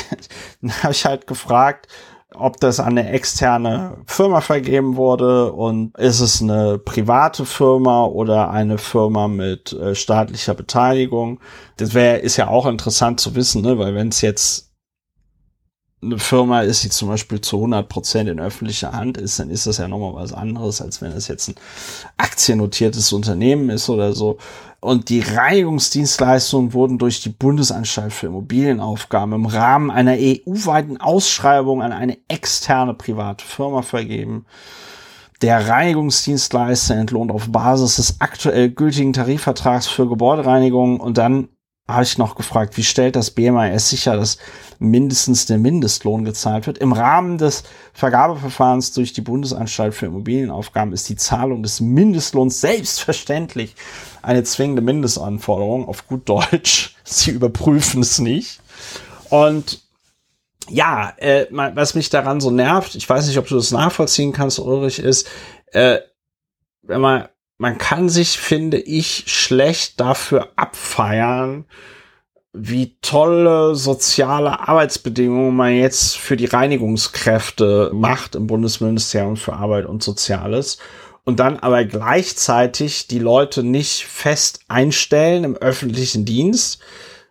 ich 0.91 1.05
halt 1.05 1.27
gefragt, 1.27 1.89
ob 2.37 2.61
das 2.61 2.81
an 2.81 2.99
eine 2.99 3.11
externe 3.11 3.97
Firma 4.07 4.41
vergeben 4.41 4.97
wurde 4.97 5.53
und 5.53 5.97
ist 5.99 6.21
es 6.21 6.43
eine 6.43 6.79
private 6.79 7.45
Firma 7.45 8.05
oder 8.05 8.51
eine 8.51 8.79
Firma 8.79 9.29
mit 9.29 9.73
äh, 9.73 9.95
staatlicher 9.95 10.55
Beteiligung. 10.55 11.41
Das 11.77 11.95
wäre 11.95 12.19
ist 12.19 12.37
ja 12.37 12.49
auch 12.49 12.67
interessant 12.67 13.21
zu 13.21 13.35
wissen, 13.35 13.63
ne? 13.63 13.79
weil 13.79 13.95
wenn 13.95 14.09
es 14.09 14.21
jetzt 14.21 14.64
eine 16.05 16.19
Firma 16.19 16.63
ist, 16.63 16.85
die 16.85 16.91
zum 16.91 17.09
Beispiel 17.09 17.41
zu 17.41 17.57
100 17.57 17.89
Prozent 17.89 18.29
in 18.29 18.41
öffentlicher 18.41 18.93
Hand 18.93 19.17
ist, 19.17 19.39
dann 19.39 19.51
ist 19.51 19.67
das 19.67 19.79
ja 19.79 19.89
nochmal 19.89 20.15
was 20.15 20.33
anderes, 20.33 20.81
als 20.81 21.01
wenn 21.03 21.13
es 21.13 21.29
jetzt 21.29 21.49
ein 21.49 21.55
aktiennotiertes 22.17 23.13
Unternehmen 23.13 23.71
ist 23.71 23.89
oder 23.89 24.13
so. 24.13 24.39
Und 24.81 25.09
die 25.09 25.21
Reinigungsdienstleistungen 25.21 26.75
wurden 26.75 26.99
durch 26.99 27.23
die 27.23 27.31
Bundesanstalt 27.31 28.13
für 28.13 28.27
Immobilienaufgaben 28.27 29.35
im 29.35 29.47
Rahmen 29.47 29.91
einer 29.91 30.13
EU-weiten 30.13 31.01
Ausschreibung 31.01 31.83
an 31.83 31.93
eine 31.93 32.19
externe 32.29 32.93
private 32.93 33.45
Firma 33.45 33.81
vergeben. 33.81 34.45
Der 35.41 35.69
Reinigungsdienstleister 35.69 36.97
entlohnt 36.97 37.33
auf 37.33 37.51
Basis 37.51 37.97
des 37.97 38.21
aktuell 38.21 38.71
gültigen 38.71 39.13
Tarifvertrags 39.13 39.87
für 39.87 40.09
Gebäudereinigung 40.09 41.01
und 41.01 41.19
dann 41.19 41.49
habe 41.87 42.05
ich 42.05 42.17
noch 42.17 42.35
gefragt, 42.35 42.77
wie 42.79 42.83
stellt 42.83 43.15
das 43.15 43.31
BMAS 43.31 43.91
sicher, 43.91 44.17
dass 44.17 44.39
mindestens 44.79 45.45
der 45.45 45.59
Mindestlohn 45.59 46.25
gezahlt 46.25 46.67
wird? 46.67 46.79
Im 46.79 46.93
Rahmen 46.93 47.37
des 47.37 47.65
Vergabeverfahrens 47.93 48.93
durch 48.95 49.13
die 49.13 49.21
Bundesanstalt 49.21 49.95
für 49.95 50.07
Immobilienaufgaben 50.07 50.95
ist 50.95 51.09
die 51.11 51.17
Zahlung 51.17 51.63
des 51.63 51.81
Mindestlohns 51.81 52.61
selbstverständlich 52.63 53.75
eine 54.23 54.45
zwingende 54.45 54.81
Mindestanforderung 54.81 55.87
auf 55.87 56.07
gut 56.09 56.27
Deutsch. 56.27 56.97
Sie 57.05 57.33
überprüfen 57.33 58.01
es 58.01 58.19
nicht. 58.19 58.61
Und 59.29 59.83
ja, 60.71 61.13
äh, 61.19 61.47
was 61.51 61.95
mich 61.95 62.09
daran 62.09 62.41
so 62.41 62.51
nervt, 62.51 62.95
ich 62.95 63.07
weiß 63.07 63.27
nicht, 63.27 63.37
ob 63.37 63.47
du 63.47 63.57
das 63.57 63.73
nachvollziehen 63.73 64.33
kannst, 64.33 64.59
Ulrich, 64.59 64.99
ist, 64.99 65.29
äh, 65.73 65.99
wenn 66.81 67.03
man 67.03 67.29
man 67.59 67.79
kann 67.79 68.09
sich, 68.09 68.39
finde 68.39 68.79
ich, 68.79 69.25
schlecht 69.27 70.01
dafür 70.01 70.51
abfeiern, 70.57 71.67
wie 72.53 72.97
tolle 73.01 73.75
soziale 73.75 74.69
Arbeitsbedingungen 74.69 75.57
man 75.57 75.75
jetzt 75.75 76.17
für 76.17 76.37
die 76.37 76.45
Reinigungskräfte 76.45 77.91
macht 77.93 78.37
im 78.37 78.47
Bundesministerium 78.47 79.37
für 79.37 79.55
Arbeit 79.55 79.87
und 79.87 80.03
Soziales 80.03 80.79
und 81.25 81.41
dann 81.41 81.59
aber 81.59 81.85
gleichzeitig 81.85 83.09
die 83.09 83.19
Leute 83.19 83.65
nicht 83.65 84.05
fest 84.05 84.61
einstellen 84.69 85.43
im 85.43 85.57
öffentlichen 85.57 86.25
Dienst, 86.25 86.81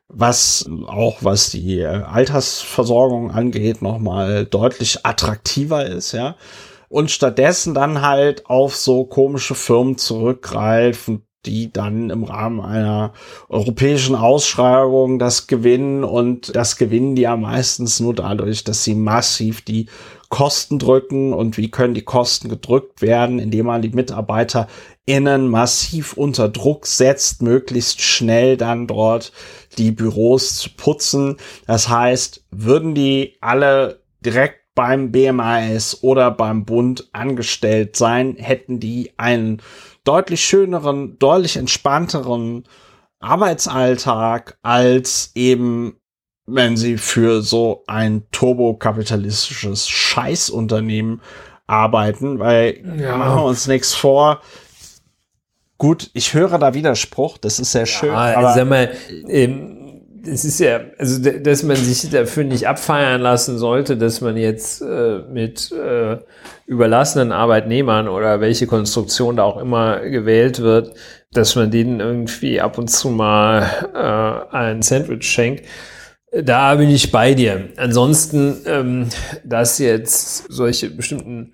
was 0.09 0.69
auch 0.87 1.19
was 1.21 1.51
die 1.51 1.85
Altersversorgung 1.85 3.31
angeht, 3.31 3.81
nochmal 3.81 4.45
deutlich 4.45 5.05
attraktiver 5.05 5.85
ist, 5.85 6.11
ja 6.11 6.35
und 6.93 7.09
stattdessen 7.09 7.73
dann 7.73 8.03
halt 8.03 8.45
auf 8.45 8.75
so 8.75 9.03
komische 9.05 9.55
Firmen 9.55 9.97
zurückgreifen, 9.97 11.25
die 11.43 11.73
dann 11.73 12.11
im 12.11 12.23
Rahmen 12.23 12.61
einer 12.61 13.13
europäischen 13.49 14.13
Ausschreibung 14.13 15.17
das 15.17 15.47
gewinnen. 15.47 16.03
Und 16.03 16.55
das 16.55 16.77
gewinnen 16.77 17.15
die 17.15 17.23
ja 17.23 17.35
meistens 17.35 17.99
nur 17.99 18.13
dadurch, 18.13 18.63
dass 18.63 18.83
sie 18.83 18.93
massiv 18.93 19.61
die 19.61 19.87
Kosten 20.29 20.77
drücken. 20.77 21.33
Und 21.33 21.57
wie 21.57 21.71
können 21.71 21.95
die 21.95 22.03
Kosten 22.03 22.47
gedrückt 22.47 23.01
werden, 23.01 23.39
indem 23.39 23.65
man 23.65 23.81
die 23.81 23.89
MitarbeiterInnen 23.89 25.47
massiv 25.47 26.13
unter 26.13 26.47
Druck 26.47 26.85
setzt, 26.85 27.41
möglichst 27.41 28.01
schnell 28.01 28.55
dann 28.55 28.85
dort 28.85 29.31
die 29.79 29.91
Büros 29.91 30.57
zu 30.57 30.69
putzen. 30.77 31.37
Das 31.65 31.89
heißt, 31.89 32.45
würden 32.51 32.93
die 32.93 33.35
alle 33.41 34.03
direkt 34.23 34.62
beim 34.75 35.11
BMAS 35.11 36.03
oder 36.03 36.31
beim 36.31 36.65
Bund 36.65 37.09
angestellt 37.11 37.95
sein, 37.95 38.35
hätten 38.37 38.79
die 38.79 39.11
einen 39.17 39.61
deutlich 40.03 40.43
schöneren, 40.43 41.17
deutlich 41.19 41.57
entspannteren 41.57 42.63
Arbeitsalltag 43.19 44.57
als 44.61 45.31
eben 45.35 45.97
wenn 46.45 46.77
sie 46.77 46.97
für 46.97 47.41
so 47.41 47.83
ein 47.87 48.23
turbokapitalistisches 48.31 49.87
Scheißunternehmen 49.87 51.21
arbeiten, 51.67 52.39
weil 52.39 52.83
ja. 52.99 53.15
machen 53.15 53.37
wir 53.37 53.45
uns 53.45 53.67
nichts 53.67 53.93
vor. 53.93 54.41
Gut, 55.77 56.09
ich 56.13 56.33
höre 56.33 56.59
da 56.59 56.73
Widerspruch, 56.73 57.37
das 57.37 57.59
ist 57.59 57.71
sehr 57.71 57.85
schön. 57.85 58.11
Ja, 58.11 58.37
aber 58.37 58.53
sag 58.53 58.69
mal, 58.69 58.93
ähm, 59.27 59.82
es 60.25 60.45
ist 60.45 60.59
ja, 60.59 60.81
also 60.97 61.19
dass 61.19 61.63
man 61.63 61.75
sich 61.75 62.09
dafür 62.09 62.43
nicht 62.43 62.67
abfeiern 62.67 63.21
lassen 63.21 63.57
sollte, 63.57 63.97
dass 63.97 64.21
man 64.21 64.37
jetzt 64.37 64.81
äh, 64.81 65.19
mit 65.29 65.71
äh, 65.71 66.17
überlassenen 66.65 67.31
Arbeitnehmern 67.31 68.07
oder 68.07 68.39
welche 68.39 68.67
Konstruktion 68.67 69.35
da 69.35 69.43
auch 69.43 69.57
immer 69.57 69.99
gewählt 70.01 70.59
wird, 70.59 70.95
dass 71.33 71.55
man 71.55 71.71
denen 71.71 71.99
irgendwie 71.99 72.61
ab 72.61 72.77
und 72.77 72.89
zu 72.89 73.09
mal 73.09 73.67
äh, 73.93 74.55
ein 74.55 74.81
Sandwich 74.81 75.29
schenkt. 75.29 75.65
Da 76.31 76.75
bin 76.75 76.89
ich 76.89 77.11
bei 77.11 77.33
dir. 77.33 77.69
Ansonsten, 77.77 78.61
ähm, 78.65 79.09
dass 79.43 79.77
jetzt 79.77 80.51
solche 80.51 80.89
bestimmten 80.89 81.53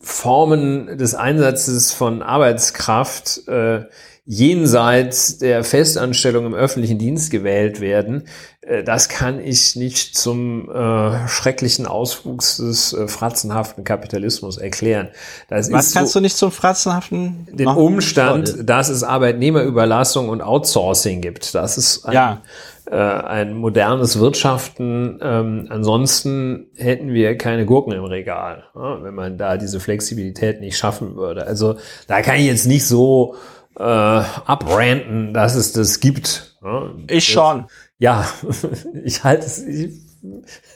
Formen 0.00 0.98
des 0.98 1.14
Einsatzes 1.14 1.92
von 1.92 2.22
Arbeitskraft 2.22 3.48
äh, 3.48 3.84
jenseits 4.26 5.38
der 5.38 5.62
Festanstellung 5.62 6.46
im 6.46 6.54
öffentlichen 6.54 6.98
Dienst 6.98 7.30
gewählt 7.30 7.80
werden, 7.80 8.24
äh, 8.60 8.82
das 8.82 9.08
kann 9.08 9.38
ich 9.38 9.76
nicht 9.76 10.16
zum 10.16 10.68
äh, 10.68 11.28
schrecklichen 11.28 11.86
Auswuchs 11.86 12.56
des 12.56 12.92
äh, 12.92 13.06
fratzenhaften 13.06 13.84
Kapitalismus 13.84 14.58
erklären. 14.58 15.08
Das 15.48 15.70
Was 15.70 15.94
kannst 15.94 16.12
so, 16.12 16.18
du 16.18 16.24
nicht 16.24 16.36
zum 16.36 16.50
fratzenhaften? 16.50 17.46
Den 17.52 17.68
Umstand, 17.68 18.68
dass 18.68 18.88
es 18.88 19.04
Arbeitnehmerüberlassung 19.04 20.28
und 20.28 20.42
Outsourcing 20.42 21.20
gibt. 21.20 21.54
Das 21.54 21.78
ist 21.78 22.04
ein, 22.04 22.12
ja. 22.12 22.42
äh, 22.90 22.96
ein 22.96 23.54
modernes 23.54 24.18
Wirtschaften. 24.18 25.20
Ähm, 25.22 25.66
ansonsten 25.68 26.66
hätten 26.74 27.12
wir 27.12 27.38
keine 27.38 27.64
Gurken 27.64 27.92
im 27.92 28.04
Regal, 28.04 28.64
ja, 28.74 29.04
wenn 29.04 29.14
man 29.14 29.38
da 29.38 29.56
diese 29.56 29.78
Flexibilität 29.78 30.60
nicht 30.60 30.76
schaffen 30.76 31.14
würde. 31.14 31.46
Also 31.46 31.76
da 32.08 32.22
kann 32.22 32.36
ich 32.36 32.46
jetzt 32.46 32.66
nicht 32.66 32.86
so 32.86 33.36
äh, 33.78 33.82
abranten, 33.82 35.34
dass 35.34 35.54
es 35.54 35.72
das 35.72 36.00
gibt. 36.00 36.56
Ja. 36.62 36.90
Ich 37.08 37.24
schon. 37.24 37.66
ja, 37.98 38.26
ich 39.04 39.24
halte 39.24 39.46
es. 39.46 39.62
Ich, 39.62 39.92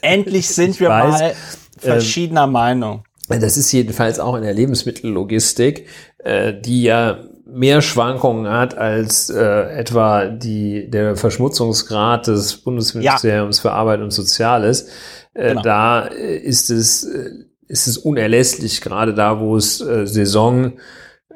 Endlich 0.01 0.47
sind 0.55 0.79
wir 0.79 0.89
weiß, 0.89 1.19
mal 1.19 1.33
verschiedener 1.77 2.43
ähm, 2.45 2.51
Meinung. 2.51 3.03
Das 3.27 3.57
ist 3.57 3.71
jedenfalls 3.71 4.19
auch 4.19 4.35
in 4.35 4.43
der 4.43 4.53
Lebensmittellogistik, 4.53 5.87
äh, 6.19 6.53
die 6.53 6.83
ja 6.83 7.19
mehr 7.45 7.81
Schwankungen 7.81 8.51
hat 8.51 8.77
als 8.77 9.29
äh, 9.29 9.41
etwa 9.41 10.27
die, 10.27 10.89
der 10.89 11.15
Verschmutzungsgrad 11.15 12.27
des 12.27 12.57
Bundesministeriums 12.57 13.57
ja. 13.57 13.61
für 13.61 13.71
Arbeit 13.71 14.01
und 14.01 14.11
Soziales. 14.11 14.89
Äh, 15.33 15.49
genau. 15.49 15.61
Da 15.61 16.07
äh, 16.07 16.37
ist 16.37 16.69
es, 16.69 17.03
äh, 17.03 17.29
ist 17.67 17.87
es 17.87 17.97
unerlässlich, 17.97 18.81
gerade 18.81 19.13
da, 19.13 19.39
wo 19.39 19.57
es 19.57 19.81
äh, 19.81 20.05
Saison, 20.05 20.73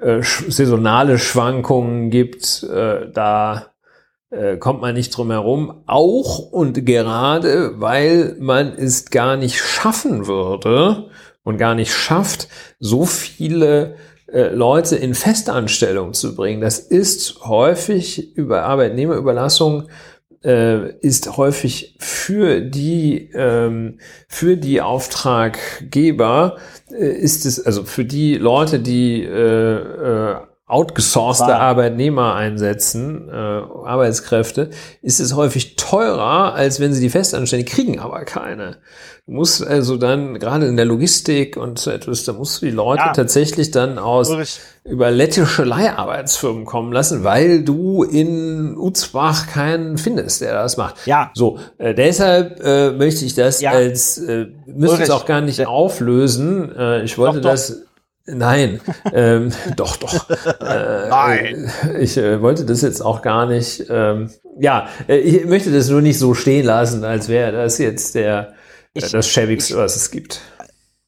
äh, 0.02 0.22
saisonale 0.22 1.20
Schwankungen 1.20 2.10
gibt, 2.10 2.64
äh, 2.64 3.10
da 3.12 3.68
äh, 4.30 4.58
kommt 4.58 4.82
man 4.82 4.96
nicht 4.96 5.16
drum 5.16 5.32
herum. 5.32 5.84
Auch 5.86 6.40
und 6.40 6.86
gerade, 6.86 7.80
weil 7.80 8.36
man 8.40 8.74
es 8.74 9.10
gar 9.10 9.38
nicht 9.38 9.60
schaffen 9.60 10.28
würde 10.28 11.10
und 11.44 11.58
gar 11.58 11.76
nicht 11.76 11.94
schafft, 11.94 12.48
so 12.80 13.06
viele 13.06 13.96
äh, 14.28 14.50
Leute 14.50 14.96
in 14.96 15.14
Festanstellung 15.14 16.14
zu 16.14 16.36
bringen. 16.36 16.62
Das 16.62 16.80
ist 16.80 17.46
häufig 17.46 18.36
über 18.36 18.64
Arbeitnehmerüberlassung 18.64 19.88
ist 20.46 21.38
häufig 21.38 21.96
für 22.00 22.62
die 22.62 23.32
ähm, 23.34 24.00
für 24.28 24.58
die 24.58 24.82
Auftraggeber 24.82 26.58
äh, 26.92 27.08
ist 27.08 27.46
es 27.46 27.66
also 27.66 27.84
für 27.84 28.06
die 28.06 28.36
Leute, 28.36 28.80
die 28.80 29.24
äh, 29.24 29.76
äh, 29.76 30.38
outgesourcete 30.68 31.52
War. 31.52 31.60
Arbeitnehmer 31.60 32.34
einsetzen, 32.34 33.30
äh, 33.30 33.34
Arbeitskräfte, 33.34 34.72
ist 35.04 35.20
es 35.20 35.36
häufig 35.36 35.76
teurer, 35.76 36.56
als 36.56 36.80
wenn 36.80 36.92
sie 36.92 37.02
die 37.02 37.12
Festanstellung 37.12 37.66
kriegen, 37.66 38.00
aber 38.00 38.26
keine. 38.26 38.78
Du 39.28 39.34
musst 39.34 39.66
also 39.66 39.98
dann, 39.98 40.40
gerade 40.40 40.66
in 40.66 40.76
der 40.76 40.86
Logistik 40.86 41.56
und 41.56 41.78
so 41.78 41.92
etwas, 41.92 42.26
da 42.26 42.34
musst 42.34 42.62
du 42.62 42.66
die 42.66 42.72
Leute 42.72 43.04
ja. 43.06 43.12
tatsächlich 43.12 43.70
dann 43.70 44.00
aus 44.00 44.30
Ulrich. 44.30 44.60
über 44.84 45.12
lettische 45.12 45.64
Leiharbeitsfirmen 45.64 46.66
kommen 46.66 46.92
lassen, 46.92 47.24
weil 47.24 47.64
du 47.64 48.04
in 48.04 48.76
Uzbach 48.76 49.48
keinen 49.48 50.00
findest, 50.00 50.42
der 50.42 50.54
das 50.54 50.78
macht. 50.78 51.06
Ja. 51.06 51.30
So, 51.36 51.60
äh, 51.78 51.94
deshalb 51.94 52.60
äh, 52.64 52.92
möchte 52.92 53.26
ich 53.26 53.36
das 53.36 53.62
ja. 53.62 53.72
als, 53.72 54.18
äh, 54.18 54.48
müsste 54.66 55.04
es 55.04 55.12
auch 55.12 55.28
gar 55.28 55.42
nicht 55.42 55.66
auflösen. 55.66 56.76
Äh, 56.76 57.04
ich 57.04 57.20
wollte 57.20 57.42
doch, 57.42 57.50
doch. 57.50 57.52
das 57.52 57.85
Nein, 58.28 58.82
ähm, 59.14 59.52
doch, 59.76 59.98
doch. 59.98 60.30
Äh, 60.62 61.10
Nein. 61.10 61.72
Ich 62.00 62.18
äh, 62.18 62.42
wollte 62.42 62.66
das 62.66 62.82
jetzt 62.82 63.02
auch 63.02 63.22
gar 63.22 63.46
nicht. 63.46 63.86
Ähm, 63.90 64.32
ja, 64.60 64.90
äh, 65.08 65.18
ich 65.18 65.46
möchte 65.46 65.72
das 65.72 65.90
nur 65.90 66.02
nicht 66.02 66.18
so 66.18 66.34
stehen 66.34 66.66
lassen, 66.66 67.04
als 67.04 67.30
wäre 67.30 67.52
das 67.52 67.78
jetzt 67.78 68.16
der 68.16 68.54
ich, 68.94 69.04
äh, 69.04 69.10
das 69.10 69.30
schäbigste, 69.30 69.78
was 69.78 69.96
es 69.96 70.10
gibt. 70.10 70.42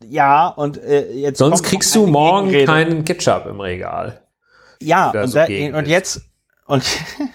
Ja, 0.05 0.47
und 0.47 0.77
äh, 0.83 1.11
jetzt. 1.11 1.39
Sonst 1.39 1.63
kriegst 1.63 1.95
du 1.95 2.05
morgen 2.05 2.65
keinen 2.65 3.03
Ketchup 3.03 3.47
im 3.47 3.59
Regal. 3.59 4.21
Ja, 4.81 5.09
und, 5.09 5.27
so 5.27 5.39
da, 5.39 5.45
und 5.45 5.87
jetzt 5.87 6.21
und 6.67 6.83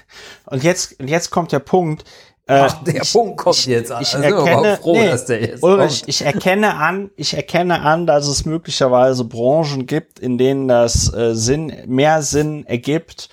und 0.47 0.63
jetzt 0.63 1.01
und 1.01 1.09
jetzt 1.09 1.31
kommt 1.31 1.53
der 1.53 1.59
Punkt. 1.59 2.05
Äh, 2.53 2.67
Ach, 2.67 2.85
der 2.85 3.03
ich, 3.03 3.13
Punkt 3.13 3.39
kommt 3.39 3.67
jetzt 3.67 3.91
an. 3.91 4.03
Ich, 4.03 4.09
ich 4.09 4.17
also 4.17 4.37
erkenne, 4.37 4.77
froh, 4.77 4.93
nee, 4.93 5.07
dass 5.07 5.25
der 5.25 5.41
jetzt 5.41 5.63
Ulrich, 5.63 6.03
ich 6.07 6.23
erkenne 6.23 6.77
an, 6.77 7.11
ich 7.17 7.35
erkenne 7.35 7.81
an, 7.83 8.07
dass 8.07 8.27
es 8.27 8.45
möglicherweise 8.45 9.25
Branchen 9.25 9.87
gibt, 9.87 10.19
in 10.19 10.39
denen 10.39 10.69
das 10.69 11.13
äh, 11.15 11.35
Sinn, 11.35 11.73
mehr 11.87 12.23
Sinn 12.23 12.67
ergibt, 12.67 13.31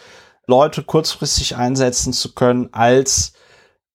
Leute 0.48 0.84
kurzfristig 0.84 1.58
einsetzen 1.58 2.14
zu 2.14 2.34
können, 2.34 2.70
als 2.72 3.34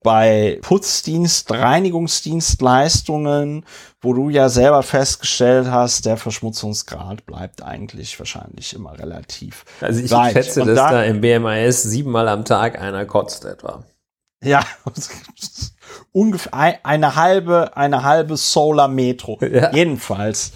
bei 0.05 0.61
Putzdienst, 0.61 1.51
Reinigungsdienstleistungen, 1.51 3.65
wo 4.03 4.13
du 4.13 4.29
ja 4.29 4.51
selber 4.51 4.83
festgestellt 4.83 5.71
hast, 5.71 6.05
der 6.05 6.19
Verschmutzungsgrad 6.19 7.25
bleibt 7.25 7.63
eigentlich 7.63 8.19
wahrscheinlich 8.19 8.75
immer 8.75 8.99
relativ. 8.99 9.65
Also 9.81 10.03
ich 10.03 10.11
weit. 10.11 10.35
schätze, 10.35 10.63
dass 10.65 10.77
da, 10.77 10.91
da 10.91 11.05
im 11.05 11.23
BMAS 11.23 11.83
siebenmal 11.83 12.29
am 12.29 12.45
Tag 12.45 12.79
einer 12.79 13.07
kotzt 13.07 13.47
etwa. 13.47 13.85
Ja, 14.45 14.63
ungefähr 16.13 16.79
eine 16.85 17.17
halbe, 17.17 17.77
eine 17.77 18.05
halbe 18.05 18.37
Solar 18.37 18.89
Metro. 18.89 19.39
Ja. 19.41 19.73
Jedenfalls, 19.73 20.53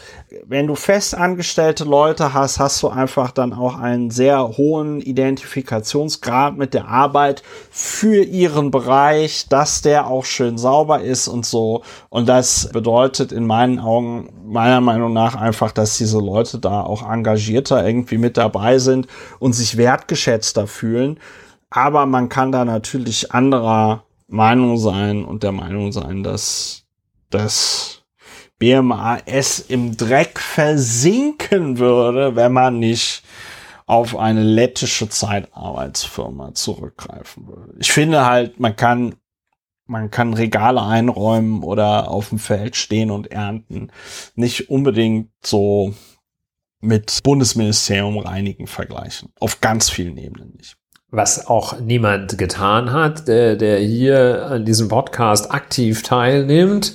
wenn 0.46 0.66
du 0.66 0.74
festangestellte 0.74 1.84
Leute 1.84 2.32
hast, 2.32 2.60
hast 2.60 2.82
du 2.82 2.88
einfach 2.88 3.32
dann 3.32 3.52
auch 3.52 3.76
einen 3.76 4.10
sehr 4.10 4.56
hohen 4.56 5.00
Identifikationsgrad 5.00 6.56
mit 6.56 6.74
der 6.74 6.86
Arbeit 6.86 7.42
für 7.70 8.22
ihren 8.22 8.70
Bereich, 8.70 9.48
dass 9.48 9.82
der 9.82 10.06
auch 10.06 10.24
schön 10.24 10.58
sauber 10.58 11.00
ist 11.00 11.28
und 11.28 11.44
so. 11.44 11.82
Und 12.08 12.28
das 12.28 12.68
bedeutet 12.72 13.32
in 13.32 13.46
meinen 13.46 13.80
Augen, 13.80 14.30
meiner 14.46 14.80
Meinung 14.80 15.12
nach 15.12 15.34
einfach, 15.34 15.72
dass 15.72 15.98
diese 15.98 16.18
Leute 16.18 16.58
da 16.58 16.82
auch 16.82 17.08
engagierter 17.10 17.86
irgendwie 17.86 18.18
mit 18.18 18.36
dabei 18.36 18.78
sind 18.78 19.08
und 19.38 19.54
sich 19.54 19.76
wertgeschätzter 19.76 20.66
fühlen. 20.66 21.18
Aber 21.70 22.06
man 22.06 22.28
kann 22.28 22.52
da 22.52 22.64
natürlich 22.64 23.32
anderer 23.32 24.04
Meinung 24.26 24.78
sein 24.78 25.24
und 25.24 25.42
der 25.42 25.52
Meinung 25.52 25.92
sein, 25.92 26.22
dass 26.22 26.84
das 27.30 28.02
BMAS 28.58 29.60
im 29.60 29.96
Dreck 29.96 30.38
versinken 30.38 31.78
würde, 31.78 32.36
wenn 32.36 32.52
man 32.52 32.78
nicht 32.78 33.22
auf 33.86 34.16
eine 34.16 34.42
lettische 34.42 35.08
Zeitarbeitsfirma 35.08 36.52
zurückgreifen 36.54 37.46
würde. 37.46 37.74
Ich 37.78 37.90
finde 37.90 38.26
halt, 38.26 38.60
man 38.60 38.76
kann, 38.76 39.14
man 39.86 40.10
kann 40.10 40.34
Regale 40.34 40.82
einräumen 40.82 41.62
oder 41.62 42.10
auf 42.10 42.30
dem 42.30 42.38
Feld 42.38 42.76
stehen 42.76 43.10
und 43.10 43.30
ernten. 43.30 43.90
Nicht 44.34 44.68
unbedingt 44.68 45.30
so 45.42 45.94
mit 46.80 47.22
Bundesministerium 47.22 48.18
reinigen 48.18 48.66
vergleichen. 48.66 49.32
Auf 49.40 49.60
ganz 49.60 49.88
vielen 49.88 50.18
Ebenen 50.18 50.54
nicht 50.56 50.76
was 51.10 51.46
auch 51.46 51.80
niemand 51.80 52.36
getan 52.36 52.92
hat, 52.92 53.28
der, 53.28 53.56
der 53.56 53.78
hier 53.78 54.46
an 54.46 54.64
diesem 54.64 54.88
Podcast 54.88 55.50
aktiv 55.50 56.02
teilnimmt. 56.02 56.94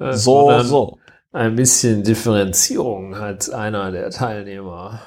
Äh, 0.00 0.12
so, 0.12 0.60
so. 0.62 0.98
Ein 1.32 1.56
bisschen 1.56 2.04
Differenzierung 2.04 3.18
hat 3.18 3.52
einer 3.52 3.90
der 3.90 4.10
Teilnehmer 4.10 5.00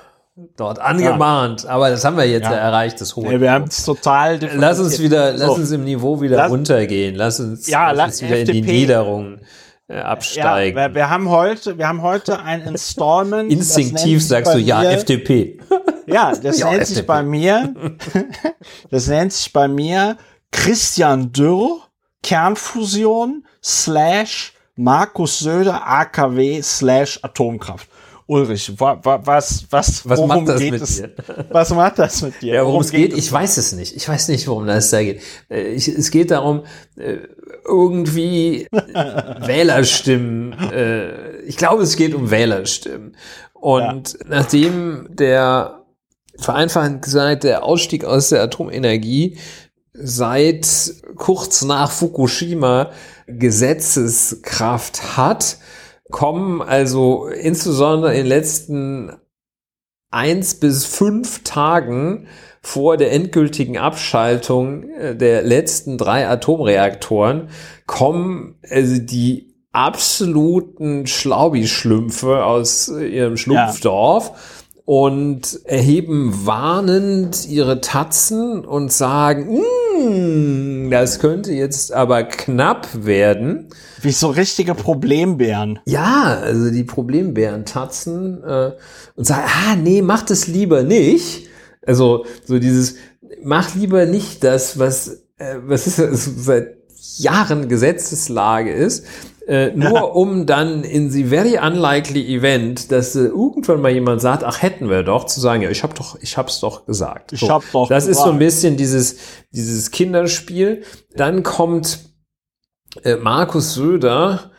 dort 0.55 0.79
angemahnt. 0.79 1.63
Ja. 1.63 1.69
Aber 1.69 1.89
das 1.89 2.03
haben 2.05 2.17
wir 2.17 2.25
jetzt 2.25 2.45
ja, 2.45 2.51
ja 2.51 2.57
erreicht, 2.57 2.99
das 3.01 3.15
hohe. 3.15 3.33
Ja, 3.33 3.41
wir 3.41 3.51
haben 3.51 3.65
es 3.65 3.83
total 3.85 4.39
Lass 4.55 4.79
uns 4.79 5.01
wieder, 5.01 5.37
so. 5.37 5.45
lass 5.45 5.57
uns 5.57 5.71
im 5.71 5.83
Niveau 5.83 6.21
wieder 6.21 6.37
lass, 6.37 6.51
runtergehen. 6.51 7.15
Lass 7.15 7.39
uns, 7.39 7.67
ja, 7.67 7.91
lass 7.91 8.21
uns 8.21 8.23
wieder 8.23 8.39
FDP, 8.39 8.57
in 8.57 8.65
die 8.65 8.71
Niederung 8.71 9.39
äh, 9.87 9.99
absteigen. 9.99 10.77
Wir, 10.77 10.93
wir, 10.93 11.09
haben 11.09 11.29
heute, 11.29 11.77
wir 11.77 11.87
haben 11.87 12.01
heute 12.01 12.39
ein 12.39 12.61
Installment. 12.61 13.51
Instinktiv 13.51 14.23
sagst 14.23 14.53
du 14.53 14.59
ja, 14.59 14.83
FDP. 14.83 15.59
Ja, 16.07 16.33
das 16.35 16.59
ja, 16.59 16.69
nennt 16.69 16.81
FDP. 16.81 16.95
sich 16.95 17.05
bei 17.05 17.21
mir, 17.21 17.73
das 18.89 19.07
nennt 19.07 19.33
sich 19.33 19.51
bei 19.51 19.67
mir 19.67 20.17
Christian 20.51 21.31
Dürr, 21.33 21.81
Kernfusion, 22.23 23.45
slash 23.63 24.53
Markus 24.75 25.39
Söder, 25.39 25.85
AKW, 25.85 26.61
slash 26.61 27.19
Atomkraft. 27.23 27.89
Ulrich, 28.29 28.73
wa, 28.77 28.99
wa, 29.03 29.21
was, 29.23 29.65
was, 29.69 30.07
was 30.07 30.25
macht 30.25 30.49
das 30.49 30.61
mit 30.61 30.81
es, 30.81 30.97
dir? 30.97 31.11
Was 31.49 31.69
macht 31.73 31.97
das 31.97 32.21
mit 32.21 32.41
dir? 32.41 32.55
Ja, 32.55 32.61
worum, 32.61 32.73
worum 32.73 32.81
es 32.81 32.91
geht, 32.91 33.15
ich 33.15 33.31
weiß 33.31 33.55
es 33.55 33.71
nicht. 33.71 33.95
Ich 33.95 34.07
weiß 34.07 34.27
nicht, 34.27 34.45
worum 34.49 34.67
das 34.67 34.89
da 34.89 35.01
geht. 35.01 35.21
Äh, 35.49 35.69
ich, 35.69 35.87
es 35.87 36.11
geht 36.11 36.31
darum, 36.31 36.65
äh, 36.97 37.19
irgendwie 37.65 38.67
Wählerstimmen. 38.71 40.51
Äh, 40.59 41.37
ich 41.43 41.55
glaube, 41.55 41.83
es 41.83 41.95
geht 41.95 42.13
um 42.13 42.29
Wählerstimmen. 42.29 43.15
Und 43.53 44.13
ja. 44.13 44.19
nachdem 44.27 45.07
der 45.09 45.85
vereinfachend 46.37 47.01
gesagt, 47.01 47.43
der 47.43 47.63
Ausstieg 47.63 48.05
aus 48.05 48.29
der 48.29 48.43
Atomenergie 48.43 49.37
seit 49.93 50.93
kurz 51.15 51.63
nach 51.63 51.91
Fukushima 51.91 52.91
Gesetzeskraft 53.27 55.17
hat, 55.17 55.57
kommen 56.11 56.61
also 56.61 57.27
insbesondere 57.27 58.13
in 58.13 58.19
den 58.19 58.27
letzten 58.27 59.11
eins 60.09 60.55
bis 60.55 60.85
fünf 60.85 61.43
Tagen 61.43 62.27
vor 62.61 62.97
der 62.97 63.11
endgültigen 63.11 63.77
Abschaltung 63.77 64.89
äh, 64.89 65.15
der 65.15 65.41
letzten 65.41 65.97
drei 65.97 66.27
Atomreaktoren 66.27 67.49
kommen 67.85 68.55
also 68.69 68.99
die 68.99 69.53
absoluten 69.71 71.07
Schlaubi-Schlümpfe 71.07 72.43
aus 72.45 72.87
äh, 72.87 73.05
ihrem 73.05 73.37
Schlumpfdorf. 73.37 74.29
Ja 74.29 74.35
und 74.87 75.59
erheben 75.65 76.45
warnend 76.45 77.45
ihre 77.45 77.81
Tatzen 77.81 78.63
und 78.63 78.89
sagen, 78.89 79.59
mm, 79.59 80.89
das 80.89 81.19
könnte 81.19 81.51
jetzt 81.51 81.91
aber 81.91 82.23
knapp 82.23 82.87
werden. 83.05 83.67
Wie 84.01 84.13
so 84.13 84.29
richtige 84.29 84.75
Problembären. 84.75 85.79
Ja, 85.83 86.39
also 86.41 86.71
die 86.71 86.85
Problembären 86.85 87.65
tatzen 87.65 88.41
äh, 88.45 88.71
und 89.17 89.25
sagen, 89.25 89.43
ah, 89.45 89.75
nee, 89.75 90.01
mach 90.01 90.21
das 90.21 90.47
lieber 90.47 90.83
nicht. 90.83 91.49
Also 91.85 92.25
so 92.45 92.57
dieses, 92.57 92.95
mach 93.43 93.75
lieber 93.75 94.05
nicht 94.05 94.41
das, 94.45 94.79
was, 94.79 95.21
äh, 95.37 95.57
was 95.65 95.85
ist 95.87 95.99
das, 95.99 96.29
seit 96.37 96.77
Jahren 97.17 97.67
Gesetzeslage 97.67 98.71
ist, 98.71 99.03
äh, 99.47 99.71
nur 99.75 100.15
um 100.15 100.45
dann 100.45 100.83
in 100.83 101.09
the 101.09 101.23
very 101.23 101.57
unlikely 101.57 102.35
event, 102.35 102.91
dass 102.91 103.15
äh, 103.15 103.25
irgendwann 103.25 103.81
mal 103.81 103.91
jemand 103.91 104.21
sagt, 104.21 104.43
ach 104.43 104.61
hätten 104.61 104.89
wir 104.89 105.03
doch, 105.03 105.25
zu 105.25 105.39
sagen, 105.39 105.61
ja, 105.61 105.69
ich 105.69 105.83
habe 105.83 105.93
doch, 105.93 106.17
ich 106.21 106.37
hab's 106.37 106.59
doch 106.59 106.85
gesagt. 106.85 107.33
Ich 107.33 107.39
so, 107.39 107.49
hab 107.49 107.63
doch. 107.71 107.87
Das 107.87 108.05
gesagt. 108.05 108.17
ist 108.17 108.23
so 108.23 108.31
ein 108.31 108.39
bisschen 108.39 108.77
dieses 108.77 109.17
dieses 109.51 109.91
Kinderspiel. 109.91 110.83
Dann 111.15 111.43
kommt 111.43 111.99
äh, 113.03 113.15
Markus 113.15 113.73
Söder, 113.73 114.51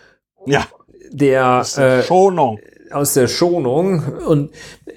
ja, 0.46 0.66
der 1.10 1.66
äh, 1.76 2.02
Schonung 2.02 2.58
aus 2.92 3.14
der 3.14 3.28
Schonung 3.28 4.02
und 4.26 4.50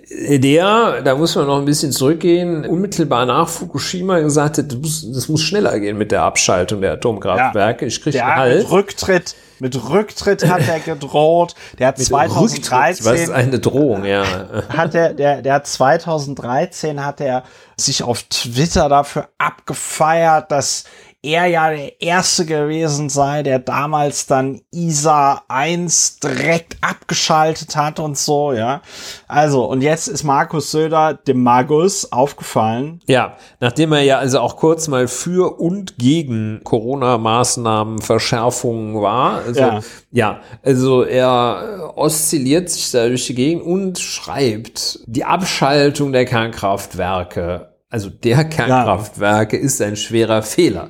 der, 0.10 1.02
da 1.02 1.16
muss 1.16 1.36
man 1.36 1.48
noch 1.48 1.60
ein 1.60 1.66
bisschen 1.66 1.92
zurückgehen, 1.92 2.66
unmittelbar 2.66 3.26
nach 3.26 3.48
Fukushima 3.48 4.20
gesagt 4.20 4.58
hat, 4.58 4.72
das 4.72 4.78
muss, 4.78 5.12
das 5.14 5.30
muss 5.30 5.42
schneller 5.42 5.80
gehen 5.80 5.98
mit 5.98 6.12
der 6.12 6.24
Abschaltung 6.24 6.82
der 6.82 6.94
Atomkraftwerke. 6.94 7.86
Ja, 7.86 7.88
ich 7.88 8.02
kriege 8.02 8.24
einen 8.24 8.36
Halt. 8.36 8.58
Mit 8.64 8.72
Rücktritt, 8.72 9.36
mit 9.60 9.90
Rücktritt 9.90 10.48
hat 10.50 10.68
er 10.68 10.80
gedroht. 10.80 11.56
Der 11.80 11.88
hat 11.88 11.98
2013. 11.98 13.06
Was 13.06 13.22
ist 13.22 13.30
eine 13.30 13.60
Drohung, 13.60 14.04
ja. 14.04 14.24
Hat 14.70 14.94
der, 14.94 15.14
der, 15.14 15.42
der 15.42 15.54
hat 15.54 15.68
2013 15.68 17.06
hat 17.06 17.22
er 17.22 17.44
sich 17.78 18.04
auf 18.04 18.24
Twitter 18.24 18.90
dafür 18.90 19.30
abgefeiert, 19.38 20.52
dass 20.52 20.86
er 21.24 21.46
ja 21.46 21.70
der 21.70 22.02
Erste 22.02 22.46
gewesen 22.46 23.10
sei, 23.10 23.44
der 23.44 23.60
damals 23.60 24.26
dann 24.26 24.62
ISA 24.72 25.44
1 25.48 26.20
direkt 26.20 26.78
abgeschaltet 26.82 27.76
hat 27.76 28.00
und 28.00 28.18
so, 28.18 28.54
ja. 28.54 28.82
Also, 29.28 29.66
und 29.66 29.82
jetzt 29.82 30.08
ist 30.08 30.24
Markus 30.24 30.72
Söder 30.72 31.14
dem 31.14 31.44
Magus 31.44 32.12
aufgefallen. 32.12 33.02
Ja, 33.06 33.38
nachdem 33.60 33.92
er 33.94 34.02
ja 34.02 34.18
also 34.18 34.40
auch 34.40 34.58
kurz 34.58 34.88
mal 34.88 35.08
für 35.08 35.60
und 35.60 36.00
gegen 36.00 36.62
Corona-Maßnahmen, 36.64 38.02
Verschärfungen 38.02 39.00
war. 39.02 39.44
Also, 39.46 39.60
ja. 39.60 39.80
ja, 40.12 40.40
also 40.64 41.04
er 41.04 41.94
oszilliert 41.96 42.70
sich 42.70 42.90
da 42.90 43.08
durch 43.08 43.28
die 43.28 43.36
Gegend 43.36 43.64
und 43.64 44.00
schreibt, 44.00 45.00
die 45.06 45.24
Abschaltung 45.24 46.12
der 46.12 46.26
Kernkraftwerke 46.26 47.68
also 47.92 48.10
der 48.10 48.46
Kernkraftwerke 48.46 49.58
ja. 49.58 49.64
ist 49.64 49.82
ein 49.82 49.98
schwerer 49.98 50.42
Fehler. 50.44 50.90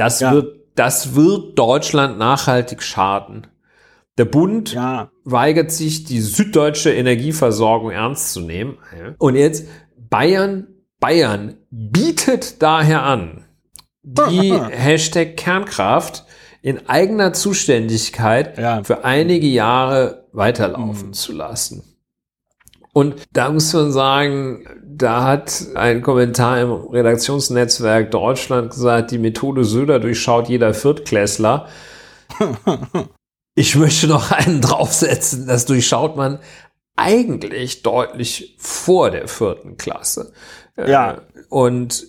Das 0.00 0.20
ja. 0.20 0.32
wird, 0.32 0.60
das 0.76 1.14
wird 1.14 1.58
Deutschland 1.58 2.16
nachhaltig 2.16 2.82
schaden. 2.82 3.46
Der 4.16 4.24
Bund 4.24 4.72
ja. 4.72 5.10
weigert 5.24 5.70
sich, 5.70 6.04
die 6.04 6.22
süddeutsche 6.22 6.90
Energieversorgung 6.90 7.90
ernst 7.90 8.32
zu 8.32 8.40
nehmen. 8.40 8.78
Und 9.18 9.34
jetzt 9.34 9.66
Bayern, 9.98 10.68
Bayern 11.00 11.58
bietet 11.70 12.62
daher 12.62 13.02
an, 13.02 13.44
die 14.02 14.54
Hashtag 14.70 15.36
Kernkraft 15.36 16.24
in 16.62 16.88
eigener 16.88 17.34
Zuständigkeit 17.34 18.56
ja. 18.56 18.82
für 18.82 19.04
einige 19.04 19.48
Jahre 19.48 20.28
weiterlaufen 20.32 21.08
mhm. 21.08 21.12
zu 21.12 21.32
lassen. 21.32 21.89
Und 22.92 23.16
da 23.32 23.50
muss 23.50 23.72
man 23.72 23.92
sagen, 23.92 24.66
da 24.84 25.24
hat 25.24 25.66
ein 25.74 26.02
Kommentar 26.02 26.60
im 26.60 26.72
Redaktionsnetzwerk 26.72 28.10
Deutschland 28.10 28.70
gesagt, 28.70 29.12
die 29.12 29.18
Methode 29.18 29.64
Söder 29.64 30.00
durchschaut 30.00 30.48
jeder 30.48 30.74
Viertklässler. 30.74 31.68
Ich 33.56 33.74
möchte 33.74 34.06
noch 34.06 34.30
einen 34.30 34.60
draufsetzen, 34.60 35.46
das 35.46 35.66
durchschaut 35.66 36.16
man 36.16 36.38
eigentlich 36.96 37.82
deutlich 37.82 38.56
vor 38.58 39.10
der 39.10 39.26
vierten 39.26 39.76
Klasse. 39.76 40.32
Ja. 40.76 41.12
Äh, 41.12 41.20
und 41.48 42.06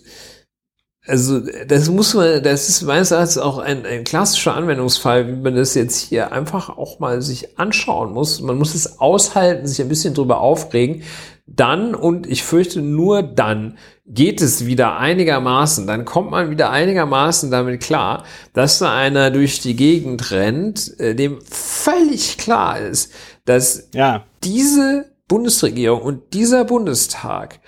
also 1.06 1.40
das 1.66 1.90
muss 1.90 2.14
man, 2.14 2.42
das 2.44 2.68
ist 2.68 2.82
meines 2.82 3.10
Erachtens 3.10 3.38
auch 3.38 3.58
ein, 3.58 3.84
ein 3.84 4.04
klassischer 4.04 4.54
Anwendungsfall, 4.54 5.26
wie 5.26 5.32
man 5.32 5.56
das 5.56 5.74
jetzt 5.74 5.98
hier 5.98 6.30
einfach 6.30 6.68
auch 6.68 7.00
mal 7.00 7.20
sich 7.22 7.58
anschauen 7.58 8.12
muss. 8.12 8.40
Man 8.40 8.56
muss 8.56 8.74
es 8.74 9.00
aushalten, 9.00 9.66
sich 9.66 9.80
ein 9.82 9.88
bisschen 9.88 10.14
drüber 10.14 10.40
aufregen. 10.40 11.02
Dann, 11.46 11.96
und 11.96 12.28
ich 12.28 12.44
fürchte 12.44 12.80
nur 12.80 13.24
dann, 13.24 13.78
geht 14.06 14.40
es 14.40 14.64
wieder 14.64 14.96
einigermaßen, 14.96 15.88
dann 15.88 16.04
kommt 16.04 16.30
man 16.30 16.50
wieder 16.50 16.70
einigermaßen 16.70 17.50
damit 17.50 17.80
klar, 17.80 18.24
dass 18.52 18.78
da 18.78 18.94
einer 18.94 19.32
durch 19.32 19.60
die 19.60 19.74
Gegend 19.74 20.30
rennt, 20.30 20.98
äh, 21.00 21.16
dem 21.16 21.40
völlig 21.40 22.38
klar 22.38 22.78
ist, 22.78 23.12
dass 23.44 23.88
ja. 23.92 24.24
diese 24.44 25.10
Bundesregierung 25.26 26.00
und 26.02 26.32
dieser 26.32 26.64
Bundestag 26.64 27.58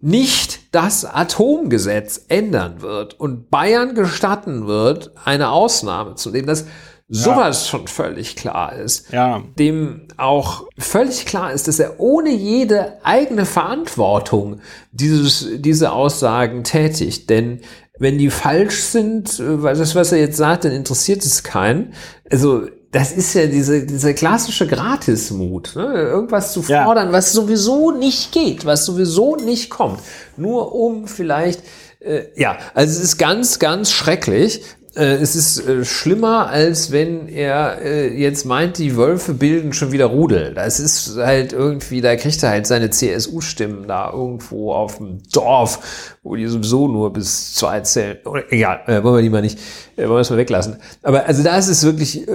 nicht 0.00 0.74
das 0.74 1.04
Atomgesetz 1.04 2.26
ändern 2.28 2.82
wird 2.82 3.18
und 3.18 3.50
Bayern 3.50 3.94
gestatten 3.94 4.66
wird, 4.66 5.12
eine 5.24 5.50
Ausnahme 5.50 6.16
zu 6.16 6.30
nehmen, 6.30 6.46
dass 6.46 6.66
sowas 7.08 7.64
ja. 7.64 7.70
schon 7.70 7.86
völlig 7.86 8.36
klar 8.36 8.74
ist, 8.74 9.12
ja. 9.12 9.42
dem 9.58 10.08
auch 10.16 10.64
völlig 10.76 11.24
klar 11.24 11.52
ist, 11.52 11.68
dass 11.68 11.78
er 11.78 12.00
ohne 12.00 12.30
jede 12.30 13.04
eigene 13.04 13.46
Verantwortung 13.46 14.60
dieses, 14.90 15.46
diese 15.58 15.92
Aussagen 15.92 16.64
tätigt. 16.64 17.30
Denn 17.30 17.60
wenn 17.98 18.18
die 18.18 18.30
falsch 18.30 18.82
sind, 18.82 19.38
äh, 19.38 19.62
weil 19.62 19.76
das, 19.76 19.94
was 19.94 20.12
er 20.12 20.18
jetzt 20.18 20.36
sagt, 20.36 20.64
dann 20.64 20.72
interessiert 20.72 21.24
es 21.24 21.44
keinen. 21.44 21.94
Also 22.30 22.66
das 22.92 23.12
ist 23.12 23.34
ja 23.34 23.46
diese, 23.46 23.84
dieser 23.84 24.14
klassische 24.14 24.66
Gratismut, 24.66 25.74
ne? 25.76 25.92
irgendwas 25.94 26.52
zu 26.52 26.62
fordern, 26.62 27.08
ja. 27.08 27.12
was 27.12 27.32
sowieso 27.32 27.90
nicht 27.90 28.32
geht, 28.32 28.64
was 28.64 28.84
sowieso 28.84 29.36
nicht 29.36 29.70
kommt, 29.70 30.00
nur 30.36 30.74
um 30.74 31.06
vielleicht, 31.08 31.62
äh, 32.00 32.24
ja, 32.36 32.58
also 32.74 32.98
es 32.98 33.04
ist 33.04 33.18
ganz, 33.18 33.58
ganz 33.58 33.92
schrecklich. 33.92 34.62
Äh, 34.96 35.16
es 35.16 35.36
ist 35.36 35.58
äh, 35.58 35.84
schlimmer, 35.84 36.48
als 36.48 36.90
wenn 36.90 37.28
er 37.28 37.82
äh, 37.82 38.18
jetzt 38.18 38.46
meint, 38.46 38.78
die 38.78 38.96
Wölfe 38.96 39.34
bilden 39.34 39.74
schon 39.74 39.92
wieder 39.92 40.06
Rudel. 40.06 40.54
Das 40.54 40.80
ist 40.80 41.16
halt 41.18 41.52
irgendwie, 41.52 42.00
da 42.00 42.16
kriegt 42.16 42.42
er 42.42 42.50
halt 42.50 42.66
seine 42.66 42.88
CSU-Stimmen 42.88 43.86
da 43.86 44.10
irgendwo 44.10 44.72
auf 44.72 44.96
dem 44.96 45.22
Dorf, 45.30 46.14
wo 46.22 46.34
die 46.34 46.46
sowieso 46.46 46.88
nur 46.88 47.12
bis 47.12 47.52
zwei 47.54 47.80
zählen. 47.80 48.18
Egal, 48.48 48.80
wollen 49.04 49.16
wir 49.16 49.22
die 49.22 49.28
mal 49.28 49.42
nicht, 49.42 49.58
wollen 49.96 50.10
wir 50.10 50.20
es 50.20 50.30
mal 50.30 50.38
weglassen. 50.38 50.76
Aber 51.02 51.26
also 51.26 51.42
da 51.42 51.58
ist 51.58 51.68
es 51.68 51.84
wirklich, 51.84 52.26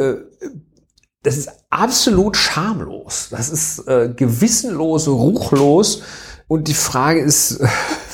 das 1.24 1.38
ist 1.38 1.50
absolut 1.70 2.38
schamlos. 2.38 3.30
Das 3.32 3.50
ist 3.50 3.86
gewissenlos, 4.16 5.08
ruchlos. 5.08 6.04
Und 6.48 6.68
die 6.68 6.74
Frage 6.74 7.22
ist, 7.22 7.60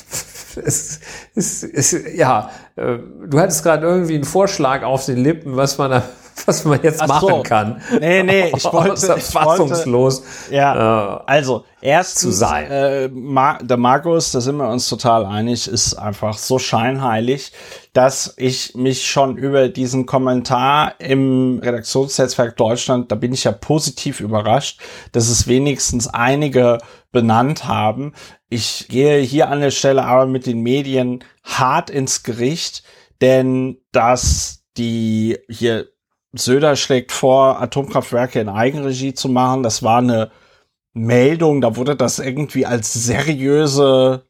es, 0.57 0.99
es, 1.35 1.63
es, 1.63 1.95
ja, 2.15 2.49
äh, 2.75 2.97
du 3.27 3.39
hattest 3.39 3.63
gerade 3.63 3.85
irgendwie 3.85 4.15
einen 4.15 4.23
Vorschlag 4.23 4.83
auf 4.83 5.05
den 5.05 5.17
Lippen, 5.17 5.55
was 5.55 5.77
man 5.77 5.91
da, 5.91 6.03
was 6.45 6.65
man 6.65 6.79
jetzt 6.81 7.01
Ach 7.01 7.07
machen 7.07 7.29
so. 7.29 7.43
kann. 7.43 7.81
Nee, 7.99 8.23
nee, 8.23 8.51
ich 8.55 8.63
wollte, 8.71 9.15
ich 9.17 9.23
fassungslos. 9.23 10.21
Wollte, 10.21 10.55
ja, 10.55 11.15
äh, 11.15 11.23
also 11.25 11.65
erstens, 11.81 12.21
zu 12.21 12.31
sein. 12.31 12.69
Äh, 12.69 13.07
Ma 13.09 13.57
der 13.59 13.77
Markus, 13.77 14.31
da 14.31 14.41
sind 14.41 14.57
wir 14.57 14.69
uns 14.69 14.87
total 14.89 15.25
einig, 15.25 15.67
ist 15.67 15.95
einfach 15.95 16.37
so 16.37 16.59
scheinheilig, 16.59 17.51
dass 17.93 18.35
ich 18.37 18.75
mich 18.75 19.07
schon 19.07 19.37
über 19.37 19.69
diesen 19.69 20.05
Kommentar 20.05 20.93
im 20.99 21.59
Redaktionsnetzwerk 21.63 22.55
Deutschland, 22.57 23.11
da 23.11 23.15
bin 23.15 23.33
ich 23.33 23.43
ja 23.43 23.51
positiv 23.51 24.19
überrascht, 24.19 24.79
dass 25.13 25.29
es 25.29 25.47
wenigstens 25.47 26.07
einige 26.07 26.77
benannt 27.11 27.65
haben. 27.67 28.13
Ich 28.49 28.87
gehe 28.87 29.19
hier 29.19 29.49
an 29.49 29.61
der 29.61 29.71
Stelle 29.71 30.05
aber 30.05 30.25
mit 30.25 30.45
den 30.45 30.61
Medien 30.61 31.23
hart 31.43 31.89
ins 31.89 32.23
Gericht, 32.23 32.83
denn 33.21 33.77
dass 33.91 34.63
die 34.77 35.37
hier 35.49 35.89
Söder 36.33 36.75
schlägt 36.75 37.11
vor, 37.11 37.61
Atomkraftwerke 37.61 38.39
in 38.39 38.49
Eigenregie 38.49 39.13
zu 39.13 39.27
machen, 39.27 39.63
das 39.63 39.83
war 39.83 39.99
eine 39.99 40.31
Meldung, 40.93 41.61
da 41.61 41.75
wurde 41.75 41.95
das 41.95 42.19
irgendwie 42.19 42.65
als 42.65 42.93
seriöse 42.93 44.27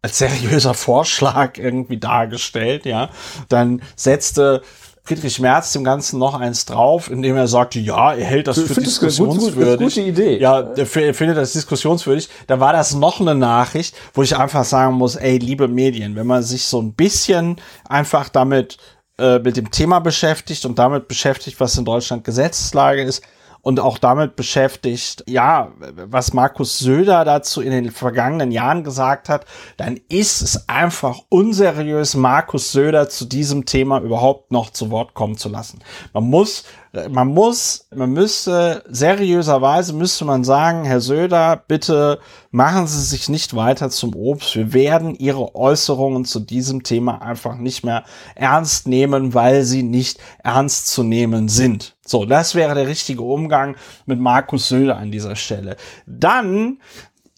als 0.00 0.18
seriöser 0.18 0.74
Vorschlag 0.74 1.58
irgendwie 1.58 1.98
dargestellt, 1.98 2.86
ja. 2.86 3.10
Dann 3.48 3.82
setzte 3.96 4.62
Friedrich 5.08 5.40
Merz 5.40 5.72
dem 5.72 5.84
Ganzen 5.84 6.18
noch 6.18 6.34
eins 6.38 6.66
drauf, 6.66 7.10
indem 7.10 7.34
er 7.34 7.48
sagte, 7.48 7.80
ja, 7.80 8.12
er 8.12 8.26
hält 8.26 8.46
das 8.46 8.60
für 8.60 8.78
diskussionswürdig. 8.78 9.78
Gut, 9.78 9.94
gute 9.94 10.02
Idee. 10.02 10.38
Ja, 10.38 10.60
er, 10.60 10.96
er 10.96 11.14
findet 11.14 11.38
das 11.38 11.54
diskussionswürdig. 11.54 12.28
Da 12.46 12.60
war 12.60 12.74
das 12.74 12.94
noch 12.94 13.18
eine 13.18 13.34
Nachricht, 13.34 13.96
wo 14.12 14.22
ich 14.22 14.36
einfach 14.36 14.64
sagen 14.64 14.96
muss, 14.96 15.16
ey, 15.16 15.38
liebe 15.38 15.66
Medien, 15.66 16.14
wenn 16.14 16.26
man 16.26 16.42
sich 16.42 16.64
so 16.64 16.82
ein 16.82 16.92
bisschen 16.92 17.56
einfach 17.88 18.28
damit 18.28 18.76
äh, 19.18 19.38
mit 19.38 19.56
dem 19.56 19.70
Thema 19.70 20.00
beschäftigt 20.00 20.66
und 20.66 20.78
damit 20.78 21.08
beschäftigt, 21.08 21.58
was 21.58 21.78
in 21.78 21.86
Deutschland 21.86 22.24
Gesetzeslage 22.24 23.02
ist, 23.02 23.22
und 23.62 23.80
auch 23.80 23.98
damit 23.98 24.36
beschäftigt, 24.36 25.24
ja, 25.26 25.72
was 25.78 26.32
Markus 26.32 26.78
Söder 26.78 27.24
dazu 27.24 27.60
in 27.60 27.70
den 27.70 27.90
vergangenen 27.90 28.50
Jahren 28.50 28.84
gesagt 28.84 29.28
hat, 29.28 29.46
dann 29.76 30.00
ist 30.08 30.42
es 30.42 30.68
einfach 30.68 31.20
unseriös, 31.28 32.14
Markus 32.14 32.72
Söder 32.72 33.08
zu 33.08 33.24
diesem 33.24 33.66
Thema 33.66 34.00
überhaupt 34.00 34.52
noch 34.52 34.70
zu 34.70 34.90
Wort 34.90 35.14
kommen 35.14 35.36
zu 35.36 35.48
lassen. 35.48 35.80
Man 36.12 36.24
muss 36.24 36.64
man 37.10 37.28
muss, 37.28 37.86
man 37.94 38.12
müsste, 38.12 38.82
seriöserweise 38.88 39.92
müsste 39.92 40.24
man 40.24 40.44
sagen, 40.44 40.84
Herr 40.84 41.00
Söder, 41.00 41.62
bitte 41.68 42.18
machen 42.50 42.86
Sie 42.86 43.02
sich 43.02 43.28
nicht 43.28 43.54
weiter 43.54 43.90
zum 43.90 44.14
Obst. 44.14 44.56
Wir 44.56 44.72
werden 44.72 45.14
Ihre 45.14 45.54
Äußerungen 45.54 46.24
zu 46.24 46.40
diesem 46.40 46.82
Thema 46.82 47.20
einfach 47.20 47.56
nicht 47.56 47.84
mehr 47.84 48.04
ernst 48.34 48.88
nehmen, 48.88 49.34
weil 49.34 49.64
sie 49.64 49.82
nicht 49.82 50.18
ernst 50.42 50.88
zu 50.88 51.02
nehmen 51.02 51.48
sind. 51.48 51.96
So, 52.06 52.24
das 52.24 52.54
wäre 52.54 52.74
der 52.74 52.88
richtige 52.88 53.22
Umgang 53.22 53.76
mit 54.06 54.18
Markus 54.18 54.68
Söder 54.68 54.96
an 54.96 55.10
dieser 55.10 55.36
Stelle. 55.36 55.76
Dann 56.06 56.78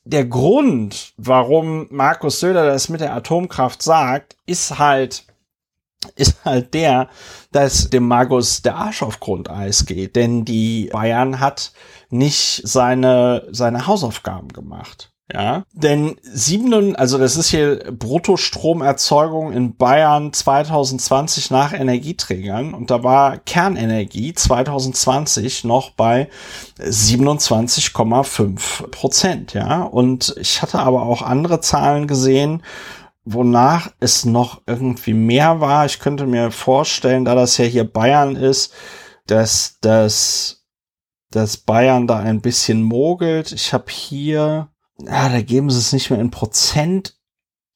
der 0.05 0.25
Grund, 0.25 1.13
warum 1.17 1.87
Markus 1.91 2.41
Söder 2.41 2.67
das 2.67 2.89
mit 2.89 3.01
der 3.01 3.15
Atomkraft 3.15 3.83
sagt, 3.83 4.37
ist 4.47 4.79
halt, 4.79 5.25
ist 6.17 6.45
halt 6.45 6.75
der, 6.75 7.09
dass 7.53 7.91
dem 7.91 8.07
Magus 8.07 8.63
der 8.63 8.77
Arsch 8.77 9.03
auf 9.03 9.21
Grundeis 9.21 9.87
geht, 9.87 10.17
denn 10.17 10.45
die 10.45 10.89
Bayern 10.93 11.41
hat 11.41 11.73
nicht 12.09 12.63
seine, 12.65 13.47
seine 13.51 13.87
Hausaufgaben 13.87 14.49
gemacht. 14.49 15.13
Ja, 15.33 15.63
denn 15.73 16.17
sieben, 16.23 16.97
also 16.97 17.17
das 17.17 17.37
ist 17.37 17.51
hier 17.51 17.93
Bruttostromerzeugung 17.93 19.53
in 19.53 19.77
Bayern 19.77 20.33
2020 20.33 21.53
nach 21.53 21.73
Energieträgern 21.73 22.75
und 22.75 22.91
da 22.91 23.05
war 23.05 23.39
Kernenergie 23.39 24.35
2020 24.35 25.63
noch 25.63 25.91
bei 25.91 26.29
27,5 26.81 28.89
Prozent. 28.89 29.55
Ja, 29.55 29.83
und 29.83 30.35
ich 30.41 30.63
hatte 30.63 30.81
aber 30.81 31.03
auch 31.03 31.23
andere 31.23 31.61
Zahlen 31.61 32.09
gesehen, 32.09 32.65
wonach 33.25 33.93
es 34.01 34.25
noch 34.25 34.63
irgendwie 34.67 35.15
mehr 35.15 35.61
war. 35.61 35.87
Ich 35.87 35.99
könnte 35.99 36.27
mir 36.27 36.51
vorstellen, 36.51 37.25
da 37.25 37.35
das 37.35 37.59
ja 37.59 37.65
hier 37.65 37.85
Bayern 37.85 38.37
ist, 38.37 38.73
dass 39.27 39.79
das, 39.81 40.65
dass 41.31 41.57
Bayern 41.57 42.07
da 42.07 42.19
ein 42.19 42.41
bisschen 42.41 42.83
mogelt. 42.83 43.53
Ich 43.53 43.73
habe 43.73 43.91
hier, 43.91 44.69
ja, 44.99 45.29
da 45.29 45.41
geben 45.43 45.71
sie 45.71 45.79
es 45.79 45.93
nicht 45.93 46.11
mehr 46.11 46.21
in 46.21 46.31
Prozent 46.31 47.17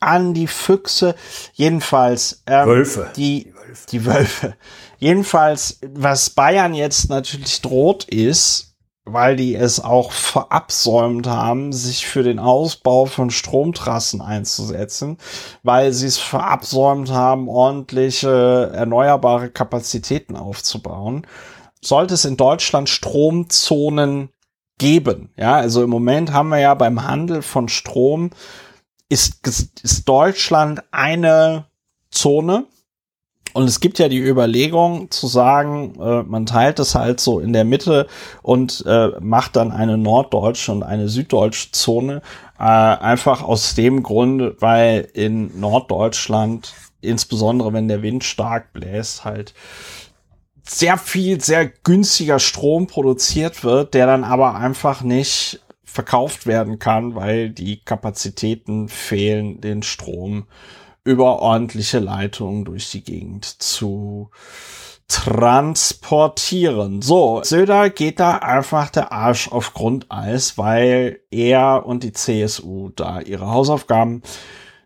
an 0.00 0.34
die 0.34 0.46
Füchse. 0.46 1.14
Jedenfalls 1.52 2.42
ähm, 2.46 2.66
Wölfe. 2.66 3.12
Die, 3.16 3.44
die 3.44 3.54
Wölfe. 3.54 3.86
Die 3.90 4.04
Wölfe. 4.06 4.56
Jedenfalls, 4.98 5.80
was 5.82 6.30
Bayern 6.30 6.74
jetzt 6.74 7.10
natürlich 7.10 7.60
droht, 7.60 8.04
ist, 8.04 8.73
weil 9.04 9.36
die 9.36 9.54
es 9.54 9.80
auch 9.80 10.12
verabsäumt 10.12 11.26
haben, 11.26 11.72
sich 11.72 12.06
für 12.06 12.22
den 12.22 12.38
Ausbau 12.38 13.04
von 13.04 13.30
Stromtrassen 13.30 14.22
einzusetzen, 14.22 15.18
weil 15.62 15.92
sie 15.92 16.06
es 16.06 16.18
verabsäumt 16.18 17.10
haben, 17.10 17.48
ordentliche 17.48 18.70
erneuerbare 18.74 19.50
Kapazitäten 19.50 20.36
aufzubauen. 20.36 21.26
Sollte 21.82 22.14
es 22.14 22.24
in 22.24 22.38
Deutschland 22.38 22.88
Stromzonen 22.88 24.30
geben, 24.78 25.30
ja, 25.36 25.54
also 25.54 25.82
im 25.82 25.90
Moment 25.90 26.32
haben 26.32 26.48
wir 26.48 26.58
ja 26.58 26.74
beim 26.74 27.06
Handel 27.06 27.42
von 27.42 27.68
Strom 27.68 28.30
ist, 29.08 29.46
ist 29.82 30.08
Deutschland 30.08 30.82
eine 30.90 31.66
Zone, 32.10 32.66
und 33.54 33.68
es 33.68 33.78
gibt 33.78 34.00
ja 34.00 34.08
die 34.08 34.18
Überlegung 34.18 35.12
zu 35.12 35.28
sagen, 35.28 35.94
äh, 36.00 36.24
man 36.24 36.44
teilt 36.44 36.80
es 36.80 36.96
halt 36.96 37.20
so 37.20 37.38
in 37.38 37.52
der 37.52 37.64
Mitte 37.64 38.08
und 38.42 38.84
äh, 38.84 39.10
macht 39.20 39.54
dann 39.54 39.70
eine 39.70 39.96
norddeutsche 39.96 40.72
und 40.72 40.82
eine 40.82 41.08
süddeutsche 41.08 41.70
Zone. 41.70 42.20
Äh, 42.58 42.64
einfach 42.64 43.42
aus 43.42 43.76
dem 43.76 44.02
Grund, 44.02 44.60
weil 44.60 45.08
in 45.14 45.60
Norddeutschland, 45.60 46.74
insbesondere 47.00 47.72
wenn 47.72 47.86
der 47.86 48.02
Wind 48.02 48.24
stark 48.24 48.72
bläst, 48.72 49.24
halt 49.24 49.54
sehr 50.64 50.98
viel, 50.98 51.40
sehr 51.40 51.68
günstiger 51.68 52.40
Strom 52.40 52.88
produziert 52.88 53.62
wird, 53.62 53.94
der 53.94 54.06
dann 54.06 54.24
aber 54.24 54.56
einfach 54.56 55.02
nicht 55.02 55.60
verkauft 55.84 56.48
werden 56.48 56.80
kann, 56.80 57.14
weil 57.14 57.50
die 57.50 57.76
Kapazitäten 57.84 58.88
fehlen, 58.88 59.60
den 59.60 59.84
Strom 59.84 60.46
über 61.04 61.40
ordentliche 61.40 61.98
Leitungen 61.98 62.64
durch 62.64 62.90
die 62.90 63.04
Gegend 63.04 63.44
zu 63.44 64.30
transportieren. 65.06 67.02
So, 67.02 67.42
Söder 67.44 67.90
geht 67.90 68.20
da 68.20 68.38
einfach 68.38 68.88
der 68.88 69.12
Arsch 69.12 69.48
auf 69.52 69.74
Grundeis, 69.74 70.56
weil 70.56 71.20
er 71.30 71.84
und 71.86 72.02
die 72.02 72.12
CSU 72.12 72.88
da 72.96 73.20
ihre 73.20 73.50
Hausaufgaben 73.50 74.22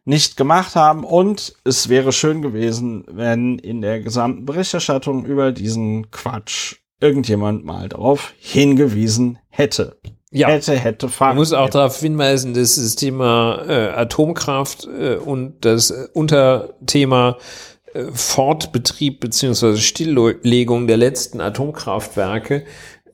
nicht 0.04 0.36
gemacht 0.36 0.74
haben 0.74 1.04
und 1.04 1.54
es 1.64 1.88
wäre 1.88 2.12
schön 2.12 2.42
gewesen, 2.42 3.04
wenn 3.08 3.58
in 3.58 3.80
der 3.80 4.00
gesamten 4.00 4.46
Berichterstattung 4.46 5.24
über 5.24 5.52
diesen 5.52 6.10
Quatsch 6.10 6.76
irgendjemand 7.00 7.64
mal 7.64 7.88
darauf 7.88 8.32
hingewiesen 8.38 9.38
hätte 9.50 9.98
ja. 10.30 10.48
hätte, 10.48 10.72
hätte 10.78 11.08
fahren. 11.08 11.30
Man 11.30 11.38
muss 11.38 11.52
auch 11.52 11.70
darauf 11.70 11.98
hinweisen, 11.98 12.54
dass 12.54 12.76
das 12.76 12.96
Thema 12.96 13.64
äh, 13.66 13.88
Atomkraft 13.90 14.86
äh, 14.86 15.16
und 15.16 15.64
das 15.64 15.90
äh, 15.90 16.08
Unterthema 16.12 17.38
äh, 17.94 18.04
Fortbetrieb 18.12 19.20
beziehungsweise 19.20 19.78
Stilllegung 19.78 20.86
der 20.86 20.96
letzten 20.96 21.40
Atomkraftwerke 21.40 22.64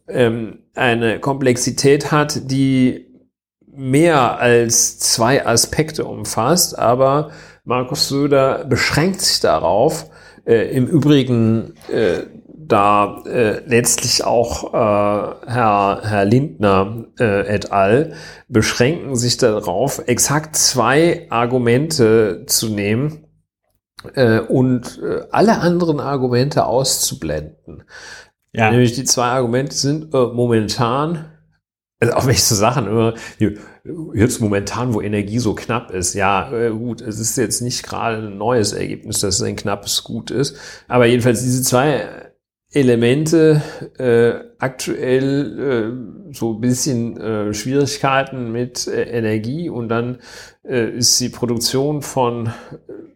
ähm, 0.09 0.65
eine 0.75 1.21
Komplexität 1.21 2.11
hat, 2.13 2.51
die 2.51 3.07
mehr 3.67 4.39
als 4.39 4.99
zwei 4.99 5.47
Aspekte 5.47 6.05
umfasst, 6.05 6.79
aber 6.79 7.31
Markus 7.65 8.09
Söder 8.09 8.65
beschränkt 8.65 9.21
sich 9.21 9.41
darauf, 9.41 10.07
äh, 10.47 10.77
im 10.77 10.87
Übrigen 10.87 11.75
äh, 11.91 12.25
da 12.69 13.23
äh, 13.27 13.61
letztlich 13.67 14.25
auch 14.25 14.73
äh, 14.73 15.47
Herr, 15.47 16.01
Herr 16.03 16.25
Lindner 16.25 17.07
äh, 17.19 17.55
et 17.55 17.73
al. 17.73 18.15
beschränken 18.49 19.17
sich 19.17 19.37
darauf, 19.37 20.03
exakt 20.07 20.57
zwei 20.57 21.27
Argumente 21.31 22.45
zu 22.47 22.69
nehmen 22.69 23.27
äh, 24.15 24.41
und 24.41 25.01
äh, 25.03 25.27
alle 25.31 25.59
anderen 25.59 26.01
Argumente 26.01 26.67
auszublenden. 26.67 27.85
Ja. 28.53 28.71
Nämlich 28.71 28.93
die 28.93 29.05
zwei 29.05 29.27
Argumente 29.27 29.75
sind 29.75 30.15
äh, 30.15 30.27
momentan, 30.27 31.33
also 32.01 32.15
auch 32.15 32.27
welche 32.27 32.43
so 32.43 32.55
Sachen 32.55 32.87
immer, 32.87 33.15
jetzt 34.15 34.41
momentan, 34.41 34.95
wo 34.95 35.01
Energie 35.01 35.39
so 35.39 35.55
knapp 35.55 35.91
ist, 35.91 36.15
ja, 36.15 36.53
äh, 36.53 36.71
gut, 36.71 37.01
es 37.01 37.19
ist 37.19 37.37
jetzt 37.37 37.61
nicht 37.61 37.83
gerade 37.83 38.19
ein 38.19 38.39
neues 38.39 38.73
Ergebnis, 38.73 39.21
dass 39.21 39.37
es 39.37 39.43
ein 39.43 39.57
knappes 39.57 40.05
Gut 40.05 40.31
ist, 40.31 40.57
aber 40.89 41.07
jedenfalls 41.07 41.43
diese 41.43 41.63
zwei 41.63 42.33
Elemente 42.75 43.63
äh, 43.99 44.33
aktuell 44.59 46.27
äh, 46.31 46.35
so 46.35 46.55
ein 46.55 46.61
bisschen 46.61 47.17
äh, 47.21 47.55
Schwierigkeiten 47.55 48.51
mit 48.51 48.89
äh, 48.89 49.05
Energie 49.05 49.69
und 49.69 49.89
dann 49.89 50.19
äh, 50.65 50.91
ist 50.91 51.21
die 51.21 51.29
Produktion 51.29 52.03
von 52.03 52.53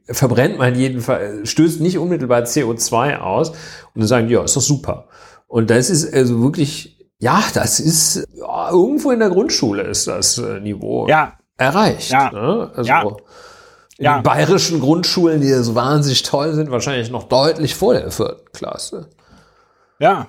äh, 0.07 0.15
verbrennt 0.15 0.59
man 0.59 0.77
jedenfalls 0.77 1.51
stößt 1.51 1.81
nicht 1.81 1.99
unmittelbar 1.99 2.43
CO2 2.43 3.19
aus 3.19 3.51
und 3.51 3.57
dann 3.97 4.07
sagen 4.07 4.29
die, 4.29 4.35
ja 4.35 4.45
ist 4.45 4.57
doch 4.57 4.63
super 4.63 5.09
und 5.49 5.71
das 5.71 5.91
ist 5.91 6.15
also 6.15 6.41
wirklich 6.41 7.05
ja 7.19 7.43
das 7.53 7.81
ist 7.81 8.29
ja, 8.35 8.71
irgendwo 8.71 9.11
in 9.11 9.19
der 9.19 9.31
Grundschule 9.31 9.83
ist 9.83 10.07
das 10.07 10.39
äh, 10.39 10.61
Niveau 10.61 11.09
ja 11.09 11.33
erreicht 11.57 12.13
ja 12.13 12.31
ne? 12.31 12.71
also 12.75 12.89
ja. 12.89 13.17
In 13.99 14.05
ja. 14.05 14.19
den 14.19 14.23
bayerischen 14.23 14.79
Grundschulen, 14.79 15.41
die 15.41 15.53
so 15.55 15.75
wahnsinnig 15.75 16.23
toll 16.23 16.55
sind, 16.55 16.71
wahrscheinlich 16.71 17.11
noch 17.11 17.25
deutlich 17.25 17.75
vor 17.75 17.95
der 17.95 18.13
vierten 18.13 18.45
Klasse. 18.53 19.09
Ja. 19.99 20.29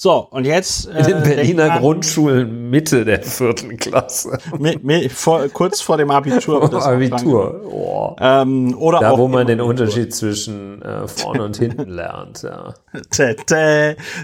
So, 0.00 0.28
und 0.30 0.44
jetzt. 0.44 0.86
Äh, 0.86 0.98
In 0.98 1.04
den 1.06 1.22
Berliner 1.24 1.66
man, 1.66 1.80
Grundschulen 1.80 2.70
Mitte 2.70 3.04
der 3.04 3.20
vierten 3.20 3.76
Klasse. 3.76 4.38
Mit, 4.56 4.84
mit, 4.84 5.10
vor, 5.10 5.48
kurz 5.48 5.80
vor 5.80 5.96
dem 5.96 6.12
Abitur. 6.12 6.72
Abitur. 6.72 7.64
Oh. 7.64 8.16
Ähm, 8.20 8.78
oder 8.78 9.00
da, 9.00 9.18
wo 9.18 9.26
man 9.26 9.48
den 9.48 9.60
Unterschied 9.60 10.14
zwischen 10.14 10.80
äh, 10.82 11.08
vorne 11.08 11.42
und 11.42 11.56
hinten 11.58 11.90
lernt, 11.90 12.42
ja. 12.44 12.74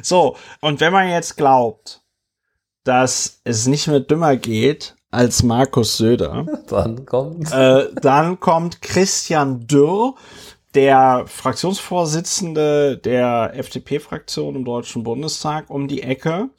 So, 0.03 0.37
und 0.61 0.80
wenn 0.80 0.93
man 0.93 1.09
jetzt 1.09 1.37
glaubt, 1.37 2.03
dass 2.85 3.41
es 3.43 3.66
nicht 3.66 3.89
mehr 3.89 4.01
dümmer 4.01 4.37
geht 4.37 4.95
als 5.11 5.43
Markus 5.43 5.97
Söder, 5.97 6.47
dann 6.68 7.05
kommt, 7.05 7.53
äh, 7.53 7.87
dann 8.01 8.39
kommt 8.39 8.80
Christian 8.80 9.66
Dürr 9.66 10.14
der 10.75 11.25
Fraktionsvorsitzende 11.27 12.99
der 12.99 13.53
FDP-Fraktion 13.55 14.57
im 14.57 14.64
Deutschen 14.64 15.03
Bundestag 15.03 15.70
um 15.70 15.89
die 15.89 16.03
Ecke 16.03 16.51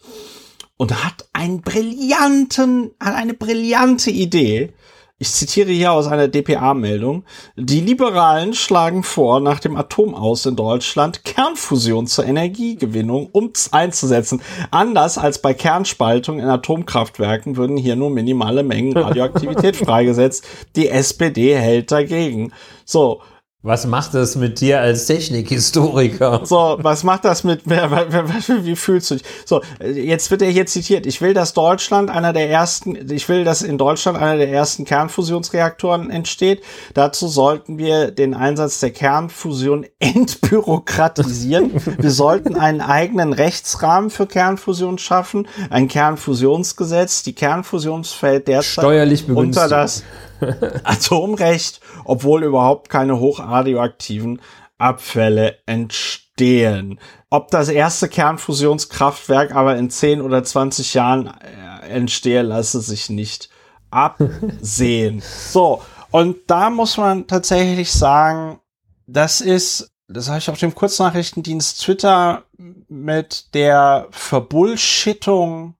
und 0.78 1.04
hat 1.04 1.28
einen 1.34 1.62
brillanten, 1.62 2.92
hat 3.00 3.16
eine 3.16 3.34
brillante 3.34 4.12
Idee. 4.12 4.74
Ich 5.18 5.32
zitiere 5.32 5.72
hier 5.72 5.94
aus 5.94 6.08
einer 6.08 6.28
DPA-Meldung. 6.28 7.24
Die 7.56 7.80
Liberalen 7.80 8.54
schlagen 8.54 9.02
vor, 9.02 9.40
nach 9.40 9.62
dem 9.62 9.78
Atomaus 9.78 10.46
in 10.46 10.58
Deutschland 10.58 11.24
Kernfusion 11.24 12.06
zur 12.06 12.26
Energiegewinnung 12.26 13.30
um 13.32 13.54
einzusetzen. 13.72 14.42
Anders 14.72 15.18
als 15.18 15.42
bei 15.42 15.54
Kernspaltung 15.54 16.40
in 16.40 16.50
Atomkraftwerken 16.50 17.56
würden 17.56 17.78
hier 17.78 17.96
nur 17.96 18.10
minimale 18.10 18.64
Mengen 18.64 18.98
Radioaktivität 18.98 19.76
freigesetzt. 19.78 20.46
Die 20.76 20.90
SPD 20.90 21.56
hält 21.56 21.94
dagegen. 21.94 22.52
So, 22.84 23.22
Was 23.66 23.88
macht 23.88 24.14
das 24.14 24.36
mit 24.36 24.62
dir 24.62 24.80
als 24.80 25.08
Technikhistoriker? 25.08 26.46
So, 26.46 26.78
was 26.82 27.04
macht 27.04 27.26
das 27.26 27.44
mit, 27.44 27.66
wie 27.66 28.76
fühlst 28.76 29.10
du 29.10 29.16
dich? 29.16 29.24
So, 29.44 29.64
jetzt 29.84 30.30
wird 30.30 30.44
er 30.44 30.52
hier 30.52 30.68
zitiert. 30.68 31.08
Ich 31.08 31.20
will, 31.20 31.34
dass 31.34 31.56
Deutschland 31.56 32.12
einer 32.12 32.32
der 32.32 32.48
ersten, 32.48 33.12
ich 33.12 33.28
will, 33.28 33.44
dass 33.44 33.64
in 33.64 33.80
Deutschland 33.80 34.20
einer 34.20 34.38
der 34.38 34.50
ersten 34.50 34.86
Kernfusionsreaktoren 34.86 36.12
entsteht. 36.12 36.62
Dazu 36.94 37.28
sollten 37.28 37.80
wir 37.80 38.12
den 38.12 38.36
Einsatz 38.36 38.82
der 38.82 38.92
Kernfusion 38.92 39.88
entbürokratisieren. 39.98 41.72
wir 41.98 42.12
sollten 42.12 42.54
einen 42.54 42.82
eigenen 42.82 43.34
Rechtsrahmen 43.34 44.12
für 44.12 44.28
Kernfusion 44.28 45.00
schaffen, 45.00 45.48
ein 45.72 45.88
Kernfusionsgesetz. 45.88 47.24
Die 47.24 47.34
Kernfusionsfeld 47.34 48.48
derzeit 48.48 48.84
Steuerlich 48.84 49.28
unter 49.28 49.68
das 49.68 50.04
Atomrecht, 50.84 51.82
obwohl 52.04 52.44
überhaupt 52.44 52.90
keine 52.90 53.20
hochradioaktiven 53.20 54.42
Abfälle 54.78 55.58
entstehen. 55.66 57.00
Ob 57.30 57.50
das 57.52 57.70
erste 57.70 58.10
Kernfusionskraftwerk 58.10 59.56
aber 59.56 59.78
in 59.78 59.90
10 59.90 60.22
oder 60.22 60.44
20 60.44 60.94
Jahren 60.94 61.28
äh, 61.28 61.88
entstehe, 61.90 62.42
lasse 62.42 62.82
sich 62.82 63.10
nicht 63.10 63.50
absehen. 63.90 65.22
so, 65.52 65.82
und 66.12 66.38
da 66.48 66.70
muss 66.70 66.98
man 66.98 67.28
tatsächlich 67.28 67.92
sagen, 67.92 68.60
das 69.08 69.42
ist, 69.42 69.92
das 70.08 70.28
habe 70.30 70.40
ich 70.40 70.50
auf 70.50 70.60
dem 70.60 70.76
Kurznachrichtendienst 70.76 71.82
Twitter 71.82 72.44
mit 72.88 73.54
der 73.54 74.08
Verbullshittung 74.12 75.76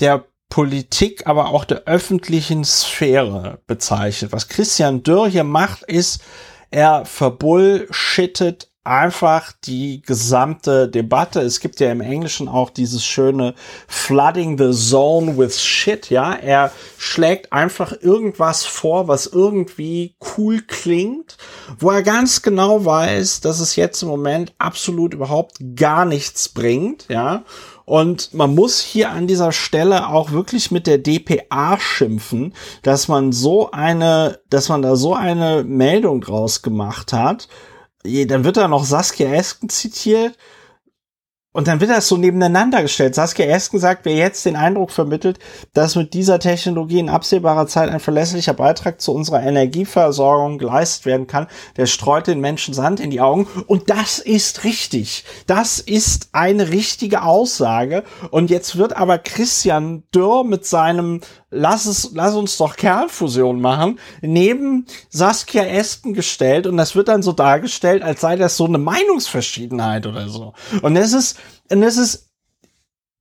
der 0.00 0.24
Politik, 0.48 1.26
aber 1.26 1.48
auch 1.48 1.64
der 1.64 1.84
öffentlichen 1.84 2.64
Sphäre 2.64 3.60
bezeichnet. 3.66 4.32
Was 4.32 4.48
Christian 4.48 5.02
Dürr 5.02 5.28
hier 5.28 5.44
macht, 5.44 5.82
ist, 5.82 6.22
er 6.70 7.04
verbullshittet 7.04 8.68
einfach 8.86 9.52
die 9.64 10.00
gesamte 10.02 10.88
Debatte. 10.88 11.40
Es 11.40 11.60
gibt 11.60 11.80
ja 11.80 11.90
im 11.90 12.00
Englischen 12.00 12.48
auch 12.48 12.70
dieses 12.70 13.04
schöne 13.04 13.54
Flooding 13.88 14.56
the 14.56 14.70
Zone 14.70 15.36
with 15.36 15.60
Shit, 15.60 16.08
ja. 16.08 16.32
Er 16.32 16.72
schlägt 16.96 17.52
einfach 17.52 17.92
irgendwas 18.00 18.64
vor, 18.64 19.08
was 19.08 19.26
irgendwie 19.26 20.14
cool 20.36 20.62
klingt, 20.62 21.36
wo 21.78 21.90
er 21.90 22.02
ganz 22.02 22.42
genau 22.42 22.84
weiß, 22.84 23.40
dass 23.40 23.60
es 23.60 23.76
jetzt 23.76 24.02
im 24.02 24.08
Moment 24.08 24.54
absolut 24.58 25.14
überhaupt 25.14 25.58
gar 25.74 26.04
nichts 26.04 26.48
bringt, 26.48 27.06
ja. 27.08 27.44
Und 27.86 28.34
man 28.34 28.54
muss 28.54 28.80
hier 28.80 29.10
an 29.10 29.28
dieser 29.28 29.52
Stelle 29.52 30.08
auch 30.08 30.32
wirklich 30.32 30.72
mit 30.72 30.88
der 30.88 30.98
DPA 30.98 31.78
schimpfen, 31.78 32.52
dass 32.82 33.06
man 33.06 33.30
so 33.32 33.70
eine, 33.70 34.40
dass 34.50 34.68
man 34.68 34.82
da 34.82 34.96
so 34.96 35.14
eine 35.14 35.62
Meldung 35.62 36.20
draus 36.20 36.62
gemacht 36.62 37.12
hat. 37.12 37.48
Dann 38.02 38.44
wird 38.44 38.56
da 38.56 38.66
noch 38.66 38.84
Saskia 38.84 39.32
Esken 39.32 39.68
zitiert 39.68 40.36
und 41.56 41.68
dann 41.68 41.80
wird 41.80 41.90
das 41.90 42.06
so 42.06 42.18
nebeneinander 42.18 42.82
gestellt. 42.82 43.14
Saskia 43.14 43.46
Esken 43.46 43.80
sagt, 43.80 44.04
wer 44.04 44.14
jetzt 44.14 44.44
den 44.44 44.56
Eindruck 44.56 44.90
vermittelt, 44.90 45.38
dass 45.72 45.96
mit 45.96 46.12
dieser 46.12 46.38
Technologie 46.38 46.98
in 46.98 47.08
absehbarer 47.08 47.66
Zeit 47.66 47.88
ein 47.88 47.98
verlässlicher 47.98 48.52
Beitrag 48.52 49.00
zu 49.00 49.14
unserer 49.14 49.42
Energieversorgung 49.42 50.58
geleistet 50.58 51.06
werden 51.06 51.26
kann, 51.26 51.46
der 51.78 51.86
streut 51.86 52.26
den 52.26 52.40
Menschen 52.40 52.74
Sand 52.74 53.00
in 53.00 53.10
die 53.10 53.22
Augen. 53.22 53.46
Und 53.68 53.88
das 53.88 54.18
ist 54.18 54.64
richtig. 54.64 55.24
Das 55.46 55.78
ist 55.78 56.28
eine 56.32 56.68
richtige 56.68 57.22
Aussage. 57.22 58.04
Und 58.30 58.50
jetzt 58.50 58.76
wird 58.76 58.94
aber 58.94 59.16
Christian 59.16 60.02
Dürr 60.14 60.44
mit 60.44 60.66
seinem 60.66 61.22
lass 61.56 61.86
es, 61.86 62.10
lass 62.14 62.34
uns 62.34 62.56
doch 62.56 62.76
Kernfusion 62.76 63.60
machen, 63.60 63.98
neben 64.20 64.86
Saskia 65.08 65.64
Esken 65.64 66.14
gestellt 66.14 66.66
und 66.66 66.76
das 66.76 66.94
wird 66.94 67.08
dann 67.08 67.22
so 67.22 67.32
dargestellt, 67.32 68.02
als 68.02 68.20
sei 68.20 68.36
das 68.36 68.56
so 68.56 68.66
eine 68.66 68.78
Meinungsverschiedenheit 68.78 70.06
oder 70.06 70.28
so. 70.28 70.52
Und 70.82 70.96
es 70.96 71.12
ist, 71.12 71.38
und 71.70 71.82
es 71.82 71.96
ist 71.96 72.25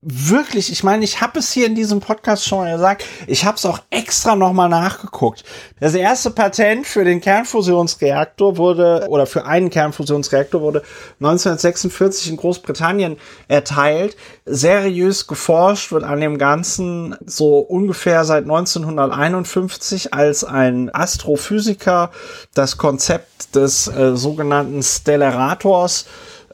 wirklich, 0.08 0.72
ich 0.72 0.84
meine, 0.84 1.04
ich 1.04 1.20
habe 1.20 1.40
es 1.40 1.52
hier 1.52 1.66
in 1.66 1.74
diesem 1.74 2.00
Podcast 2.00 2.46
schon 2.46 2.60
mal 2.60 2.72
gesagt, 2.72 3.04
ich 3.26 3.44
habe 3.44 3.58
es 3.58 3.66
auch 3.66 3.80
extra 3.90 4.36
nochmal 4.36 4.70
nachgeguckt. 4.70 5.44
Das 5.80 5.96
erste 5.96 6.30
Patent 6.30 6.86
für 6.86 7.04
den 7.04 7.22
Kernfusionsreaktor 7.22 8.58
wurde, 8.58 9.08
oder 9.10 9.26
für 9.26 9.46
einen 9.46 9.72
Kernfusionsreaktor 9.72 10.62
wurde 10.62 10.84
1946 11.20 12.30
in 12.30 12.38
Großbritannien 12.38 13.18
erteilt. 13.48 14.16
Seriös 14.46 15.26
geforscht 15.26 15.92
wird 15.92 16.04
an 16.04 16.22
dem 16.22 16.38
Ganzen 16.38 17.16
so 17.26 17.58
ungefähr 17.58 18.26
seit 18.26 18.44
1951, 18.44 20.14
als 20.14 20.44
ein 20.44 20.94
Astrophysiker 20.94 22.12
das 22.54 22.78
Konzept 22.78 23.56
des 23.56 23.88
äh, 23.88 24.16
sogenannten 24.16 24.84
Stellerators 24.84 26.06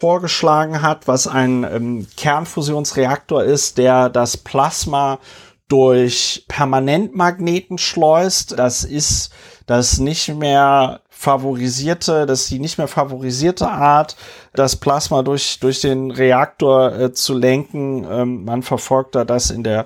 vorgeschlagen 0.02 0.82
hat, 0.82 1.08
was 1.08 1.28
ein 1.28 1.64
ähm, 1.64 2.08
Kernfusionsreaktor 2.18 3.44
ist, 3.44 3.78
der 3.78 4.10
das 4.10 4.36
Plasma 4.36 5.20
durch 5.68 6.44
Permanentmagneten 6.48 7.78
schleust. 7.78 8.58
Das 8.58 8.84
ist 8.84 9.32
das 9.68 10.00
nicht 10.00 10.34
mehr 10.34 11.02
favorisierte, 11.12 12.26
das 12.26 12.42
ist 12.42 12.50
die 12.50 12.58
nicht 12.58 12.80
mehr 12.80 12.88
favorisierte 12.88 13.70
Art, 13.70 14.16
das 14.56 14.76
Plasma 14.76 15.22
durch, 15.22 15.60
durch 15.60 15.82
den 15.82 16.10
Reaktor 16.10 17.00
äh, 17.00 17.14
zu 17.14 17.38
lenken. 17.38 18.04
Ähm, 18.10 18.44
man 18.44 18.64
verfolgt 18.64 19.14
da 19.14 19.24
das 19.24 19.52
in 19.52 19.64
der 19.64 19.86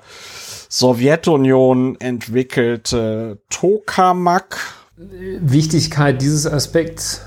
Sowjetunion 0.70 1.99
entwickelte 1.99 3.39
Tokamak. 3.49 4.59
Wichtigkeit 4.95 6.22
dieses 6.22 6.47
Aspekts 6.47 7.20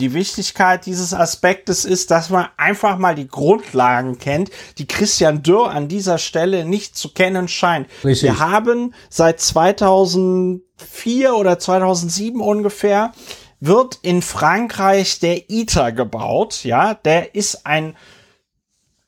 die 0.00 0.14
Wichtigkeit 0.14 0.86
dieses 0.86 1.14
Aspektes 1.14 1.84
ist, 1.84 2.10
dass 2.10 2.30
man 2.30 2.48
einfach 2.56 2.98
mal 2.98 3.14
die 3.14 3.28
Grundlagen 3.28 4.18
kennt, 4.18 4.50
die 4.78 4.86
Christian 4.86 5.42
Dürr 5.42 5.70
an 5.70 5.88
dieser 5.88 6.18
Stelle 6.18 6.64
nicht 6.64 6.96
zu 6.96 7.12
kennen 7.12 7.46
scheint. 7.46 7.88
Richtig. 8.04 8.24
Wir 8.24 8.38
haben 8.40 8.94
seit 9.08 9.40
2004 9.40 11.34
oder 11.34 11.58
2007 11.58 12.40
ungefähr 12.40 13.12
wird 13.60 13.98
in 14.02 14.22
Frankreich 14.22 15.20
der 15.20 15.50
ITER 15.50 15.92
gebaut. 15.92 16.64
Ja, 16.64 16.94
der 16.94 17.34
ist 17.34 17.66
ein 17.66 17.96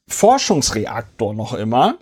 Forschungsreaktor 0.07 1.35
noch 1.35 1.55
immer. 1.55 1.97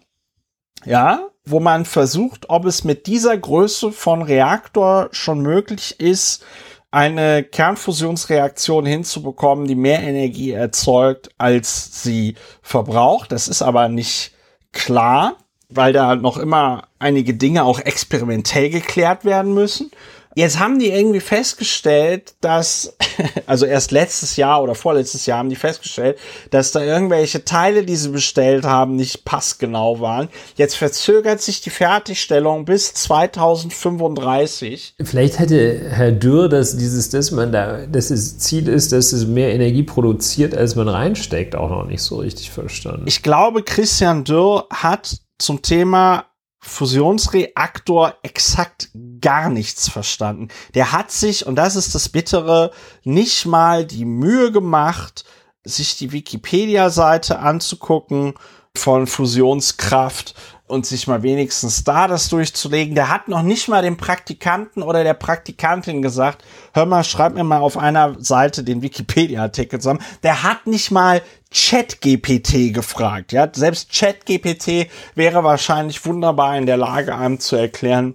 Ja, 0.85 1.29
wo 1.45 1.61
man 1.61 1.85
versucht, 1.85 2.49
ob 2.49 2.65
es 2.65 2.85
mit 2.85 3.07
dieser 3.07 3.37
Größe 3.37 3.93
von 3.93 4.23
Reaktor 4.23 5.09
schon 5.13 5.41
möglich 5.41 6.01
ist, 6.01 6.45
eine 6.91 7.45
Kernfusionsreaktion 7.45 8.85
hinzubekommen, 8.85 9.67
die 9.67 9.77
mehr 9.77 10.03
Energie 10.03 10.51
erzeugt, 10.51 11.31
als 11.39 12.03
sie 12.03 12.35
verbraucht. 12.63 13.31
Das 13.33 13.49
ist 13.49 13.63
aber 13.63 13.89
nicht 13.89 14.33
klar, 14.73 15.37
weil 15.69 15.93
da 15.93 16.17
noch 16.17 16.37
immer 16.37 16.89
einige 16.99 17.35
Dinge 17.35 17.65
auch 17.65 17.79
experimentell 17.79 18.71
geklärt 18.71 19.25
werden 19.25 19.55
müssen. 19.55 19.91
Jetzt 20.37 20.61
haben 20.61 20.79
die 20.79 20.91
irgendwie 20.91 21.21
festgestellt, 21.21 22.35
dass, 22.41 22.97
also 23.47 23.67
erst 23.67 23.91
letztes 23.91 24.37
Jahr 24.37 24.63
oder 24.63 24.77
vorletztes 24.77 25.27
Jahr 25.27 25.39
haben 25.39 25.49
die 25.49 25.57
festgestellt, 25.57 26.19
dass 26.51 26.71
da 26.71 26.81
irgendwelche 26.83 27.45
Teile, 27.45 27.85
die 27.85 27.97
sie 27.97 28.11
bestellt 28.11 28.65
haben, 28.65 28.95
nicht 28.95 29.25
passgenau 29.25 29.99
waren. 30.01 30.29
Jetzt 30.55 30.77
verzögert 30.77 31.43
sich 31.43 31.63
die 31.63 31.71
Fertigstellung 31.71 32.65
bis 32.65 32.95
2035. 32.95 34.95
Vielleicht 35.03 35.41
hätte 35.41 35.91
Herr 35.91 36.13
Dürr, 36.13 36.49
dass 36.49 36.77
dieses, 36.77 37.11
dass 37.11 37.33
man 37.33 37.51
da, 37.51 37.87
dass 37.87 38.07
das 38.09 38.39
Ziel 38.39 38.69
ist, 38.69 38.93
dass 38.93 39.13
es 39.13 39.27
mehr 39.27 39.53
Energie 39.53 39.83
produziert, 39.83 40.55
als 40.55 40.77
man 40.77 40.89
reinsteckt, 40.89 41.57
auch 41.57 41.71
noch 41.71 41.87
nicht 41.87 42.03
so 42.03 42.19
richtig 42.19 42.53
verstanden. 42.53 43.07
Ich 43.07 43.25
glaube, 43.25 43.65
Christian 43.65 44.23
Dürr 44.23 44.69
hat 44.71 45.19
zum 45.39 45.61
Thema 45.63 46.30
Fusionsreaktor 46.61 48.17
exakt 48.23 48.91
gar 49.21 49.49
nichts 49.49 49.89
verstanden. 49.89 50.49
Der 50.75 50.93
hat 50.93 51.11
sich, 51.11 51.47
und 51.47 51.57
das 51.57 51.75
ist 51.77 51.95
das 51.95 52.09
Bittere, 52.09 52.71
nicht 53.03 53.47
mal 53.47 53.85
die 53.87 54.05
Mühe 54.05 54.53
gemacht, 54.53 55.25
sich 55.65 55.97
die 55.97 56.13
Wikipedia-Seite 56.13 57.39
anzugucken 57.39 58.35
von 58.77 59.07
Fusionskraft 59.07 60.35
und 60.71 60.87
sich 60.87 61.07
mal 61.07 61.23
wenigstens 61.23 61.85
da 61.85 62.09
das 62.09 62.29
durchzulegen. 62.29 62.95
Der 62.95 63.11
hat 63.11 63.29
noch 63.29 63.43
nicht 63.43 63.69
mal 63.69 63.83
dem 63.83 63.97
Praktikanten 63.97 64.83
oder 64.83 65.05
der 65.05 65.15
Praktikantin 65.15 66.01
gesagt, 66.01 66.45
hör 66.73 66.87
mal, 66.87 67.05
schreib 67.05 67.35
mir 67.35 67.45
mal 67.45 67.59
auf 67.59 67.77
einer 67.77 68.17
Seite 68.19 68.65
den 68.65 68.81
Wikipedia-Artikel 68.81 69.81
zusammen. 69.81 70.03
Der 70.23 70.43
hat 70.43 70.67
nicht 70.67 70.91
mal 70.91 71.23
ChatGPT 71.53 72.73
gefragt. 72.73 73.33
Ja, 73.33 73.49
selbst 73.53 73.93
ChatGPT 73.93 74.89
wäre 75.15 75.43
wahrscheinlich 75.45 76.05
wunderbar 76.07 76.57
in 76.57 76.67
der 76.67 76.77
Lage, 76.77 77.17
einem 77.17 77.41
zu 77.41 77.57
erklären, 77.57 78.15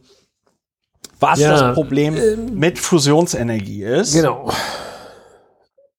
was 1.20 1.40
ja, 1.40 1.52
das 1.52 1.74
Problem 1.74 2.16
ähm, 2.16 2.58
mit 2.58 2.80
Fusionsenergie 2.80 3.84
ist. 3.84 4.14
Genau. 4.14 4.52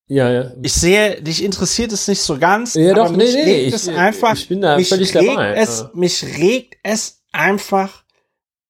Ja, 0.08 0.30
ja. 0.30 0.52
Ich 0.62 0.72
sehe, 0.72 1.20
dich 1.20 1.42
interessiert 1.42 1.92
es 1.92 2.06
nicht 2.06 2.20
so 2.20 2.38
ganz. 2.38 2.74
Ja, 2.74 2.94
doch, 2.94 3.10
nee, 3.10 3.24
nee. 3.24 3.60
Ich, 3.62 3.74
es 3.74 3.88
einfach, 3.88 4.34
ich 4.34 4.48
bin 4.48 4.60
da 4.60 4.78
völlig 4.78 5.10
dabei. 5.10 5.54
Es, 5.54 5.80
ja. 5.80 5.90
Mich 5.94 6.24
regt 6.38 6.76
es 6.84 7.22
einfach 7.32 8.04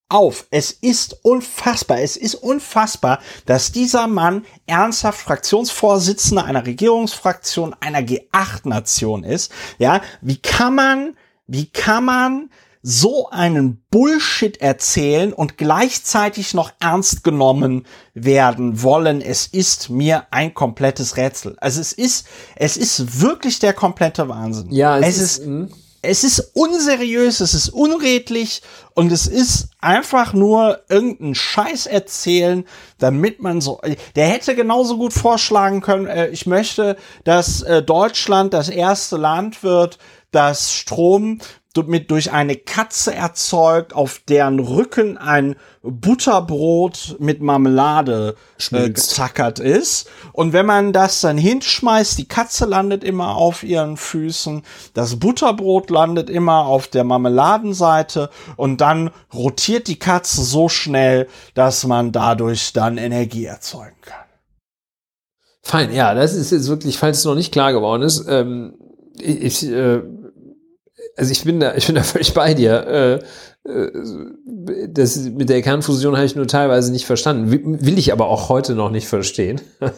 auf. 0.08 0.46
Es 0.50 0.70
ist 0.70 1.24
unfassbar. 1.24 2.00
Es 2.00 2.16
ist 2.16 2.36
unfassbar, 2.36 3.20
dass 3.44 3.72
dieser 3.72 4.06
Mann 4.06 4.46
ernsthaft 4.66 5.20
Fraktionsvorsitzender 5.20 6.44
einer 6.44 6.64
Regierungsfraktion 6.64 7.74
einer 7.80 8.00
G8-Nation 8.00 9.24
ist. 9.24 9.52
Ja, 9.78 10.00
wie 10.22 10.38
kann 10.38 10.74
man, 10.74 11.16
wie 11.46 11.66
kann 11.66 12.04
man 12.04 12.50
so 12.88 13.28
einen 13.30 13.84
Bullshit 13.90 14.60
erzählen 14.60 15.32
und 15.32 15.58
gleichzeitig 15.58 16.54
noch 16.54 16.70
ernst 16.78 17.24
genommen 17.24 17.84
werden 18.14 18.80
wollen. 18.80 19.20
Es 19.20 19.48
ist 19.48 19.90
mir 19.90 20.28
ein 20.30 20.54
komplettes 20.54 21.16
Rätsel. 21.16 21.56
Also 21.58 21.80
es 21.80 21.92
ist, 21.92 22.28
es 22.54 22.76
ist 22.76 23.20
wirklich 23.20 23.58
der 23.58 23.72
komplette 23.72 24.28
Wahnsinn. 24.28 24.70
Ja, 24.70 24.98
es, 24.98 25.08
es 25.08 25.16
ist, 25.16 25.38
ist 25.38 25.46
hm? 25.46 25.72
es 26.02 26.22
ist 26.22 26.52
unseriös, 26.54 27.40
es 27.40 27.54
ist 27.54 27.70
unredlich 27.70 28.62
und 28.94 29.10
es 29.10 29.26
ist 29.26 29.70
einfach 29.80 30.32
nur 30.32 30.78
irgendein 30.88 31.34
Scheiß 31.34 31.86
erzählen, 31.86 32.64
damit 32.98 33.42
man 33.42 33.60
so, 33.60 33.80
der 34.14 34.28
hätte 34.28 34.54
genauso 34.54 34.96
gut 34.96 35.12
vorschlagen 35.12 35.80
können, 35.80 36.06
äh, 36.06 36.28
ich 36.28 36.46
möchte, 36.46 36.96
dass 37.24 37.62
äh, 37.62 37.82
Deutschland 37.82 38.54
das 38.54 38.68
erste 38.68 39.16
Land 39.16 39.64
wird, 39.64 39.98
das 40.30 40.72
Strom 40.72 41.40
mit 41.82 42.10
durch 42.10 42.32
eine 42.32 42.56
Katze 42.56 43.14
erzeugt, 43.14 43.94
auf 43.94 44.20
deren 44.28 44.58
Rücken 44.58 45.18
ein 45.18 45.56
Butterbrot 45.82 47.16
mit 47.18 47.40
Marmelade 47.40 48.34
äh, 48.72 48.88
gezackert 48.88 49.58
ist. 49.58 50.08
Und 50.32 50.52
wenn 50.52 50.66
man 50.66 50.92
das 50.92 51.20
dann 51.20 51.38
hinschmeißt, 51.38 52.18
die 52.18 52.28
Katze 52.28 52.66
landet 52.66 53.04
immer 53.04 53.36
auf 53.36 53.62
ihren 53.62 53.96
Füßen, 53.96 54.62
das 54.94 55.16
Butterbrot 55.16 55.90
landet 55.90 56.30
immer 56.30 56.66
auf 56.66 56.88
der 56.88 57.04
Marmeladenseite 57.04 58.30
und 58.56 58.80
dann 58.80 59.10
rotiert 59.32 59.88
die 59.88 59.98
Katze 59.98 60.42
so 60.42 60.68
schnell, 60.68 61.28
dass 61.54 61.86
man 61.86 62.12
dadurch 62.12 62.72
dann 62.72 62.98
Energie 62.98 63.44
erzeugen 63.44 64.00
kann. 64.02 64.26
Fein, 65.62 65.92
ja, 65.92 66.14
das 66.14 66.34
ist 66.34 66.52
jetzt 66.52 66.68
wirklich, 66.68 66.96
falls 66.96 67.18
es 67.18 67.24
noch 67.24 67.34
nicht 67.34 67.50
klar 67.52 67.72
geworden 67.72 68.02
ist, 68.02 68.24
ähm, 68.28 68.74
ich, 69.18 69.66
äh, 69.66 70.02
also 71.16 71.32
ich 71.32 71.44
bin 71.44 71.60
da, 71.60 71.74
ich 71.74 71.86
bin 71.86 71.94
da 71.94 72.02
völlig 72.04 72.34
bei 72.34 72.54
dir. 72.54 73.22
Äh, 73.64 73.70
äh, 73.70 74.88
das 74.88 75.16
mit 75.16 75.48
der 75.48 75.62
Kernfusion 75.62 76.16
habe 76.16 76.26
ich 76.26 76.36
nur 76.36 76.46
teilweise 76.46 76.92
nicht 76.92 77.06
verstanden. 77.06 77.50
Will 77.50 77.98
ich 77.98 78.12
aber 78.12 78.28
auch 78.28 78.48
heute 78.48 78.74
noch 78.74 78.90
nicht 78.90 79.08
verstehen. 79.08 79.60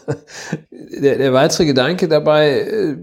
der, 0.71 1.19
der 1.19 1.33
weitere 1.33 1.67
Gedanke 1.67 2.09
dabei, 2.09 2.61
äh, 2.61 2.97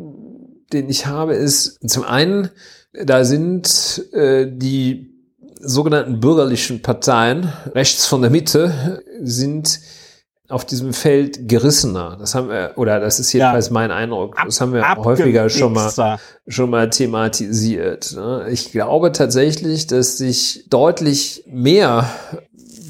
den 0.73 0.89
ich 0.89 1.05
habe, 1.05 1.35
ist 1.35 1.79
zum 1.87 2.03
einen, 2.03 2.49
da 2.91 3.23
sind 3.23 4.03
die 4.13 5.11
sogenannten 5.59 6.19
bürgerlichen 6.19 6.81
Parteien 6.81 7.51
rechts 7.73 8.05
von 8.05 8.21
der 8.21 8.31
Mitte 8.31 9.03
sind 9.21 9.79
auf 10.49 10.65
diesem 10.65 10.93
Feld 10.93 11.47
gerissener. 11.47 12.17
Das 12.19 12.35
haben 12.35 12.49
wir, 12.49 12.73
oder 12.75 12.99
das 12.99 13.19
ist 13.19 13.33
jedenfalls 13.33 13.67
ja. 13.67 13.73
mein 13.73 13.91
Eindruck. 13.91 14.37
Das 14.43 14.61
haben 14.61 14.73
wir 14.73 14.95
häufiger 14.97 15.49
schon 15.49 15.73
mal, 15.73 16.19
schon 16.47 16.69
mal 16.69 16.89
thematisiert. 16.89 18.13
Ne? 18.15 18.47
Ich 18.51 18.71
glaube 18.71 19.11
tatsächlich, 19.11 19.87
dass 19.87 20.17
sich 20.17 20.65
deutlich 20.69 21.43
mehr 21.47 22.09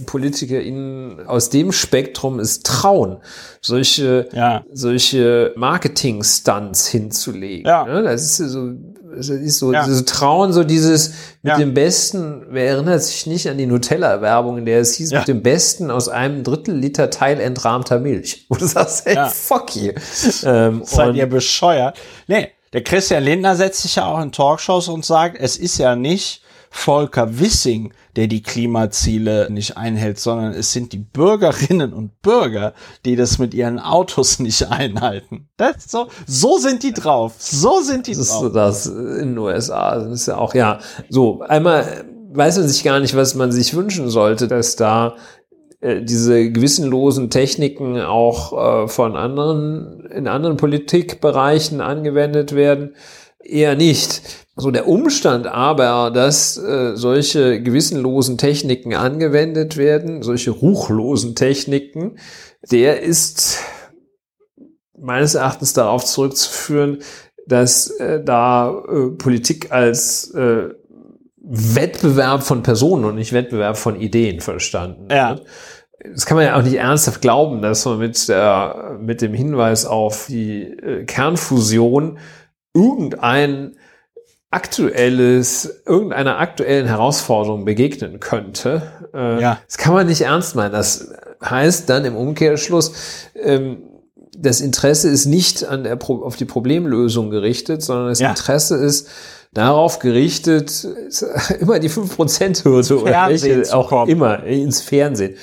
PolitikerInnen 0.05 1.25
aus 1.27 1.49
dem 1.49 1.71
Spektrum 1.71 2.39
es 2.39 2.61
trauen, 2.61 3.17
solche, 3.61 4.27
ja. 4.33 4.63
solche 4.71 5.53
Marketing-Stunts 5.55 6.87
hinzulegen. 6.87 7.65
Ja. 7.65 7.85
Ne? 7.85 8.03
Das 8.03 8.21
ist 8.21 8.37
so, 8.37 8.73
das 9.15 9.29
ist 9.29 9.59
so, 9.59 9.73
ja. 9.73 9.87
so 9.87 10.03
trauen, 10.03 10.53
so 10.53 10.63
dieses 10.63 11.09
mit 11.41 11.51
ja. 11.51 11.57
dem 11.57 11.73
Besten, 11.73 12.45
wer 12.49 12.67
erinnert 12.67 13.03
sich 13.03 13.25
nicht 13.25 13.49
an 13.49 13.57
die 13.57 13.65
Nutella-Werbung, 13.65 14.57
in 14.57 14.65
der 14.65 14.79
es 14.79 14.95
hieß, 14.95 15.11
ja. 15.11 15.19
mit 15.19 15.27
dem 15.27 15.41
Besten 15.41 15.91
aus 15.91 16.09
einem 16.09 16.43
Drittel 16.43 16.75
Liter 16.75 17.09
Teil 17.09 17.39
entrahmter 17.39 17.99
Milch. 17.99 18.45
Wo 18.49 18.55
du 18.55 18.65
sagst, 18.65 19.07
ey, 19.07 19.17
fuck 19.29 19.75
you. 19.75 19.91
Ähm, 20.43 20.81
Seid 20.83 21.15
ihr 21.15 21.27
bescheuert? 21.27 21.97
Nee, 22.27 22.49
der 22.73 22.83
Christian 22.83 23.23
Lindner 23.23 23.55
setzt 23.55 23.81
sich 23.81 23.95
ja 23.95 24.05
auch 24.05 24.21
in 24.21 24.31
Talkshows 24.31 24.89
und 24.89 25.05
sagt, 25.05 25.37
es 25.39 25.57
ist 25.57 25.77
ja 25.77 25.95
nicht 25.95 26.41
Volker 26.77 27.39
Wissing, 27.39 27.93
der 28.17 28.27
die 28.27 28.43
Klimaziele 28.43 29.47
nicht 29.49 29.77
einhält, 29.77 30.19
sondern 30.19 30.51
es 30.51 30.73
sind 30.73 30.91
die 30.91 30.99
Bürgerinnen 30.99 31.93
und 31.93 32.21
Bürger, 32.21 32.73
die 33.05 33.15
das 33.15 33.39
mit 33.39 33.53
ihren 33.53 33.79
Autos 33.79 34.39
nicht 34.39 34.69
einhalten. 34.69 35.47
Das 35.55 35.85
so, 35.87 36.07
so 36.27 36.57
sind 36.57 36.83
die 36.83 36.91
drauf. 36.91 37.35
So 37.39 37.79
sind 37.79 38.07
die 38.07 38.13
das 38.13 38.27
drauf. 38.27 38.51
Das 38.53 38.87
in 38.87 39.29
den 39.29 39.37
USA 39.37 39.95
das 39.95 40.11
ist 40.11 40.27
ja 40.27 40.37
auch, 40.37 40.53
ja, 40.53 40.79
so, 41.09 41.41
einmal 41.41 42.05
weiß 42.33 42.57
man 42.57 42.67
sich 42.67 42.83
gar 42.83 42.99
nicht, 42.99 43.15
was 43.15 43.35
man 43.35 43.53
sich 43.53 43.73
wünschen 43.73 44.09
sollte, 44.09 44.49
dass 44.49 44.75
da 44.75 45.15
äh, 45.79 46.01
diese 46.01 46.51
gewissenlosen 46.51 47.29
Techniken 47.29 48.01
auch 48.01 48.83
äh, 48.83 48.87
von 48.89 49.15
anderen, 49.15 50.05
in 50.07 50.27
anderen 50.27 50.57
Politikbereichen 50.57 51.79
angewendet 51.79 52.53
werden. 52.53 52.95
Eher 53.45 53.75
nicht. 53.75 54.21
So 54.55 54.71
der 54.71 54.87
Umstand 54.87 55.47
aber, 55.47 56.11
dass 56.11 56.57
äh, 56.57 56.95
solche 56.95 57.61
gewissenlosen 57.61 58.37
Techniken 58.37 58.93
angewendet 58.93 59.75
werden, 59.75 60.23
solche 60.23 60.51
ruchlosen 60.51 61.35
Techniken, 61.35 62.17
der 62.71 63.01
ist 63.01 63.59
meines 64.97 65.35
Erachtens 65.35 65.73
darauf 65.73 66.05
zurückzuführen, 66.05 66.99
dass 67.47 67.89
äh, 67.99 68.23
da 68.23 68.83
äh, 68.87 69.09
Politik 69.17 69.71
als 69.71 70.31
äh, 70.31 70.69
Wettbewerb 71.37 72.43
von 72.43 72.63
Personen 72.63 73.05
und 73.05 73.15
nicht 73.15 73.33
Wettbewerb 73.33 73.77
von 73.77 73.99
Ideen 73.99 74.39
verstanden 74.39 75.07
ja. 75.11 75.31
wird. 75.31 75.45
Das 76.13 76.25
kann 76.25 76.37
man 76.37 76.45
ja 76.45 76.57
auch 76.57 76.63
nicht 76.63 76.75
ernsthaft 76.75 77.21
glauben, 77.21 77.61
dass 77.61 77.85
man 77.85 77.99
mit, 77.99 78.27
der, 78.27 78.97
mit 78.99 79.21
dem 79.21 79.33
Hinweis 79.33 79.85
auf 79.85 80.27
die 80.27 80.63
äh, 80.63 81.03
Kernfusion 81.05 82.19
irgendein 82.75 83.75
aktuelles, 84.51 85.81
irgendeiner 85.85 86.37
aktuellen 86.37 86.85
Herausforderung 86.85 87.65
begegnen 87.65 88.19
könnte. 88.19 88.83
Äh, 89.13 89.41
ja. 89.41 89.59
Das 89.65 89.77
kann 89.77 89.93
man 89.93 90.07
nicht 90.07 90.21
ernst 90.21 90.55
meinen. 90.55 90.71
Das 90.71 91.09
heißt 91.43 91.89
dann 91.89 92.05
im 92.05 92.15
Umkehrschluss, 92.15 92.93
ähm, 93.41 93.77
das 94.37 94.61
Interesse 94.61 95.09
ist 95.09 95.25
nicht 95.25 95.65
an 95.65 95.83
der 95.83 95.95
Pro 95.95 96.21
auf 96.23 96.35
die 96.35 96.45
Problemlösung 96.45 97.29
gerichtet, 97.29 97.81
sondern 97.81 98.09
das 98.09 98.19
ja. 98.19 98.29
Interesse 98.29 98.75
ist 98.75 99.09
darauf 99.53 99.99
gerichtet, 99.99 100.85
immer 101.59 101.79
die 101.79 101.89
5%-Hürde 101.89 103.01
oder 103.01 103.29
welche 103.29 103.73
auch 103.73 103.89
kommen. 103.89 104.11
immer 104.11 104.43
ins 104.43 104.81
Fernsehen 104.81 105.35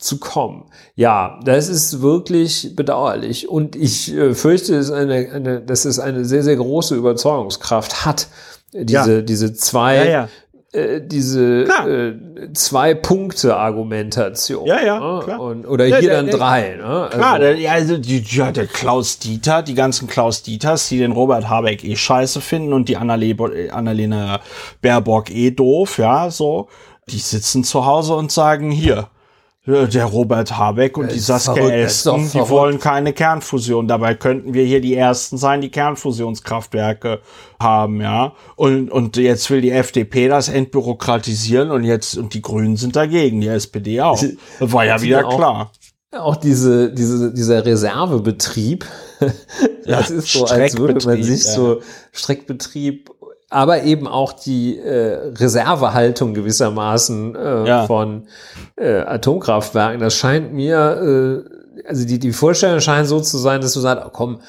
zu 0.00 0.18
kommen. 0.18 0.64
Ja, 0.96 1.38
das 1.44 1.68
ist 1.68 2.00
wirklich 2.00 2.74
bedauerlich 2.74 3.48
und 3.48 3.76
ich 3.76 4.14
äh, 4.14 4.34
fürchte, 4.34 4.76
dass, 4.76 4.90
eine, 4.90 5.30
eine, 5.32 5.60
dass 5.60 5.84
es 5.84 5.98
eine 5.98 6.24
sehr, 6.24 6.42
sehr 6.42 6.56
große 6.56 6.96
Überzeugungskraft 6.96 8.06
hat, 8.06 8.28
diese, 8.72 9.16
ja. 9.16 9.22
diese 9.22 9.52
zwei, 9.52 9.96
ja, 9.96 10.04
ja. 10.04 10.28
Äh, 10.72 11.00
diese 11.04 11.64
äh, 11.64 12.52
zwei 12.54 12.94
Punkte 12.94 13.56
Argumentation. 13.56 14.66
Ja, 14.66 14.80
ja, 14.80 15.00
ne? 15.00 15.22
klar. 15.24 15.40
Und, 15.40 15.66
oder 15.66 15.84
hier 15.84 16.00
der, 16.00 16.16
dann 16.16 16.26
der, 16.26 16.36
drei. 16.36 16.76
Ne? 16.76 16.84
Also, 16.84 17.18
klar, 17.18 17.38
der, 17.40 17.56
ja, 17.56 17.72
also 17.72 17.98
die, 17.98 18.24
ja, 18.24 18.52
der 18.52 18.68
Klaus 18.68 19.18
Dieter, 19.18 19.62
die 19.62 19.74
ganzen 19.74 20.06
Klaus 20.06 20.44
Dieters, 20.44 20.88
die 20.88 20.98
den 20.98 21.12
Robert 21.12 21.48
Habeck 21.48 21.84
eh 21.84 21.96
scheiße 21.96 22.40
finden 22.40 22.72
und 22.72 22.88
die 22.88 22.96
Annalena 22.96 24.40
Baerbock 24.80 25.30
eh 25.30 25.50
doof, 25.50 25.98
ja, 25.98 26.30
so, 26.30 26.68
die 27.08 27.18
sitzen 27.18 27.64
zu 27.64 27.84
Hause 27.84 28.14
und 28.14 28.30
sagen, 28.30 28.70
hier, 28.70 29.08
der 29.70 30.04
Robert 30.04 30.56
Habeck 30.56 30.96
und 30.96 31.12
die 31.12 31.18
Saskia 31.18 31.68
Esken, 31.68 32.30
die 32.32 32.48
wollen 32.48 32.78
keine 32.78 33.12
Kernfusion. 33.12 33.88
Dabei 33.88 34.14
könnten 34.14 34.54
wir 34.54 34.64
hier 34.64 34.80
die 34.80 34.94
ersten 34.94 35.38
sein, 35.38 35.60
die 35.60 35.70
Kernfusionskraftwerke 35.70 37.20
haben, 37.60 38.00
ja. 38.00 38.32
Und, 38.56 38.90
und 38.90 39.16
jetzt 39.16 39.50
will 39.50 39.60
die 39.60 39.70
FDP 39.70 40.28
das 40.28 40.48
entbürokratisieren 40.48 41.70
und 41.70 41.84
jetzt, 41.84 42.16
und 42.16 42.34
die 42.34 42.42
Grünen 42.42 42.76
sind 42.76 42.96
dagegen, 42.96 43.40
die 43.40 43.48
SPD 43.48 44.00
auch. 44.00 44.20
Das 44.58 44.72
war 44.72 44.84
ja 44.84 45.00
wieder 45.00 45.24
klar. 45.24 45.72
Auch 46.12 46.36
diese, 46.36 46.92
diese, 46.92 47.32
dieser 47.32 47.64
Reservebetrieb, 47.64 48.84
das 49.84 50.08
ja, 50.08 50.16
ist 50.16 50.32
so, 50.32 50.44
als 50.46 50.76
würde 50.76 51.06
man 51.06 51.22
sich 51.22 51.44
ja. 51.44 51.52
so 51.52 51.82
Streckbetrieb 52.10 53.10
aber 53.50 53.82
eben 53.82 54.06
auch 54.06 54.32
die 54.32 54.78
äh, 54.78 55.32
Reservehaltung 55.36 56.34
gewissermaßen 56.34 57.34
äh, 57.34 57.66
ja. 57.66 57.86
von 57.86 58.28
äh, 58.76 59.00
Atomkraftwerken. 59.00 60.00
Das 60.00 60.14
scheint 60.14 60.52
mir, 60.52 61.44
äh, 61.84 61.86
also 61.88 62.06
die, 62.06 62.20
die 62.20 62.32
Vorstellung 62.32 62.80
scheint 62.80 63.08
so 63.08 63.20
zu 63.20 63.38
sein, 63.38 63.60
dass 63.60 63.74
du 63.74 63.80
sagst, 63.80 64.04
oh, 64.06 64.10
komm, 64.12 64.40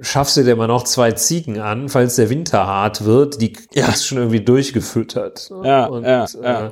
schaffst 0.00 0.36
du 0.36 0.42
dir 0.42 0.56
mal 0.56 0.66
noch 0.66 0.84
zwei 0.84 1.12
Ziegen 1.12 1.60
an, 1.60 1.88
falls 1.88 2.16
der 2.16 2.28
Winter 2.28 2.66
hart 2.66 3.04
wird, 3.04 3.40
die 3.40 3.52
ja. 3.72 3.88
ist 3.88 4.06
schon 4.06 4.18
irgendwie 4.18 4.40
durchgefüttert. 4.40 5.50
Ja, 5.62 5.86
Und, 5.86 6.04
ja, 6.04 6.26
ja. 6.42 6.66
Äh, 6.66 6.70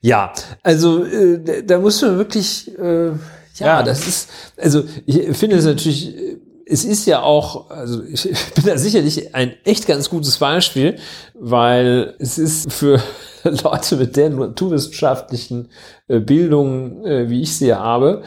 ja, 0.00 0.32
also 0.62 1.04
äh, 1.04 1.62
da 1.64 1.78
muss 1.78 2.02
man 2.02 2.18
wirklich, 2.18 2.76
äh, 2.78 3.08
ja, 3.08 3.16
ja, 3.60 3.82
das 3.82 4.06
ist, 4.06 4.30
also 4.56 4.82
ich 5.06 5.36
finde 5.36 5.56
es 5.56 5.64
natürlich 5.64 6.14
es 6.66 6.84
ist 6.84 7.06
ja 7.06 7.22
auch, 7.22 7.70
also 7.70 8.02
ich, 8.02 8.30
ich 8.30 8.54
bin 8.54 8.64
da 8.64 8.78
sicherlich 8.78 9.34
ein 9.34 9.54
echt 9.64 9.86
ganz 9.86 10.10
gutes 10.10 10.38
Beispiel, 10.38 10.98
weil 11.34 12.14
es 12.18 12.38
ist 12.38 12.72
für 12.72 13.02
Leute 13.44 13.96
mit 13.96 14.16
der 14.16 14.30
naturwissenschaftlichen 14.30 15.68
äh, 16.08 16.20
Bildung, 16.20 17.04
äh, 17.04 17.28
wie 17.28 17.42
ich 17.42 17.56
sie 17.56 17.74
habe, 17.74 18.22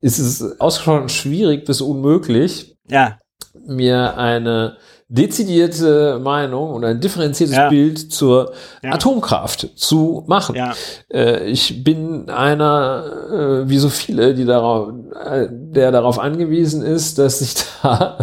ist 0.00 0.18
es 0.18 0.60
ausgesprochen 0.60 1.08
schwierig 1.08 1.64
bis 1.64 1.80
unmöglich, 1.80 2.76
ja. 2.88 3.18
mir 3.66 4.16
eine 4.16 4.76
dezidierte 5.12 6.18
Meinung 6.22 6.70
und 6.70 6.84
ein 6.86 6.98
differenziertes 6.98 7.54
ja. 7.54 7.68
Bild 7.68 8.12
zur 8.12 8.52
ja. 8.82 8.92
Atomkraft 8.92 9.68
zu 9.74 10.24
machen. 10.26 10.56
Ja. 10.56 10.72
Äh, 11.12 11.50
ich 11.50 11.84
bin 11.84 12.30
einer, 12.30 13.04
äh, 13.30 13.68
wie 13.68 13.76
so 13.76 13.90
viele, 13.90 14.34
die 14.34 14.46
darauf, 14.46 14.88
äh, 15.22 15.48
der 15.50 15.92
darauf 15.92 16.18
angewiesen 16.18 16.82
ist, 16.82 17.18
dass 17.18 17.40
sich 17.40 17.54
da 17.82 18.16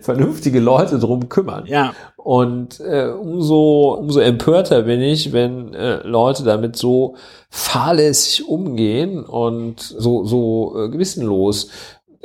vernünftige 0.00 0.58
Leute 0.58 0.98
drum 0.98 1.28
kümmern. 1.28 1.64
Ja. 1.66 1.92
Und 2.16 2.80
äh, 2.80 3.08
umso, 3.08 3.94
umso 4.00 4.18
empörter 4.20 4.82
bin 4.82 5.02
ich, 5.02 5.34
wenn 5.34 5.74
äh, 5.74 5.98
Leute 5.98 6.44
damit 6.44 6.76
so 6.76 7.14
fahrlässig 7.50 8.48
umgehen 8.48 9.22
und 9.22 9.80
so, 9.80 10.24
so 10.24 10.74
äh, 10.76 10.88
gewissenlos 10.88 11.68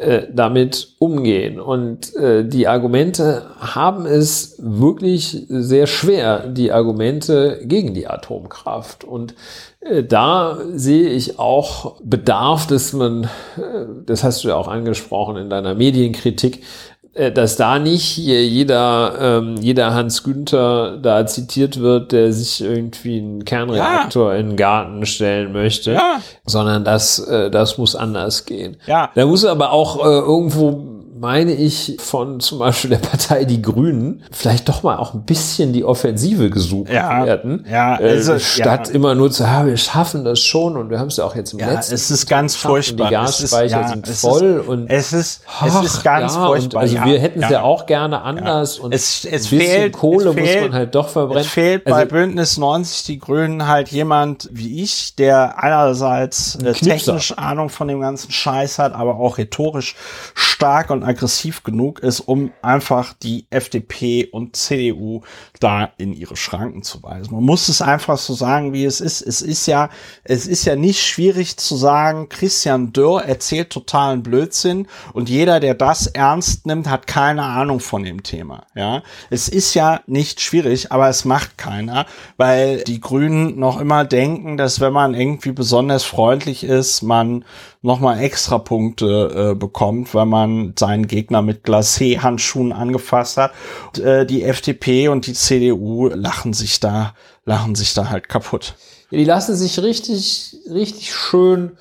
äh, 0.02 0.28
damit 0.34 0.96
umgehen. 0.98 1.60
Und 1.60 2.16
äh, 2.16 2.44
die 2.44 2.68
Argumente 2.68 3.44
haben 3.60 4.06
es 4.08 4.56
wirklich 4.60 5.46
sehr 5.48 5.86
schwer, 5.86 6.48
die 6.48 6.72
Argumente 6.72 7.62
gegen 7.64 7.94
die 7.94 8.08
Atomkraft. 8.08 9.04
Und 9.04 9.36
äh, 9.80 10.04
da 10.04 10.58
sehe 10.74 11.10
ich 11.10 11.38
auch 11.38 12.02
Bedarf, 12.04 12.66
dass 12.66 12.94
man, 12.94 13.26
äh, 13.58 13.86
das 14.06 14.24
hast 14.24 14.44
du 14.44 14.48
ja 14.48 14.56
auch 14.56 14.68
angesprochen 14.68 15.38
in 15.38 15.50
deiner 15.50 15.76
Medienkritik, 15.76 16.64
dass 17.14 17.58
da 17.58 17.78
nicht 17.78 18.18
jeder, 18.18 19.16
ähm, 19.20 19.56
jeder 19.58 19.94
Hans 19.94 20.24
Günther 20.24 20.98
da 20.98 21.26
zitiert 21.26 21.80
wird, 21.80 22.14
der 22.14 22.32
sich 22.32 22.62
irgendwie 22.62 23.18
einen 23.18 23.44
Kernreaktor 23.44 24.34
ja. 24.34 24.40
in 24.40 24.50
den 24.52 24.56
Garten 24.56 25.06
stellen 25.06 25.52
möchte, 25.52 25.94
ja. 25.94 26.22
sondern 26.46 26.86
das, 26.86 27.20
äh, 27.20 27.52
das 27.52 27.78
muss 27.78 27.98
anders 27.98 28.46
gehen. 28.46 28.78
Ja. 28.86 29.12
Da 29.14 29.26
muss 29.26 29.44
aber 29.44 29.72
auch 29.72 30.06
äh, 30.06 30.20
irgendwo 30.20 31.01
meine 31.22 31.54
ich, 31.54 31.98
von 32.00 32.40
zum 32.40 32.58
Beispiel 32.58 32.90
der 32.90 32.98
Partei 32.98 33.46
Die 33.46 33.62
Grünen 33.62 34.24
vielleicht 34.32 34.68
doch 34.68 34.82
mal 34.82 34.98
auch 34.98 35.14
ein 35.14 35.22
bisschen 35.22 35.72
die 35.72 35.86
Offensive 35.86 36.50
gesucht 36.50 36.92
ja, 36.92 37.24
werden. 37.24 37.64
Ja, 37.70 38.00
äh, 38.00 38.10
also, 38.10 38.40
statt 38.40 38.88
ja. 38.88 38.96
immer 38.96 39.14
nur 39.14 39.30
zu, 39.30 39.44
ja, 39.44 39.68
wir 39.68 39.78
schaffen 39.78 40.26
das 40.26 40.40
schon 40.40 40.78
und 40.78 40.90
wir 40.90 40.98
haben 40.98 41.10
es 41.10 41.18
ja 41.18 41.24
auch 41.24 41.36
jetzt 41.36 41.54
im 41.54 41.60
ja, 41.60 41.74
letzten. 41.74 41.94
Es 41.94 42.10
ist 42.10 42.28
ganz 42.28 42.56
furchtbar. 42.56 43.10
Die 43.10 43.14
Gasspeicher 43.14 43.82
ist, 43.82 43.90
sind 43.90 44.08
voll 44.08 44.62
ist, 44.62 44.68
und 44.68 44.90
es 44.90 45.14
ist, 45.14 45.44
ach, 45.48 45.68
es 45.68 45.94
ist 45.94 46.04
ganz 46.04 46.36
furchtbar. 46.36 46.82
also 46.82 46.96
wir 46.96 47.20
hätten 47.20 47.44
es 47.44 47.52
ja. 47.52 47.62
auch 47.62 47.86
gerne 47.86 48.24
anders 48.24 48.80
und 48.80 48.92
es, 48.92 49.24
es 49.24 49.46
fehlt, 49.46 49.94
Kohle 49.94 50.30
es 50.30 50.36
fehlt, 50.36 50.62
muss 50.62 50.70
man 50.70 50.74
halt 50.74 50.96
doch 50.96 51.10
verbrennen. 51.10 51.44
Es 51.44 51.52
fehlt 51.52 51.86
also, 51.86 52.00
bei 52.00 52.06
Bündnis 52.06 52.58
90 52.58 53.04
die 53.06 53.20
Grünen 53.20 53.68
halt 53.68 53.90
jemand 53.90 54.50
wie 54.52 54.82
ich, 54.82 55.16
der 55.18 55.64
einerseits 55.64 56.56
äh, 56.56 56.74
technisch 56.74 57.38
Ahnung 57.38 57.70
von 57.70 57.88
dem 57.88 58.02
ganzen 58.02 58.32
Scheiß 58.32 58.80
hat, 58.80 58.96
aber 58.96 59.20
auch 59.20 59.38
rhetorisch 59.38 59.96
stark 60.34 60.90
und 60.90 61.11
aggressiv 61.12 61.64
genug 61.64 62.00
ist, 62.00 62.22
um 62.22 62.52
einfach 62.62 63.14
die 63.14 63.46
FDP 63.50 64.26
und 64.32 64.56
CDU 64.56 65.22
da 65.60 65.92
in 65.98 66.14
ihre 66.14 66.36
Schranken 66.36 66.84
zu 66.84 67.04
weisen. 67.04 67.34
Man 67.34 67.44
muss 67.44 67.70
es 67.70 67.82
einfach 67.82 68.18
so 68.18 68.34
sagen, 68.34 68.74
wie 68.74 68.86
es 68.86 69.02
ist. 69.02 69.22
Es 69.22 69.42
ist 69.42 69.68
ja, 69.68 69.90
es 70.24 70.48
ist 70.48 70.66
ja 70.66 70.76
nicht 70.76 71.02
schwierig 71.02 71.58
zu 71.58 71.76
sagen, 71.76 72.30
Christian 72.30 72.94
Dürr 72.94 73.24
erzählt 73.24 73.70
totalen 73.70 74.24
Blödsinn 74.24 74.88
und 75.14 75.30
jeder, 75.30 75.60
der 75.60 75.76
das 75.76 76.08
ernst 76.08 76.66
nimmt, 76.66 76.90
hat 76.90 77.08
keine 77.08 77.44
Ahnung 77.44 77.80
von 77.80 78.04
dem 78.04 78.24
Thema. 78.24 78.66
Ja, 78.76 79.04
es 79.30 79.50
ist 79.50 79.74
ja 79.74 80.02
nicht 80.08 80.42
schwierig, 80.42 80.92
aber 80.92 81.10
es 81.10 81.26
macht 81.26 81.58
keiner, 81.58 82.06
weil 82.38 82.84
die 82.84 83.02
Grünen 83.02 83.60
noch 83.60 83.80
immer 83.80 84.06
denken, 84.06 84.58
dass 84.58 84.80
wenn 84.80 84.94
man 84.94 85.14
irgendwie 85.14 85.52
besonders 85.52 86.04
freundlich 86.04 86.64
ist, 86.64 87.02
man 87.02 87.46
nochmal 87.82 88.20
extra 88.20 88.60
Punkte 88.60 89.52
äh, 89.52 89.56
bekommt, 89.56 90.14
weil 90.14 90.26
man 90.26 90.74
seinen 90.78 91.08
Gegner 91.08 91.42
mit 91.42 91.64
Glacé-Handschuhen 91.64 92.72
angefasst 92.72 93.38
hat. 93.38 93.52
Und, 93.88 94.04
äh, 94.04 94.26
die 94.26 94.44
FDP 94.44 95.08
und 95.08 95.28
die 95.28 95.34
CDU 95.34 96.08
lachen 96.08 96.54
sich 96.54 96.80
da, 96.80 97.16
lachen 97.46 97.76
sich 97.76 97.94
da 97.94 98.10
halt 98.10 98.30
kaputt. 98.30 98.76
Ja, 99.10 99.18
die 99.18 99.26
lassen 99.26 99.56
sich 99.56 99.80
richtig, 99.82 100.58
richtig 100.70 101.14
schön 101.14 101.72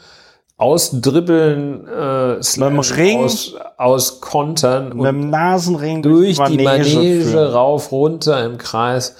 ausdribbeln, 0.56 1.86
äh, 1.88 2.36
mit 2.36 2.56
dem 2.56 2.78
Ring, 2.80 3.18
aus, 3.20 3.54
aus 3.78 4.20
Kontern 4.20 4.94
mit 4.94 5.06
dem 5.06 5.30
Nasenring 5.30 6.02
durch 6.02 6.36
die 6.36 6.58
Manege, 6.58 6.96
Manege 6.96 7.52
rauf, 7.52 7.92
runter 7.92 8.44
im 8.44 8.58
Kreis. 8.58 9.16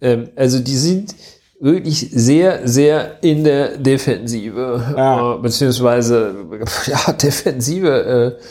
Ähm, 0.00 0.30
also 0.34 0.60
die 0.60 0.76
sind, 0.76 1.14
wirklich 1.60 2.08
sehr, 2.12 2.66
sehr 2.66 3.22
in 3.22 3.44
der 3.44 3.78
Defensive, 3.78 4.94
ja. 4.96 5.34
äh, 5.34 5.38
beziehungsweise 5.38 6.34
ja, 6.86 7.12
Defensive, 7.12 8.36
äh, 8.38 8.42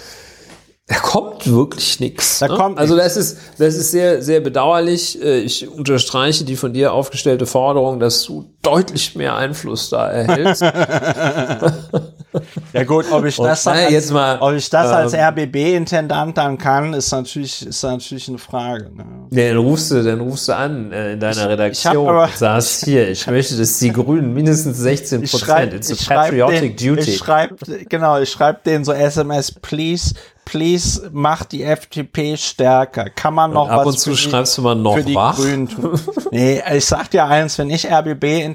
da 0.88 0.96
kommt 1.00 1.52
wirklich 1.52 2.00
nichts. 2.00 2.40
Da 2.40 2.48
ne? 2.48 2.56
kommt 2.56 2.80
also 2.80 2.96
das 2.96 3.18
ist, 3.18 3.38
das 3.58 3.76
ist 3.76 3.92
sehr, 3.92 4.22
sehr 4.22 4.40
bedauerlich. 4.40 5.22
Äh, 5.22 5.40
ich 5.40 5.68
unterstreiche 5.68 6.46
die 6.46 6.56
von 6.56 6.74
dir 6.74 6.94
aufgestellte 6.94 7.46
Forderung, 7.46 8.00
dass 8.00 8.24
du 8.24 8.46
deutlich 8.68 9.16
mehr 9.16 9.36
Einfluss 9.36 9.90
da 9.90 10.12
erhältst. 10.12 10.62
ja 12.74 12.84
gut, 12.84 13.06
ob 13.12 13.24
ich 13.24 13.38
das, 13.38 13.66
Und, 13.66 13.74
als, 13.74 13.92
jetzt 13.92 14.12
mal, 14.12 14.38
ob 14.40 14.54
ich 14.54 14.70
das 14.70 14.92
als 14.92 15.14
ähm, 15.14 15.22
RBB-Intendant 15.22 16.38
dann 16.38 16.58
kann, 16.58 16.94
ist 16.94 17.12
natürlich, 17.12 17.66
ist 17.66 17.82
natürlich 17.82 18.28
eine 18.28 18.38
Frage. 18.38 18.92
Ne? 18.94 19.06
Ja, 19.32 19.54
dann 19.54 19.60
rufst 19.60 19.92
du, 19.92 20.04
dann 20.04 20.20
rufst 20.20 20.50
du 20.50 20.56
an 20.56 20.92
äh, 20.92 21.14
in 21.14 21.20
deiner 21.22 21.44
ich, 21.44 21.48
Redaktion 21.48 22.04
ich 22.04 22.10
aber, 22.10 22.28
sagst 22.36 22.84
hier, 22.84 23.10
ich 23.10 23.26
möchte, 23.28 23.56
dass 23.56 23.80
die 23.80 23.94
Grünen 23.94 24.34
mindestens 24.34 24.78
16 24.80 25.24
Prozent. 25.24 25.74
It's 25.74 26.10
a 26.10 26.14
patriotic 26.14 26.78
den, 26.78 26.96
duty. 26.96 27.12
Ich 27.12 27.18
schreibe, 27.18 27.56
genau, 27.88 28.20
ich 28.20 28.30
schreibe 28.30 28.60
denen 28.66 28.84
so 28.84 28.92
SMS, 28.92 29.54
please 29.54 30.14
please 30.48 31.10
mach 31.12 31.44
die 31.44 31.64
FDP 31.64 32.38
stärker. 32.38 33.10
Kann 33.10 33.34
man 33.34 33.52
noch 33.52 33.70
ab 33.70 33.80
was 33.80 33.88
und 33.88 34.00
zu 34.00 34.10
die, 34.12 34.16
schreibst 34.16 34.58
du 34.58 34.62
mal 34.62 34.76
noch 34.76 34.96
für 34.96 35.04
die 35.04 35.14
wach? 35.14 35.36
Grünen 35.36 35.68
tun? 35.68 36.00
nee, 36.32 36.64
ich 36.74 36.86
sag 36.86 37.12
dir 37.12 37.26
eins, 37.26 37.58
wenn 37.58 37.70
ich 37.70 37.90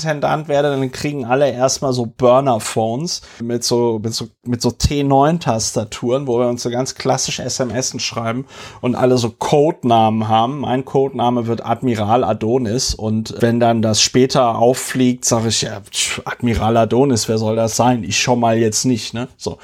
RBB-Intendant 0.02 0.48
werde, 0.48 0.70
dann 0.70 0.92
kriegen 0.92 1.24
alle 1.24 1.50
erstmal 1.50 1.92
so 1.92 2.06
Burner-Phones 2.06 3.22
mit 3.40 3.64
so, 3.64 4.00
mit 4.02 4.14
so, 4.14 4.28
mit 4.44 4.60
so 4.60 4.70
T9-Tastaturen, 4.70 6.26
wo 6.26 6.38
wir 6.38 6.48
uns 6.48 6.62
so 6.62 6.70
ganz 6.70 6.94
klassisch 6.94 7.40
SMS 7.40 7.94
schreiben 8.00 8.46
und 8.80 8.94
alle 8.94 9.18
so 9.18 9.30
Codenamen 9.30 10.28
haben. 10.28 10.60
Mein 10.60 10.84
Codename 10.84 11.46
wird 11.46 11.64
Admiral 11.64 12.24
Adonis 12.24 12.94
und 12.94 13.34
wenn 13.40 13.60
dann 13.60 13.82
das 13.82 14.00
später 14.02 14.58
auffliegt, 14.58 15.24
sage 15.24 15.48
ich, 15.48 15.62
ja, 15.62 15.80
Admiral 16.24 16.76
Adonis, 16.76 17.28
wer 17.28 17.38
soll 17.38 17.56
das 17.56 17.76
sein? 17.76 18.04
Ich 18.04 18.20
schon 18.20 18.40
mal 18.40 18.58
jetzt 18.58 18.84
nicht, 18.84 19.14
ne? 19.14 19.28
So. 19.36 19.58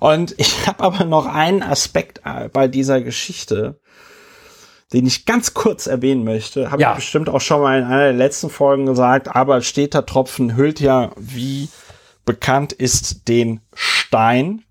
Und 0.00 0.34
ich 0.38 0.66
habe 0.66 0.82
aber 0.82 1.04
noch 1.04 1.26
einen 1.26 1.62
Aspekt 1.62 2.20
äh, 2.24 2.48
bei 2.48 2.68
dieser 2.68 3.00
Geschichte, 3.00 3.80
den 4.92 5.06
ich 5.06 5.26
ganz 5.26 5.54
kurz 5.54 5.86
erwähnen 5.86 6.24
möchte. 6.24 6.70
Habe 6.70 6.82
ja. 6.82 6.90
ich 6.90 6.96
bestimmt 6.96 7.28
auch 7.28 7.40
schon 7.40 7.60
mal 7.60 7.78
in 7.78 7.84
einer 7.84 8.04
der 8.04 8.12
letzten 8.12 8.50
Folgen 8.50 8.86
gesagt, 8.86 9.34
aber 9.34 9.62
steter 9.62 10.06
Tropfen 10.06 10.56
hüllt 10.56 10.80
ja, 10.80 11.10
wie 11.16 11.68
bekannt 12.24 12.72
ist, 12.72 13.28
den 13.28 13.60
Stein. 13.74 14.64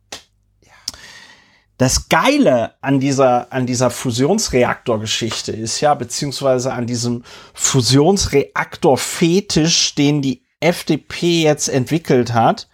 Das 1.77 2.07
Geile 2.07 2.75
an 2.81 2.99
dieser, 2.99 3.51
an 3.51 3.65
dieser 3.65 3.89
Fusionsreaktorgeschichte 3.89 5.51
ist 5.51 5.81
ja, 5.81 5.95
beziehungsweise 5.95 6.71
an 6.71 6.87
diesem 6.87 7.23
Fusionsreaktor-Fetisch, 7.53 9.95
den 9.95 10.21
die 10.21 10.45
FDP 10.59 11.43
jetzt 11.43 11.67
entwickelt 11.67 12.33
hat, 12.33 12.69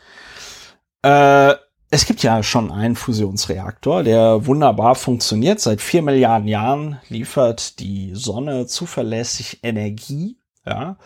äh, 1.01 1.55
es 1.91 2.05
gibt 2.05 2.21
ja 2.21 2.43
schon 2.43 2.71
einen 2.71 2.95
Fusionsreaktor, 2.95 4.03
der 4.03 4.45
wunderbar 4.45 4.93
funktioniert. 4.95 5.59
Seit 5.59 5.81
vier 5.81 6.03
Milliarden 6.03 6.47
Jahren 6.47 6.99
liefert 7.09 7.79
die 7.79 8.11
Sonne 8.13 8.67
zuverlässig 8.67 9.59
Energie. 9.63 10.37
Ja. 10.65 10.97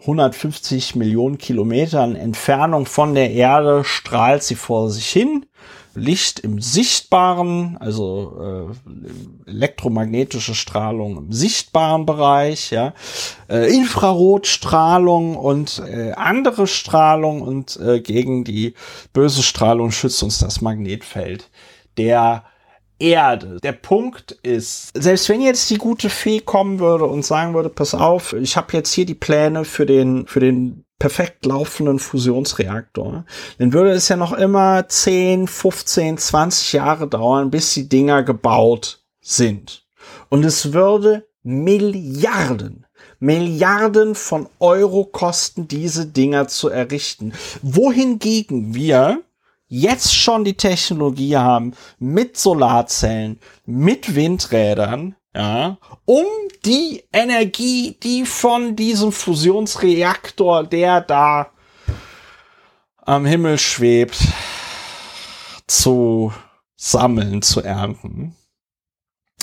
150 0.00 0.96
Millionen 0.96 1.38
Kilometern 1.38 2.16
Entfernung 2.16 2.86
von 2.86 3.14
der 3.14 3.32
Erde 3.32 3.84
strahlt 3.84 4.42
sie 4.42 4.54
vor 4.54 4.90
sich 4.90 5.08
hin. 5.08 5.46
Licht 5.94 6.40
im 6.40 6.60
sichtbaren, 6.60 7.76
also 7.78 8.70
äh, 9.46 9.50
elektromagnetische 9.50 10.54
Strahlung 10.54 11.18
im 11.18 11.32
sichtbaren 11.32 12.06
Bereich, 12.06 12.70
ja, 12.70 12.94
äh, 13.48 13.74
Infrarotstrahlung 13.74 15.36
und 15.36 15.82
äh, 15.86 16.12
andere 16.12 16.66
Strahlung 16.66 17.42
und 17.42 17.76
äh, 17.76 18.00
gegen 18.00 18.44
die 18.44 18.74
böse 19.12 19.42
Strahlung 19.42 19.90
schützt 19.90 20.22
uns 20.22 20.38
das 20.38 20.60
Magnetfeld 20.60 21.50
der 21.96 22.44
Erde. 22.98 23.58
Der 23.62 23.72
Punkt 23.72 24.32
ist, 24.42 24.92
selbst 24.94 25.28
wenn 25.28 25.42
jetzt 25.42 25.68
die 25.70 25.78
gute 25.78 26.08
Fee 26.08 26.40
kommen 26.40 26.78
würde 26.78 27.04
und 27.04 27.24
sagen 27.24 27.52
würde, 27.52 27.68
pass 27.68 27.94
auf, 27.94 28.32
ich 28.32 28.56
habe 28.56 28.72
jetzt 28.74 28.92
hier 28.92 29.06
die 29.06 29.14
Pläne 29.14 29.64
für 29.64 29.86
den 29.86 30.26
für 30.26 30.40
den 30.40 30.84
perfekt 31.02 31.46
laufenden 31.46 31.98
Fusionsreaktor, 31.98 33.24
dann 33.58 33.72
würde 33.72 33.90
es 33.90 34.06
ja 34.08 34.14
noch 34.14 34.32
immer 34.32 34.86
10, 34.88 35.48
15, 35.48 36.16
20 36.16 36.74
Jahre 36.74 37.08
dauern, 37.08 37.50
bis 37.50 37.74
die 37.74 37.88
Dinger 37.88 38.22
gebaut 38.22 39.02
sind. 39.20 39.84
Und 40.28 40.44
es 40.44 40.72
würde 40.72 41.26
Milliarden, 41.42 42.86
Milliarden 43.18 44.14
von 44.14 44.48
Euro 44.60 45.04
kosten, 45.04 45.66
diese 45.66 46.06
Dinger 46.06 46.46
zu 46.46 46.68
errichten. 46.68 47.32
Wohingegen 47.62 48.76
wir 48.76 49.22
jetzt 49.66 50.14
schon 50.14 50.44
die 50.44 50.56
Technologie 50.56 51.36
haben 51.36 51.74
mit 51.98 52.36
Solarzellen, 52.36 53.40
mit 53.66 54.14
Windrädern, 54.14 55.16
ja, 55.34 55.78
um 56.04 56.26
die 56.64 57.04
Energie, 57.12 57.96
die 58.02 58.26
von 58.26 58.76
diesem 58.76 59.12
Fusionsreaktor, 59.12 60.64
der 60.64 61.00
da 61.00 61.50
am 63.04 63.24
Himmel 63.24 63.58
schwebt, 63.58 64.18
zu 65.66 66.32
sammeln, 66.76 67.42
zu 67.42 67.62
ernten. 67.62 68.36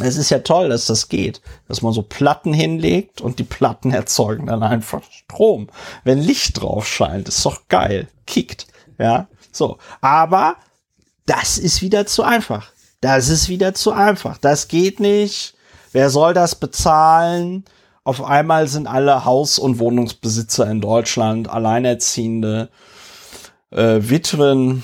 Es 0.02 0.16
ist 0.16 0.30
ja 0.30 0.40
toll, 0.40 0.70
dass 0.70 0.86
das 0.86 1.10
geht, 1.10 1.42
dass 1.68 1.82
man 1.82 1.92
so 1.92 2.04
Platten 2.04 2.54
hinlegt 2.54 3.20
und 3.20 3.40
die 3.40 3.44
Platten 3.44 3.92
erzeugen 3.92 4.46
dann 4.48 4.64
einfach 4.64 5.04
Strom. 5.12 5.68
Wenn 6.04 6.20
Licht 6.20 6.62
drauf 6.62 6.88
scheint, 6.88 7.28
ist 7.28 7.46
doch 7.46 7.68
geil. 7.68 8.08
Kickt. 8.26 8.68
Ja, 8.98 9.28
so. 9.52 9.78
Aber 10.00 10.56
das 11.26 11.58
ist 11.58 11.82
wieder 11.82 12.06
zu 12.06 12.24
einfach. 12.24 12.72
Das 13.02 13.28
ist 13.30 13.50
wieder 13.50 13.74
zu 13.74 13.92
einfach. 13.92 14.38
Das 14.38 14.68
geht 14.68 15.00
nicht. 15.00 15.56
Wer 15.92 16.10
soll 16.10 16.34
das 16.34 16.56
bezahlen? 16.56 17.66
Auf 18.04 18.24
einmal 18.24 18.68
sind 18.68 18.88
alle 18.88 19.26
Haus- 19.26 19.60
und 19.60 19.80
Wohnungsbesitzer 19.80 20.70
in 20.70 20.82
Deutschland 20.82 21.50
Alleinerziehende 21.50 22.70
äh, 23.72 24.00
Witwen, 24.00 24.84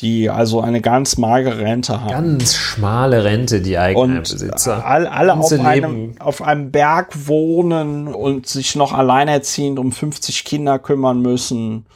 die 0.00 0.28
also 0.28 0.60
eine 0.60 0.82
ganz 0.82 1.16
magere 1.16 1.60
Rente 1.60 2.02
haben. 2.02 2.10
Ganz 2.10 2.54
schmale 2.54 3.24
Rente, 3.24 3.62
die 3.62 3.78
Eigenheimbesitzer. 3.78 4.76
Und 4.76 4.82
all, 4.82 5.06
alle 5.06 5.34
auf 5.34 5.52
einem, 5.52 6.16
auf 6.18 6.42
einem 6.42 6.70
Berg 6.70 7.26
wohnen 7.26 8.08
und 8.08 8.46
sich 8.46 8.76
noch 8.76 8.92
alleinerziehend 8.92 9.78
um 9.78 9.92
50 9.92 10.44
Kinder 10.44 10.78
kümmern 10.78 11.22
müssen. 11.22 11.86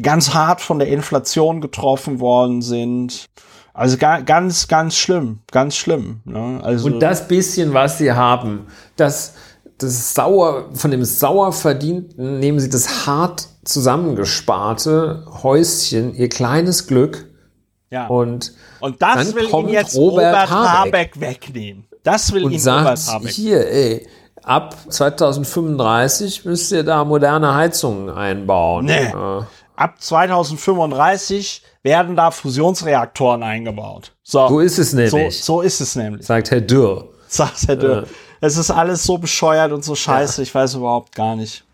Ganz 0.00 0.32
hart 0.32 0.60
von 0.60 0.78
der 0.78 0.88
Inflation 0.88 1.60
getroffen 1.60 2.20
worden 2.20 2.62
sind. 2.62 3.28
Also 3.74 3.96
ganz, 3.96 4.68
ganz 4.68 4.96
schlimm, 4.96 5.38
ganz 5.50 5.76
schlimm. 5.76 6.20
Ne? 6.24 6.60
Also 6.62 6.86
und 6.86 7.00
das 7.00 7.26
bisschen, 7.26 7.72
was 7.72 7.98
sie 7.98 8.12
haben, 8.12 8.66
das, 8.96 9.34
das 9.78 10.14
sauer, 10.14 10.66
von 10.74 10.90
dem 10.90 11.04
sauer 11.04 11.52
verdienten, 11.52 12.38
nehmen 12.38 12.60
sie 12.60 12.68
das 12.68 13.06
hart 13.06 13.48
zusammengesparte 13.64 15.24
Häuschen, 15.42 16.14
ihr 16.14 16.28
kleines 16.28 16.86
Glück. 16.86 17.26
Ja. 17.90 18.08
Und, 18.08 18.52
und 18.80 19.00
das 19.00 19.34
will 19.34 19.44
ihn 19.44 19.68
jetzt 19.68 19.96
Robert, 19.96 20.24
Robert 20.26 20.50
Habeck. 20.50 21.14
Habeck. 21.14 21.20
wegnehmen. 21.20 21.84
Das 22.02 22.32
will 22.32 22.44
und 22.44 22.52
ihn 22.52 22.58
sagt, 22.58 22.84
Robert 22.84 23.06
Habeck. 23.06 23.30
Hier, 23.30 23.70
ey, 23.70 24.06
ab 24.42 24.76
2035 24.88 26.44
müsst 26.44 26.72
ihr 26.72 26.82
da 26.82 27.04
moderne 27.04 27.54
Heizungen 27.54 28.10
einbauen. 28.10 28.86
Nee. 28.86 29.04
Ja. 29.04 29.46
Ab 29.82 30.00
2035 30.00 31.60
werden 31.82 32.14
da 32.14 32.30
Fusionsreaktoren 32.30 33.42
eingebaut. 33.42 34.12
So, 34.22 34.46
so 34.46 34.60
ist 34.60 34.78
es 34.78 34.92
nämlich. 34.92 35.42
So, 35.42 35.56
so 35.56 35.60
ist 35.60 35.80
es 35.80 35.96
nämlich. 35.96 36.24
Sagt 36.24 36.52
Herr 36.52 36.60
Dürr. 36.60 37.08
Sagt 37.26 37.66
Herr 37.66 37.74
Dürr. 37.74 38.02
Äh. 38.04 38.06
Es 38.42 38.56
ist 38.56 38.70
alles 38.70 39.02
so 39.02 39.18
bescheuert 39.18 39.72
und 39.72 39.84
so 39.84 39.96
scheiße, 39.96 40.40
ja. 40.40 40.42
ich 40.44 40.54
weiß 40.54 40.74
überhaupt 40.74 41.16
gar 41.16 41.34
nicht. 41.34 41.64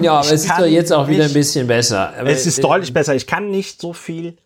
Ja, 0.00 0.18
aber 0.18 0.26
ich 0.26 0.32
es 0.34 0.44
ist 0.44 0.52
doch 0.56 0.66
jetzt 0.66 0.92
auch 0.92 1.08
wieder 1.08 1.24
ein 1.24 1.32
bisschen 1.32 1.66
besser. 1.66 2.14
Aber 2.16 2.30
es 2.30 2.46
ist 2.46 2.62
deutlich 2.62 2.92
besser. 2.92 3.16
Ich 3.16 3.26
kann 3.26 3.50
nicht 3.50 3.80
so 3.80 3.92
viel 3.92 4.36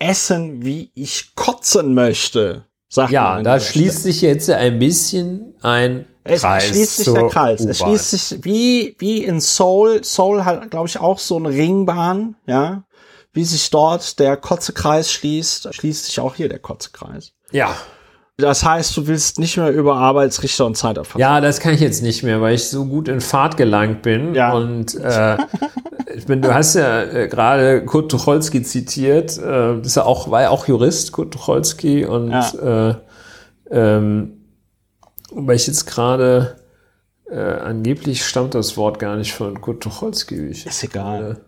essen, 0.00 0.64
wie 0.64 0.90
ich 0.96 1.36
kotzen 1.36 1.94
möchte. 1.94 2.64
Sagt 2.90 3.12
ja, 3.12 3.40
da 3.40 3.58
schließt 3.58 4.02
sich 4.02 4.20
jetzt 4.20 4.50
ein 4.50 4.78
bisschen 4.78 5.54
ein 5.62 6.06
es 6.22 6.42
Kreis 6.42 6.66
schließt 6.66 6.96
sich 6.96 7.14
der 7.14 7.28
Kreis. 7.28 7.64
Es 7.64 7.78
schließt 7.78 8.10
sich 8.10 8.44
wie, 8.44 8.94
wie 8.98 9.24
in 9.24 9.40
Seoul. 9.40 10.04
Seoul 10.04 10.44
hat, 10.44 10.70
glaube 10.70 10.88
ich, 10.88 11.00
auch 11.00 11.18
so 11.18 11.36
eine 11.36 11.48
Ringbahn, 11.48 12.36
ja 12.46 12.84
wie 13.32 13.44
sich 13.44 13.70
dort 13.70 14.18
der 14.18 14.36
Kotzekreis 14.36 15.12
schließt, 15.12 15.74
schließt 15.74 16.06
sich 16.06 16.20
auch 16.20 16.34
hier 16.34 16.48
der 16.48 16.58
Kotzekreis. 16.58 17.32
Ja. 17.52 17.76
Das 18.40 18.64
heißt, 18.64 18.96
du 18.96 19.06
willst 19.06 19.38
nicht 19.38 19.56
mehr 19.56 19.70
über 19.70 19.96
Arbeitsrichter 19.96 20.66
und 20.66 20.76
Zeiterfassung. 20.76 21.20
Ja, 21.20 21.40
das 21.40 21.60
kann 21.60 21.74
ich 21.74 21.80
jetzt 21.80 22.02
nicht 22.02 22.22
mehr, 22.22 22.40
weil 22.40 22.54
ich 22.54 22.68
so 22.68 22.84
gut 22.86 23.08
in 23.08 23.20
Fahrt 23.20 23.56
gelangt 23.56 24.02
bin. 24.02 24.34
Ja. 24.34 24.52
Und 24.52 24.94
äh, 24.94 25.36
ich 26.14 26.26
bin, 26.26 26.42
du 26.42 26.52
hast 26.52 26.74
ja 26.74 27.02
äh, 27.02 27.28
gerade 27.28 27.84
Kurt 27.84 28.10
Tucholsky 28.10 28.62
zitiert. 28.62 29.38
Äh, 29.38 29.80
ist 29.80 29.96
ja 29.96 30.04
auch, 30.04 30.30
war 30.30 30.42
ja 30.42 30.50
auch 30.50 30.66
Jurist, 30.66 31.12
Kurt 31.12 31.32
Tucholsky. 31.32 32.04
Und 32.04 32.30
ja. 32.30 32.90
äh, 32.90 32.94
ähm, 33.70 34.32
weil 35.32 35.56
ich 35.56 35.66
jetzt 35.66 35.86
gerade 35.86 36.56
äh, 37.30 37.38
angeblich 37.38 38.24
stammt 38.24 38.54
das 38.54 38.76
Wort 38.76 38.98
gar 38.98 39.16
nicht 39.16 39.32
von 39.32 39.60
Kurt 39.60 39.82
Tucholsky. 39.82 40.48
Ich 40.48 40.66
ist 40.66 40.82
egal. 40.82 41.40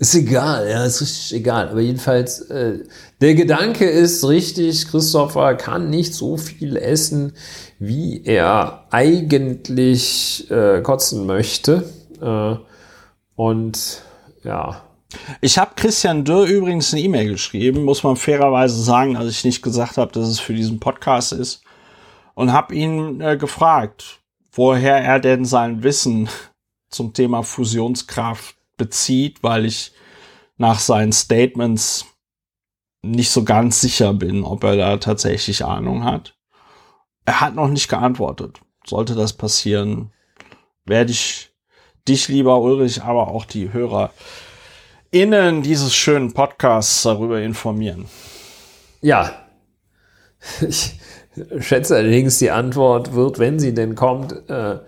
Ist 0.00 0.14
egal, 0.14 0.68
ja, 0.70 0.84
ist 0.84 1.00
richtig 1.00 1.34
egal. 1.40 1.70
Aber 1.70 1.80
jedenfalls, 1.80 2.40
äh, 2.42 2.84
der 3.20 3.34
Gedanke 3.34 3.84
ist 3.84 4.26
richtig, 4.28 4.86
Christopher 4.86 5.56
kann 5.56 5.90
nicht 5.90 6.14
so 6.14 6.36
viel 6.36 6.76
essen, 6.76 7.32
wie 7.80 8.22
er 8.24 8.86
eigentlich 8.90 10.48
äh, 10.52 10.82
kotzen 10.82 11.26
möchte. 11.26 11.82
Äh, 12.20 12.56
und 13.34 14.02
ja. 14.44 14.84
Ich 15.40 15.58
habe 15.58 15.72
Christian 15.74 16.24
Dürr 16.24 16.46
übrigens 16.46 16.92
eine 16.92 17.02
E-Mail 17.02 17.30
geschrieben, 17.30 17.82
muss 17.82 18.04
man 18.04 18.14
fairerweise 18.14 18.80
sagen, 18.80 19.14
dass 19.14 19.26
ich 19.26 19.44
nicht 19.44 19.62
gesagt 19.62 19.96
habe, 19.96 20.12
dass 20.12 20.28
es 20.28 20.38
für 20.38 20.54
diesen 20.54 20.78
Podcast 20.78 21.32
ist. 21.32 21.62
Und 22.34 22.52
habe 22.52 22.72
ihn 22.72 23.20
äh, 23.20 23.36
gefragt, 23.36 24.20
woher 24.52 24.98
er 24.98 25.18
denn 25.18 25.44
sein 25.44 25.82
Wissen 25.82 26.28
zum 26.88 27.12
Thema 27.14 27.42
Fusionskraft 27.42 28.57
bezieht, 28.78 29.42
weil 29.42 29.66
ich 29.66 29.92
nach 30.56 30.78
seinen 30.78 31.12
Statements 31.12 32.06
nicht 33.02 33.30
so 33.30 33.44
ganz 33.44 33.80
sicher 33.80 34.14
bin, 34.14 34.42
ob 34.42 34.64
er 34.64 34.76
da 34.76 34.96
tatsächlich 34.96 35.64
Ahnung 35.64 36.04
hat. 36.04 36.36
Er 37.24 37.40
hat 37.40 37.54
noch 37.54 37.68
nicht 37.68 37.88
geantwortet. 37.88 38.60
Sollte 38.86 39.14
das 39.14 39.34
passieren, 39.34 40.12
werde 40.86 41.12
ich 41.12 41.50
dich, 42.08 42.28
lieber 42.28 42.60
Ulrich, 42.60 43.02
aber 43.02 43.28
auch 43.28 43.44
die 43.44 43.72
Hörer 43.72 44.12
innen 45.10 45.62
dieses 45.62 45.94
schönen 45.94 46.32
Podcasts 46.32 47.02
darüber 47.02 47.40
informieren. 47.40 48.06
Ja. 49.00 49.46
Ich 50.66 50.98
schätze 51.60 51.96
allerdings, 51.96 52.38
die 52.38 52.50
Antwort 52.50 53.14
wird, 53.14 53.38
wenn 53.38 53.58
sie 53.58 53.74
denn 53.74 53.94
kommt, 53.94 54.32
äh, 54.48 54.78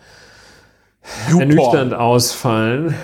ernüchternd 1.29 1.95
ausfallen. 1.95 2.95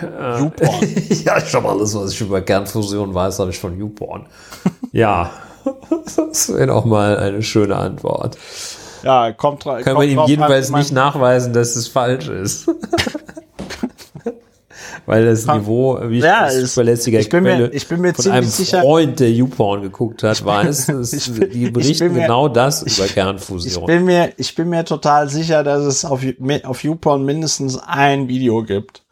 YouPorn. 0.41 0.81
ja, 1.25 1.39
ich 1.39 1.55
habe 1.55 1.69
alles, 1.69 1.95
was 1.95 2.13
ich 2.13 2.21
über 2.21 2.41
Kernfusion 2.41 3.15
weiß, 3.15 3.39
habe 3.39 3.51
ich 3.51 3.59
von 3.59 3.79
YouPorn. 3.79 4.27
ja, 4.93 5.31
das 6.17 6.53
wäre 6.55 6.73
auch 6.75 6.85
mal 6.85 7.17
eine 7.19 7.43
schöne 7.43 7.77
Antwort. 7.77 8.37
Ja, 9.03 9.33
kommt, 9.33 9.65
Können 9.65 9.85
kommt 9.85 10.01
wir 10.01 10.09
ihm 10.09 10.21
jedenfalls 10.27 10.71
nicht 10.71 10.93
nachweisen, 10.93 11.53
dass 11.53 11.77
es 11.77 11.89
falsch 11.89 12.29
ist. 12.29 12.69
weil 15.07 15.25
das 15.25 15.47
Niveau, 15.47 15.99
wie 16.03 16.19
ja, 16.19 16.49
ich 16.49 16.67
zuverlässiger 16.67 17.21
ich 17.21 17.29
bin 17.29 17.45
Quelle 17.45 17.69
mir, 17.69 17.73
ich 17.75 17.87
bin 17.87 18.01
mir 18.01 18.13
von 18.13 18.31
einem 18.31 18.49
sicher, 18.49 18.83
Freund, 18.83 19.21
der 19.21 19.31
YouPorn 19.31 19.83
geguckt 19.83 20.23
hat, 20.25 20.45
weiß, 20.45 20.87
bin, 21.39 21.51
die 21.51 21.71
berichten 21.71 22.13
mir, 22.13 22.23
genau 22.23 22.49
das 22.49 22.83
ich, 22.83 22.99
über 22.99 23.07
Kernfusion. 23.07 23.83
Ich 23.83 23.87
bin 23.87 24.05
mir, 24.05 24.33
ich 24.37 24.55
bin 24.55 24.69
mir 24.69 24.85
total 24.85 25.29
sicher, 25.29 25.63
dass 25.63 25.85
es 25.85 26.05
auf, 26.05 26.23
auf 26.65 26.85
YouPorn 26.85 27.25
mindestens 27.25 27.79
ein 27.79 28.29
Video 28.29 28.65
gibt. 28.65 29.05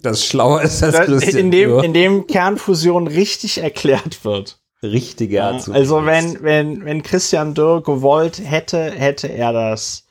Das 0.00 0.24
schlauer 0.24 0.62
ist 0.62 0.82
als 0.82 1.00
Christian 1.00 1.36
in 1.36 1.50
dem, 1.50 1.78
in 1.80 1.94
dem 1.94 2.26
Kernfusion 2.26 3.06
richtig 3.06 3.58
erklärt 3.58 4.24
wird. 4.24 4.58
Richtige 4.82 5.36
ja, 5.36 5.50
Also 5.50 6.04
wenn, 6.06 6.42
wenn, 6.42 6.84
wenn 6.84 7.02
Christian 7.04 7.54
Dürr 7.54 7.82
gewollt 7.84 8.40
hätte, 8.44 8.90
hätte 8.90 9.28
er 9.28 9.52
das 9.52 10.06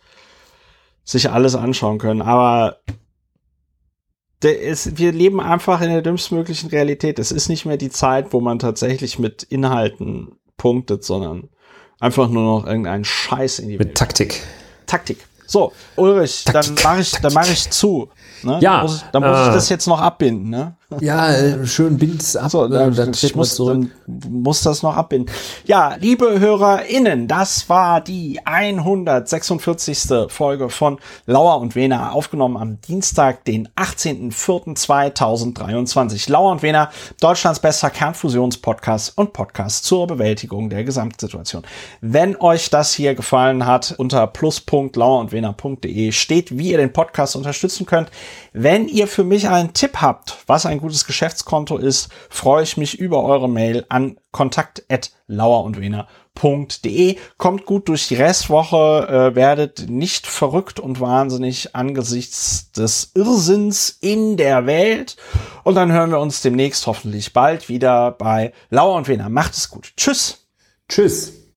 sich 1.04 1.30
alles 1.30 1.56
anschauen 1.56 1.98
können. 1.98 2.22
Aber 2.22 2.78
ist, 4.50 4.98
wir 4.98 5.12
leben 5.12 5.40
einfach 5.40 5.82
in 5.82 5.90
der 5.90 6.02
dümmstmöglichen 6.02 6.70
Realität. 6.70 7.20
Es 7.20 7.32
ist 7.32 7.50
nicht 7.50 7.66
mehr 7.66 7.78
die 7.78 7.90
Zeit, 7.90 8.34
wo 8.34 8.42
man 8.42 8.60
tatsächlich 8.60 9.20
mit 9.20 9.44
Inhalten 9.44 10.32
punktet, 10.58 11.04
sondern 11.04 11.50
einfach 12.00 12.30
nur 12.30 12.44
noch 12.44 12.66
irgendeinen 12.66 13.04
Scheiß 13.04 13.60
in 13.60 13.70
die 13.70 13.78
Mit 13.78 13.90
Welt. 13.90 13.98
Taktik. 13.98 14.42
Taktik. 14.88 15.26
So, 15.46 15.74
Ulrich, 15.96 16.46
Taktik, 16.46 16.76
dann 16.78 16.84
mache 16.84 17.02
ich, 17.02 17.12
dann 17.12 17.34
mache 17.34 17.52
ich 17.52 17.70
zu. 17.70 18.10
Ne? 18.44 18.60
Ja. 18.62 18.78
Dann 18.78 18.82
muss, 18.84 19.06
dann 19.12 19.24
muss 19.24 19.38
äh, 19.38 19.48
ich 19.48 19.54
das 19.54 19.70
jetzt 19.70 19.88
noch 19.88 20.00
abbinden, 20.00 20.50
ne? 20.50 20.76
Ja, 21.00 21.32
äh, 21.32 21.66
schön 21.66 21.98
bind's 21.98 22.36
ab, 22.36 22.52
so, 22.52 22.68
dann, 22.68 22.94
dann 22.94 23.14
ich 23.14 23.34
muss, 23.36 23.56
zurück. 23.56 23.88
muss 24.08 24.62
das 24.62 24.84
noch 24.84 24.98
abbinden. 24.98 25.34
Ja, 25.66 25.96
liebe 26.00 26.38
HörerInnen, 26.40 27.30
das 27.30 27.70
war 27.70 28.02
die 28.02 28.42
146. 28.44 30.28
Folge 30.28 30.68
von 30.70 31.00
Lauer 31.26 31.62
und 31.62 31.76
Wena, 31.76 32.12
aufgenommen 32.12 32.58
am 32.58 32.82
Dienstag, 32.82 33.46
den 33.46 33.70
18.04.2023. 33.70 36.30
Lauer 36.30 36.52
und 36.52 36.62
Wena, 36.62 36.92
Deutschlands 37.22 37.62
bester 37.62 37.90
Kernfusionspodcast 37.90 39.18
und 39.18 39.32
Podcast 39.32 39.86
zur 39.86 40.08
Bewältigung 40.08 40.70
der 40.70 40.84
Gesamtsituation. 40.84 41.64
Wenn 42.02 42.36
euch 42.36 42.70
das 42.70 42.94
hier 42.94 43.16
gefallen 43.16 43.66
hat, 43.66 43.96
unter 43.98 44.28
plus.lauerundwena.de 44.28 46.12
steht, 46.12 46.58
wie 46.58 46.72
ihr 46.72 46.78
den 46.78 46.92
Podcast 46.92 47.38
unterstützen 47.38 47.86
könnt. 47.86 48.12
Wenn 48.52 48.90
ihr 48.90 49.08
für 49.08 49.24
mich 49.24 49.48
einen 49.48 49.72
Tipp 49.74 50.02
habt, 50.02 50.36
was 50.48 50.66
ein 50.66 50.81
gutes 50.82 51.06
Geschäftskonto 51.06 51.78
ist, 51.78 52.10
freue 52.30 52.64
ich 52.64 52.76
mich 52.78 53.00
über 53.00 53.24
eure 53.24 53.48
Mail 53.48 53.86
an 53.90 54.18
kontakt@lauerundwener.de. 54.32 57.18
Kommt 57.38 57.66
gut 57.66 57.88
durch 57.88 58.08
die 58.08 58.16
Restwoche, 58.16 59.08
äh, 59.08 59.36
werdet 59.36 59.88
nicht 59.90 60.26
verrückt 60.28 60.80
und 60.80 61.00
wahnsinnig 61.00 61.76
angesichts 61.76 62.72
des 62.72 63.12
Irrsinns 63.16 63.98
in 64.02 64.38
der 64.38 64.66
Welt. 64.66 65.18
Und 65.64 65.76
dann 65.76 65.92
hören 65.92 66.10
wir 66.12 66.20
uns 66.20 66.42
demnächst 66.42 66.88
hoffentlich 66.88 67.34
bald 67.34 67.70
wieder 67.70 68.12
bei 68.12 68.54
Lauer 68.70 68.96
und 68.96 69.08
Wener. 69.08 69.30
Macht 69.30 69.54
es 69.54 69.70
gut. 69.70 69.94
Tschüss. 69.96 70.48
Tschüss. 70.90 71.41